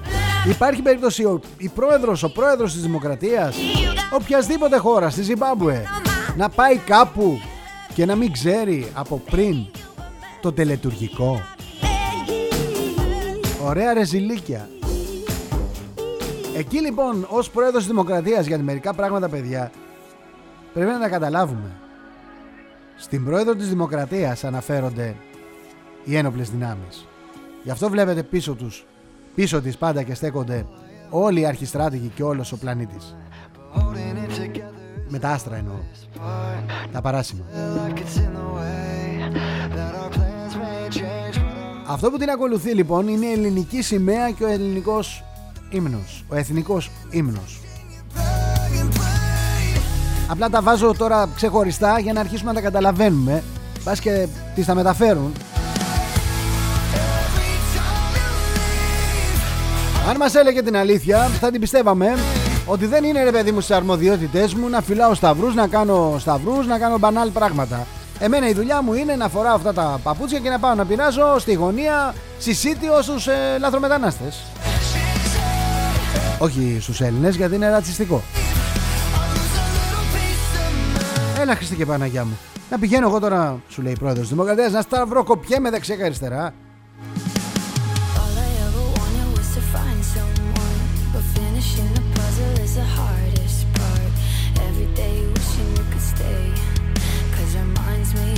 Υπάρχει 0.48 0.82
περίπτωση 0.82 1.24
ο, 1.24 1.40
η 1.58 1.68
πρόεδρος, 1.68 2.22
ο 2.22 2.32
πρόεδρος 2.32 2.72
της 2.72 2.82
Δημοκρατίας, 2.82 3.56
οποιασδήποτε 4.12 4.76
χώρας 4.76 5.12
στη 5.12 5.22
Ζιμπάμπουε, 5.22 5.84
να 6.36 6.48
πάει 6.48 6.76
κάπου 6.76 7.38
και 7.94 8.06
να 8.06 8.14
μην 8.14 8.32
ξέρει 8.32 8.90
από 8.94 9.22
πριν 9.30 9.66
το 10.40 10.52
τελετουργικό. 10.52 11.40
Ωραία 13.64 13.94
ρεζιλίκια. 13.94 14.68
Εκεί 16.56 16.80
λοιπόν 16.80 17.26
ως 17.30 17.50
πρόεδρος 17.50 17.82
της 17.82 17.90
Δημοκρατίας 17.90 18.46
για 18.46 18.58
μερικά 18.58 18.94
πράγματα 18.94 19.28
παιδιά 19.28 19.70
πρέπει 20.72 20.90
να 20.90 21.00
τα 21.00 21.08
καταλάβουμε. 21.08 21.70
Στην 22.96 23.24
πρόεδρο 23.24 23.54
της 23.54 23.68
Δημοκρατίας 23.68 24.44
αναφέρονται 24.44 25.16
οι 26.04 26.16
ένοπλες 26.16 26.50
δυνάμεις. 26.50 27.06
Γι' 27.62 27.70
αυτό 27.70 27.88
βλέπετε 27.90 28.22
πίσω 28.22 28.54
τους, 28.54 28.86
πίσω 29.34 29.60
της 29.60 29.76
πάντα 29.76 30.02
και 30.02 30.14
στέκονται 30.14 30.66
όλοι 31.10 31.40
οι 31.40 31.46
αρχιστράτηγοι 31.46 32.12
και 32.14 32.22
όλος 32.22 32.52
ο 32.52 32.56
πλανήτης. 32.56 33.16
Με 35.08 35.18
τα 35.18 35.28
άστρα 35.28 35.56
εννοώ. 35.56 35.74
Τα 36.92 37.00
παράσιμα. 37.00 37.44
Αυτό 41.86 42.10
που 42.10 42.18
την 42.18 42.30
ακολουθεί 42.30 42.74
λοιπόν 42.74 43.08
είναι 43.08 43.26
η 43.26 43.32
ελληνική 43.32 43.82
σημαία 43.82 44.30
και 44.30 44.44
ο 44.44 44.48
ελληνικός 44.48 45.24
ύμνος. 45.70 46.24
Ο 46.28 46.36
εθνικός 46.36 46.90
ύμνος. 47.10 47.60
Απλά 50.28 50.48
τα 50.50 50.62
βάζω 50.62 50.94
τώρα 50.94 51.28
ξεχωριστά 51.34 51.98
για 51.98 52.12
να 52.12 52.20
αρχίσουμε 52.20 52.52
να 52.52 52.56
τα 52.56 52.62
καταλαβαίνουμε. 52.62 53.42
Πας 53.84 54.00
και 54.00 54.26
τις 54.54 54.66
τα 54.66 54.74
μεταφέρουν. 54.74 55.32
Αν 60.08 60.16
μας 60.16 60.34
έλεγε 60.34 60.62
την 60.62 60.76
αλήθεια 60.76 61.18
θα 61.18 61.50
την 61.50 61.60
πιστεύαμε 61.60 62.14
ότι 62.66 62.86
δεν 62.86 63.04
είναι 63.04 63.24
ρε 63.24 63.30
παιδί 63.30 63.52
μου 63.52 63.60
στις 63.60 63.76
αρμοδιότητες 63.76 64.54
μου 64.54 64.68
να 64.68 64.80
φυλάω 64.80 65.14
σταυρούς, 65.14 65.54
να 65.54 65.66
κάνω 65.66 66.16
σταυρούς, 66.18 66.66
να 66.66 66.78
κάνω 66.78 66.98
μπανάλ 66.98 67.30
πράγματα. 67.30 67.86
Εμένα 68.18 68.48
η 68.48 68.52
δουλειά 68.52 68.82
μου 68.82 68.94
είναι 68.94 69.16
να 69.16 69.28
φοράω 69.28 69.54
αυτά 69.54 69.72
τα 69.72 70.00
παπούτσια 70.02 70.38
και 70.38 70.48
να 70.48 70.58
πάω 70.58 70.74
να 70.74 70.84
πεινάζω 70.84 71.38
στη 71.38 71.52
γωνία 71.52 72.14
συσίτιο 72.38 73.02
στους 73.02 73.26
ε, 73.26 73.56
λαθρομετανάστες. 73.58 74.42
Όχι 76.38 76.78
στους 76.80 77.00
Έλληνες 77.00 77.36
γιατί 77.36 77.54
είναι 77.54 77.70
ρατσιστικό. 77.70 78.22
Έλα 81.40 81.54
Χριστί 81.54 81.74
και 81.74 81.86
Παναγιά 81.86 82.24
μου. 82.24 82.38
Να 82.70 82.78
πηγαίνω 82.78 83.08
εγώ 83.08 83.18
τώρα, 83.20 83.60
σου 83.68 83.82
λέει 83.82 83.92
η 83.92 83.98
πρόεδρος 83.98 84.22
της 84.22 84.30
Δημοκρατίας, 84.30 84.72
να 84.72 84.80
σταυρώ 84.80 85.24
κοπιέ 85.24 85.58
δεξιά 85.70 85.96
και 85.96 86.04
αριστερά. 86.04 86.54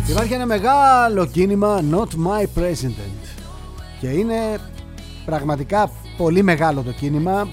Υπάρχει 0.08 0.32
ένα 0.32 0.46
μεγάλο 0.46 1.26
κίνημα 1.26 1.82
Not 1.90 2.08
My 2.26 2.60
President. 2.60 3.26
Και 4.00 4.08
είναι 4.08 4.58
πραγματικά 5.24 5.90
πολύ 6.16 6.42
μεγάλο 6.42 6.82
το 6.82 6.92
κίνημα 6.92 7.48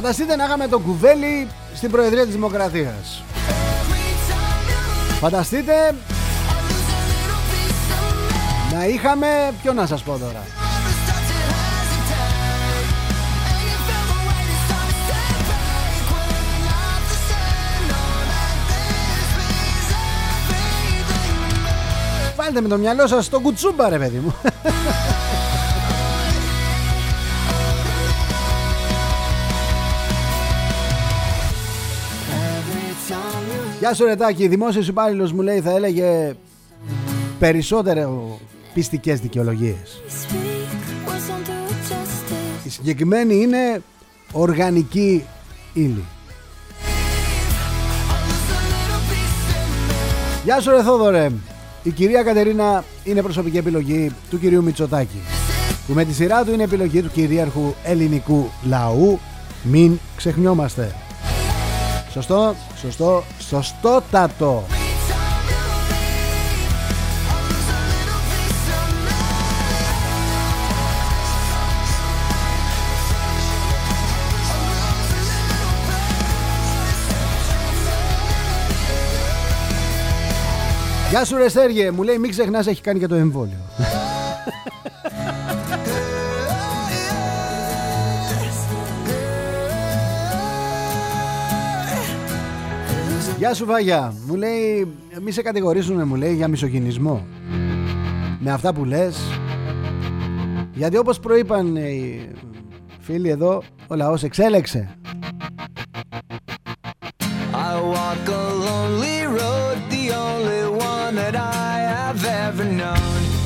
Φανταστείτε 0.00 0.36
να 0.36 0.44
είχαμε 0.44 0.68
τον 0.68 0.82
κουβέλι 0.82 1.48
στην 1.74 1.90
Προεδρία 1.90 2.24
της 2.24 2.32
Δημοκρατίας. 2.32 3.22
Φανταστείτε 5.20 5.94
να 8.72 8.86
είχαμε... 8.86 9.26
Ποιο 9.62 9.72
να 9.72 9.86
σας 9.86 10.02
πω 10.02 10.18
τώρα. 10.18 10.42
Βάλτε 22.36 22.60
με 22.60 22.68
το 22.68 22.78
μυαλό 22.78 23.06
σας 23.06 23.24
στο 23.24 23.40
κουτσούμπα 23.40 23.88
ρε 23.88 23.98
παιδί 23.98 24.18
μου 24.18 24.34
Γεια 33.78 33.94
σου 33.94 34.04
Ρετάκη, 34.04 34.48
δημόσιος 34.48 34.88
υπάλληλος 34.88 35.32
μου 35.32 35.40
λέει 35.40 35.60
θα 35.60 35.70
έλεγε 35.70 36.34
περισσότερο 37.38 38.38
πιστικές 38.74 39.20
δικαιολογίες. 39.20 40.02
Η 42.64 42.68
συγκεκριμένη 42.68 43.34
είναι 43.34 43.82
οργανική 44.32 45.24
ύλη. 45.72 46.04
Γεια 50.44 50.60
σου 50.60 50.70
ρε 50.70 50.82
Θόδωρε. 50.82 51.30
Η 51.82 51.90
κυρία 51.90 52.22
Κατερίνα 52.22 52.84
είναι 53.04 53.22
προσωπική 53.22 53.56
επιλογή 53.56 54.10
του 54.30 54.38
κυρίου 54.38 54.62
Μητσοτάκη 54.62 55.20
που 55.86 55.92
με 55.92 56.04
τη 56.04 56.12
σειρά 56.12 56.44
του 56.44 56.52
είναι 56.52 56.62
επιλογή 56.62 57.02
του 57.02 57.10
κυρίαρχου 57.10 57.74
ελληνικού 57.84 58.50
λαού. 58.68 59.18
Μην 59.62 59.98
ξεχνιόμαστε. 60.16 60.94
Σωστό, 62.12 62.54
σωστό, 62.80 63.24
σωστότατο. 63.38 64.64
Γεια 81.10 81.24
σου 81.24 81.36
ρε 81.36 81.48
Σέργε, 81.48 81.90
μου 81.90 82.02
λέει 82.02 82.18
μην 82.18 82.30
ξεχνάς 82.30 82.66
έχει 82.66 82.80
κάνει 82.80 82.98
και 82.98 83.06
το 83.06 83.14
εμβόλιο. 83.14 83.56
Γεια 93.38 93.54
σου 93.54 93.66
Βάγια. 93.66 94.14
Μου 94.26 94.34
λέει 94.34 94.94
μη 95.22 95.30
σε 95.30 95.42
κατηγορήσουν 95.42 96.06
μου 96.06 96.14
λέει 96.14 96.34
για 96.34 96.48
μισογυνισμό. 96.48 97.26
Με 98.38 98.50
αυτά 98.50 98.72
που 98.72 98.84
λες. 98.84 99.18
Γιατί 100.72 100.96
όπως 100.96 101.20
προείπαν 101.20 101.76
οι 101.76 102.28
φίλοι 103.00 103.28
εδώ 103.28 103.62
Ο 103.86 103.94
λαός 103.94 104.22
εξέλεξε. 104.22 104.96
I 107.52 107.74
walk 107.92 108.28
a 108.28 108.44
lonely 108.64 109.20
road 109.38 109.76
The 109.90 110.04
only 110.26 110.62
one 110.78 111.14
that 111.14 111.34
I 111.34 111.78
have 111.96 112.16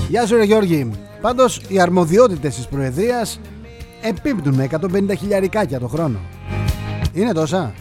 Γεια 0.09 0.26
σου 0.26 0.36
ρε 0.36 0.45
Γιώργη. 0.45 0.90
Πάντως 1.20 1.62
οι 1.68 1.80
αρμοδιότητες 1.80 2.55
της 2.55 2.66
Προεδρίας 2.66 3.40
Επίπτουν 4.03 4.55
με 4.55 4.68
150 4.70 5.16
χιλιαρικάκια 5.18 5.78
το 5.78 5.88
χρόνο. 5.88 6.18
Είναι 7.12 7.32
τόσα; 7.32 7.72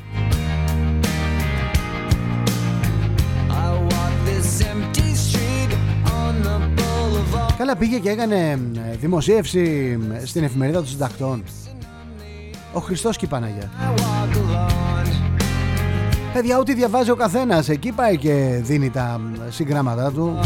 Καλά 7.71 7.83
πήγε 7.83 7.99
και 7.99 8.09
έκανε 8.09 8.59
δημοσίευση 8.99 9.97
στην 10.23 10.43
εφημερίδα 10.43 10.77
των 10.77 10.87
συντακτών. 10.87 11.43
Ο 12.73 12.79
Χριστός 12.79 13.17
και 13.17 13.25
η 13.25 13.27
Παναγιά 13.27 13.71
Παιδιά 16.33 16.57
ό,τι 16.57 16.73
διαβάζει 16.73 17.11
ο 17.11 17.15
καθένας 17.15 17.69
Εκεί 17.69 17.91
πάει 17.91 18.17
και 18.17 18.59
δίνει 18.61 18.89
τα 18.89 19.21
συγγράμματά 19.49 20.11
του 20.11 20.39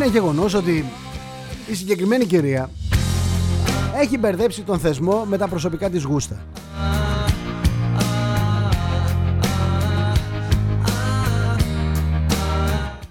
είναι 0.00 0.10
γεγονός 0.10 0.54
ότι 0.54 0.84
η 1.66 1.74
συγκεκριμένη 1.74 2.24
κυρία 2.24 2.70
έχει 4.00 4.18
μπερδέψει 4.18 4.62
τον 4.62 4.78
θεσμό 4.78 5.24
με 5.24 5.36
τα 5.36 5.48
προσωπικά 5.48 5.90
της 5.90 6.02
γούστα. 6.02 6.36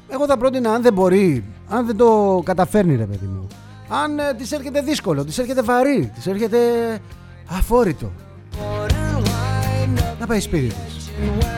Εγώ 0.07 0.25
θα 0.25 0.37
πρότεινα 0.37 0.73
αν 0.73 0.81
δεν 0.81 0.93
μπορεί, 0.93 1.43
αν 1.69 1.85
δεν 1.85 1.97
το 1.97 2.41
καταφέρνει 2.45 2.95
ρε 2.95 3.05
παιδί 3.05 3.25
μου, 3.25 3.47
αν 3.89 4.19
ε, 4.19 4.33
της 4.37 4.51
έρχεται 4.51 4.81
δύσκολο, 4.81 5.25
της 5.25 5.37
έρχεται 5.37 5.61
βαρύ, 5.61 6.11
της 6.15 6.27
έρχεται 6.27 6.57
αφόρητο, 7.47 8.11
να 10.19 10.25
πάει 10.25 10.39
σπίτι 10.39 10.67
της, 10.67 11.09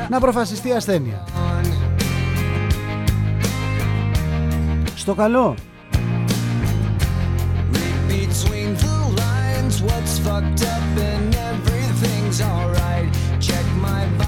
να 0.09 0.19
προφασιστεί 0.19 0.71
ασθένεια. 0.71 1.23
Στο 5.01 5.15
καλό. 5.15 5.55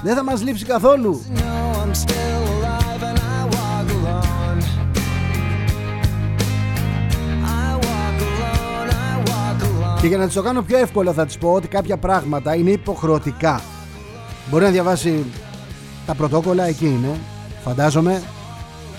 Δεν 0.03 0.15
θα 0.15 0.23
μας 0.23 0.43
λείψει 0.43 0.65
καθόλου. 0.65 1.21
Και 10.01 10.07
για 10.07 10.17
να 10.17 10.25
της 10.25 10.35
το 10.35 10.41
κάνω 10.41 10.61
πιο 10.61 10.77
εύκολο 10.77 11.13
θα 11.13 11.25
της 11.25 11.37
πω 11.37 11.51
ότι 11.51 11.67
κάποια 11.67 11.97
πράγματα 11.97 12.55
είναι 12.55 12.71
υποχρεωτικά. 12.71 13.61
Μπορεί 14.49 14.63
να 14.63 14.69
διαβάσει 14.69 15.25
τα 16.05 16.15
πρωτόκολλα, 16.15 16.63
εκεί 16.63 16.85
είναι. 16.85 17.19
Φαντάζομαι. 17.63 18.21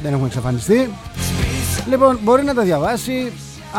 Δεν 0.03 0.13
έχουν 0.13 0.27
εξαφανιστεί. 0.27 0.91
Λοιπόν, 1.89 2.19
μπορεί 2.23 2.45
να 2.45 2.55
τα 2.55 2.63
διαβάσει 2.63 3.33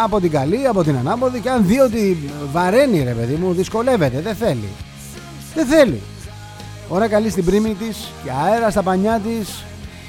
από 0.03 0.19
την 0.19 0.31
καλή, 0.31 0.67
από 0.67 0.83
την 0.83 0.95
ανάποδη 0.97 1.39
και 1.39 1.49
αν 1.49 1.65
δει 1.65 1.79
ότι 1.79 2.29
βαραίνει 2.51 3.03
ρε 3.03 3.11
παιδί 3.11 3.33
μου, 3.33 3.53
δυσκολεύεται, 3.53 4.21
δεν 4.21 4.35
θέλει. 4.35 4.69
Δεν 5.55 5.65
θέλει. 5.65 6.01
Ώρα 6.89 7.07
καλή 7.07 7.29
στην 7.29 7.45
πρίμη 7.45 7.73
της 7.73 8.11
και 8.23 8.29
αέρα 8.45 8.69
στα 8.69 8.81
πανιά 8.81 9.19
της. 9.19 9.63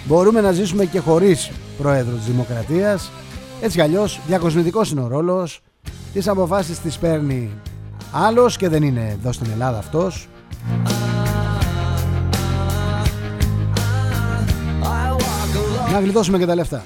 Μπορούμε 0.04 0.40
να 0.40 0.52
ζήσουμε 0.52 0.84
και 0.84 0.98
χωρίς 0.98 1.50
πρόεδρο 1.78 2.14
της 2.16 2.24
Δημοκρατίας. 2.24 3.10
Έτσι 3.60 3.76
κι 3.76 3.82
αλλιώς, 3.82 4.20
διακοσμητικός 4.26 4.90
είναι 4.90 5.00
ο 5.00 5.06
ρόλος. 5.08 5.60
Τις 6.12 6.28
αποφάσεις 6.28 6.80
τις 6.80 6.98
παίρνει 6.98 7.50
άλλος 8.12 8.56
και 8.56 8.68
δεν 8.68 8.82
είναι 8.82 9.16
εδώ 9.20 9.32
στην 9.32 9.50
Ελλάδα 9.52 9.78
αυτός. 9.78 10.28
Να 15.92 16.00
γλιτώσουμε 16.00 16.38
και 16.38 16.46
τα 16.46 16.54
λεφτά. 16.54 16.84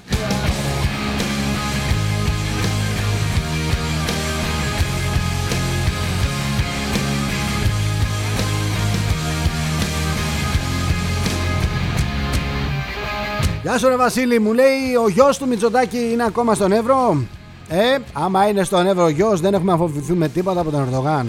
Γεια 13.70 13.78
σου 13.78 13.88
ρε 13.88 13.96
Βασίλη, 13.96 14.38
μου 14.38 14.52
λέει 14.52 14.94
ο 15.04 15.08
γιος 15.08 15.38
του 15.38 15.46
Μητσοτάκη 15.46 16.10
είναι 16.12 16.24
ακόμα 16.24 16.54
στον 16.54 16.72
Εύρο. 16.72 17.22
Ε, 17.68 17.98
άμα 18.12 18.48
είναι 18.48 18.64
στον 18.64 18.86
Εύρο 18.86 19.04
ο 19.04 19.08
γιος 19.08 19.40
δεν 19.40 19.54
έχουμε 19.54 19.72
αφοβηθεί 19.72 20.12
με 20.12 20.28
τίποτα 20.28 20.60
από 20.60 20.70
τον 20.70 20.80
Ερδογάν. 20.80 21.28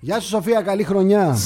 Γεια 0.00 0.20
σου 0.20 0.28
Σοφία, 0.28 0.62
καλή 0.62 0.84
χρονιά. 0.84 1.36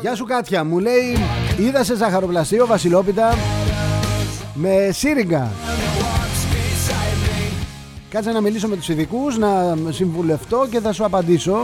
Γεια 0.00 0.14
σου 0.14 0.24
Κάτια, 0.24 0.64
μου 0.64 0.78
λέει 0.78 1.16
είδα 1.58 1.84
σε 1.84 1.96
ζαχαροπλαστείο 1.96 2.66
Βασιλόπιτα 2.66 3.34
με 4.54 4.90
σύριγγα. 4.92 5.50
Κάτσε 8.12 8.32
να 8.32 8.40
μιλήσω 8.40 8.68
με 8.68 8.76
τους 8.76 8.88
ειδικούς, 8.88 9.38
να 9.38 9.76
συμβουλευτώ 9.90 10.66
και 10.70 10.80
θα 10.80 10.92
σου 10.92 11.04
απαντήσω. 11.04 11.56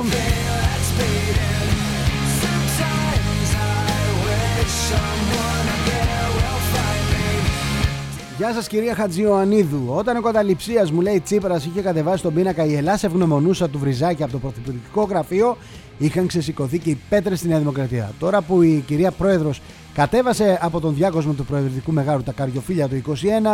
Γεια 8.39 8.53
σας 8.53 8.69
κυρία 8.69 8.95
Χατζιωαννίδου. 8.95 9.85
Όταν 9.87 10.17
ο 10.17 10.21
καταληψίας 10.21 10.91
μου 10.91 11.01
λέει 11.01 11.21
Τσίπρας 11.21 11.65
είχε 11.65 11.81
κατεβάσει 11.81 12.23
τον 12.23 12.35
πίνακα 12.35 12.65
η 12.65 12.75
Ελλάς 12.75 13.05
ευγνωμονούσα 13.05 13.69
του 13.69 13.79
Βριζάκη 13.79 14.23
από 14.23 14.33
το 14.33 14.39
Πρωθυπουργικό 14.39 15.03
Γραφείο 15.03 15.57
είχαν 15.99 16.27
ξεσηκωθεί 16.27 16.79
και 16.79 16.91
οι 16.91 16.99
πέτρες 17.09 17.39
στη 17.39 17.49
Νέα 17.49 17.59
Δημοκρατία. 17.59 18.13
Τώρα 18.19 18.41
που 18.41 18.63
η 18.63 18.85
κυρία 18.87 19.11
Πρόεδρος 19.11 19.61
κατέβασε 19.95 20.59
από 20.63 20.81
τον 20.81 20.95
διάκοσμο 20.95 21.33
του 21.33 21.45
Προεδρικού 21.45 21.93
Μεγάρου 21.93 22.23
τα 22.23 22.33
καριοφίλια 22.33 22.89
του 22.89 23.03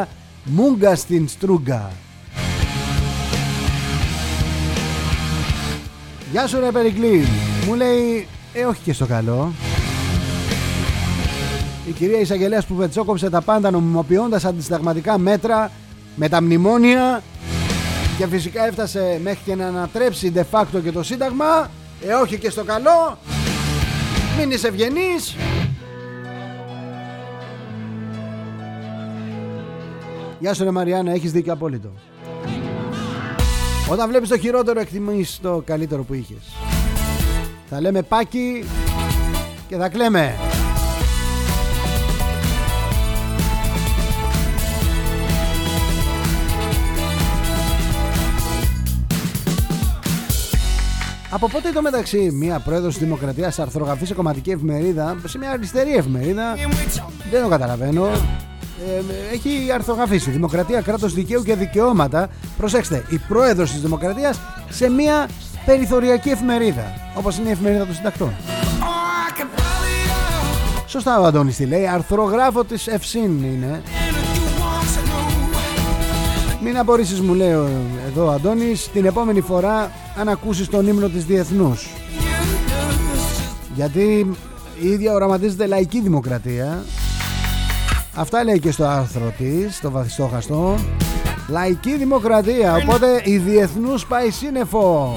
21 0.02 0.06
Μούγκα 0.44 0.94
στην 0.94 1.28
Στρούγκα. 1.28 1.90
Γεια 6.34 6.46
σου 6.46 6.60
ρε 6.60 6.70
Περικλή. 6.70 7.24
Μου 7.66 7.74
λέει 7.74 8.26
ε 8.52 8.64
όχι 8.64 8.82
και 8.82 8.92
στο 8.92 9.06
καλό 9.06 9.52
Η 11.88 11.90
κυρία 11.90 12.20
Ισαγγελέας 12.20 12.66
που 12.66 12.74
πετσόκοψε 12.74 13.30
τα 13.30 13.40
πάντα 13.40 13.70
νομιμοποιώντας 13.70 14.44
αντισταγματικά 14.44 15.18
μέτρα 15.18 15.70
Με 16.14 16.28
τα 16.28 16.42
μνημόνια 16.42 17.22
Και 18.18 18.26
φυσικά 18.26 18.66
έφτασε 18.66 19.20
μέχρι 19.22 19.40
και 19.44 19.54
να 19.54 19.66
ανατρέψει 19.66 20.32
de 20.34 20.42
facto 20.50 20.82
και 20.82 20.92
το 20.92 21.02
σύνταγμα 21.02 21.70
Ε 22.06 22.12
όχι 22.12 22.38
και 22.38 22.50
στο 22.50 22.64
καλό 22.64 23.18
Μην 24.38 24.50
είσαι 24.50 24.68
ευγενής 24.68 25.36
Γεια 30.38 30.54
σου 30.54 30.64
ρε 30.64 30.70
Μαριάννα 30.70 31.12
έχεις 31.12 31.32
δίκιο 31.32 31.52
απόλυτο 31.52 31.92
όταν 33.90 34.08
βλέπεις 34.08 34.28
το 34.28 34.38
χειρότερο 34.38 34.80
εκτιμείς 34.80 35.38
το 35.42 35.62
καλύτερο 35.66 36.02
που 36.02 36.14
είχες. 36.14 36.52
Θα 37.70 37.80
λέμε 37.80 38.02
πάκι 38.02 38.64
και 39.68 39.76
θα 39.76 39.88
κλαίμε. 39.88 40.34
Από 51.30 51.48
πότε 51.48 51.70
το 51.70 51.82
μεταξύ 51.82 52.30
μία 52.32 52.58
πρόεδρος 52.58 52.94
της 52.94 53.02
Δημοκρατίας 53.02 53.58
αρθρογραφεί 53.58 54.06
σε 54.06 54.14
κομματική 54.14 54.50
εφημερίδα, 54.50 55.16
σε 55.24 55.38
μια 55.38 55.50
αριστερή 55.50 55.96
εφημερίδα, 55.96 56.54
δεν 57.30 57.42
το 57.42 57.48
καταλαβαίνω. 57.48 58.06
ε, 58.06 58.53
έχει 59.32 59.72
αρθογραφήσει. 59.74 60.30
Δημοκρατία, 60.30 60.80
κράτος 60.80 61.14
δικαίου 61.14 61.42
και 61.42 61.54
δικαιώματα. 61.54 62.28
Προσέξτε, 62.56 63.04
η 63.08 63.18
πρόεδρος 63.28 63.70
της 63.70 63.80
Δημοκρατίας 63.80 64.40
σε 64.68 64.90
μια 64.90 65.28
περιθωριακή 65.66 66.28
εφημερίδα 66.28 66.92
όπως 67.14 67.38
είναι 67.38 67.48
η 67.48 67.52
εφημερίδα 67.52 67.84
των 67.84 67.94
συντακτών. 67.94 68.32
Σωστά 70.86 71.20
ο 71.20 71.24
Αντώνης 71.24 71.56
τι 71.56 71.64
λέει 71.64 71.86
αρθρογράφο 71.86 72.64
της 72.64 72.86
Ευσύν 72.86 73.42
είναι. 73.44 73.82
Μην 76.62 76.78
απορρίσεις 76.78 77.20
μου 77.20 77.34
λέει 77.34 77.50
εδώ 78.06 78.26
ο 78.26 78.30
Αντώνης 78.30 78.90
την 78.92 79.04
επόμενη 79.04 79.40
φορά 79.40 79.90
αν 80.18 80.28
ακούσεις 80.28 80.68
τον 80.68 80.86
ύμνο 80.86 81.08
της 81.08 81.24
Διεθνούς. 81.24 81.88
Γιατί 83.74 84.36
η 84.80 84.88
ίδια 84.88 85.12
οραματίζεται 85.12 85.66
λαϊκή 85.66 86.00
δημοκρατία. 86.00 86.84
Αυτά 88.16 88.44
λέει 88.44 88.58
και 88.58 88.70
στο 88.70 88.84
άρθρο 88.84 89.32
της, 89.38 89.76
στο 89.76 89.90
βαθιστόχαστο. 89.90 90.78
Λαϊκή 91.48 91.96
δημοκρατία, 91.96 92.74
οπότε 92.74 93.20
η 93.24 93.38
διεθνούς 93.38 94.06
πάει 94.06 94.30
σύννεφο. 94.30 95.14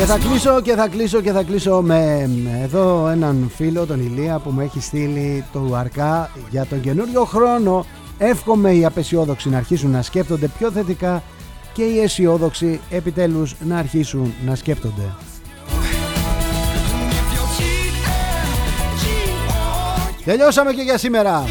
Και 0.00 0.06
θα 0.06 0.18
κλείσω 0.18 0.60
και 0.60 0.74
θα 0.74 0.88
κλείσω 0.88 1.20
και 1.20 1.32
θα 1.32 1.42
κλείσω 1.42 1.82
με 1.82 2.30
εδώ 2.62 3.08
έναν 3.08 3.50
φίλο 3.56 3.86
τον 3.86 4.00
Ηλία 4.00 4.38
που 4.38 4.50
μου 4.50 4.60
έχει 4.60 4.80
στείλει 4.80 5.44
το 5.52 5.74
αρκά 5.74 6.30
για 6.50 6.66
τον 6.66 6.80
καινούριο 6.80 7.24
χρόνο 7.24 7.84
εύχομαι 8.18 8.72
οι 8.72 8.84
απεσιόδοξοι 8.84 9.48
να 9.48 9.56
αρχίσουν 9.56 9.90
να 9.90 10.02
σκέπτονται 10.02 10.48
πιο 10.58 10.70
θετικά 10.70 11.22
και 11.72 11.82
οι 11.82 12.00
αισιόδοξοι 12.00 12.80
επιτέλους 12.90 13.54
να 13.60 13.78
αρχίσουν 13.78 14.34
να 14.46 14.54
σκέπτονται. 14.54 15.14
Τελειώσαμε 20.24 20.72
και 20.72 20.82
για 20.82 20.98
σήμερα. 20.98 21.44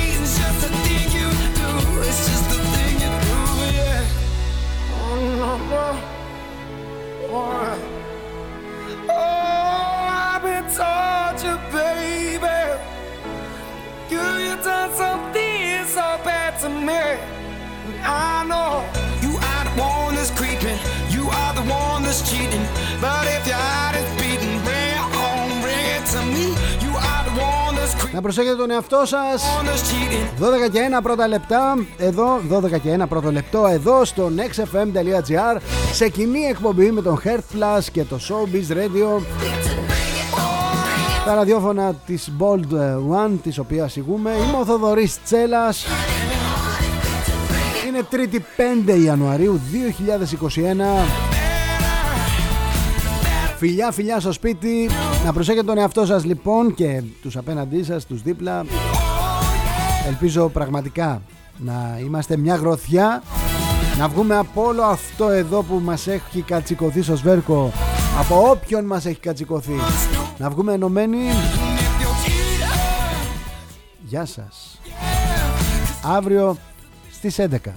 Να 28.14 28.22
προσέχετε 28.22 28.56
τον 28.56 28.72
εαυτό 28.72 29.02
σας. 29.06 29.44
12 30.40 30.70
και 30.72 30.80
1 30.98 31.02
πρώτα 31.04 31.28
λεπτά. 31.28 31.86
Εδώ 31.98 32.42
12 32.50 32.80
και 32.80 32.98
1 33.00 33.08
πρώτο 33.10 33.32
λεπτό. 33.32 33.66
Εδώ 33.68 34.06
στο 34.06 34.32
nextfm.gr 34.36 35.62
Σε 35.92 36.10
κοινή 36.10 36.40
εκπομπή 36.40 36.92
με 36.92 37.02
τον 37.02 37.22
Heart 37.26 37.38
Plus 37.38 37.84
Και 37.92 38.04
το 38.04 38.20
Showbiz 38.30 38.72
Radio. 38.74 39.22
Τα 41.26 41.36
ραδιόφωνα 41.36 41.94
της 42.06 42.32
Bold 42.40 42.74
One 43.12 43.32
Της 43.44 43.58
οποίας 43.58 43.96
ηγούμε 43.96 44.32
Είμαι 44.32 44.58
ο 44.58 44.66
Θοδωρής 44.66 45.24
Τσέλας. 45.24 45.86
Είναι 47.88 48.06
3η 48.12 48.40
5 48.96 49.00
Ιανουαρίου 49.04 49.60
2021 51.24 51.29
Φιλιά, 53.60 53.92
φιλιά 53.92 54.20
στο 54.20 54.32
σπίτι. 54.32 54.90
Να 55.26 55.34
προσέχετε 55.34 55.66
τον 55.66 55.78
εαυτό 55.78 56.06
σας 56.06 56.26
λοιπόν 56.26 56.74
και 56.74 57.04
τους 57.22 57.38
απέναντί 57.38 57.84
σας, 57.84 58.06
τους 58.06 58.22
δίπλα. 58.22 58.66
Ελπίζω 60.08 60.50
πραγματικά 60.50 61.22
να 61.58 62.00
είμαστε 62.02 62.38
μια 62.38 62.56
γροθιά. 62.56 63.24
Να 63.98 64.08
βγούμε 64.08 64.38
από 64.38 64.64
όλο 64.66 64.84
αυτό 64.84 65.30
εδώ 65.30 65.64
που 65.64 65.80
μας 65.84 66.08
έχει 66.08 66.42
κατσικωθεί 66.42 67.02
στο 67.02 67.16
σβέρκο. 67.16 67.72
Από 68.20 68.50
όποιον 68.50 68.86
μας 68.86 69.06
έχει 69.06 69.20
κατσικωθεί. 69.20 69.76
Να 70.38 70.50
βγούμε 70.50 70.74
ενωμένοι. 70.74 71.18
Γεια 74.06 74.26
σας. 74.26 74.80
Αύριο 76.04 76.58
στις 77.12 77.40
11. 77.40 77.76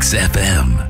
XFM. 0.00 0.89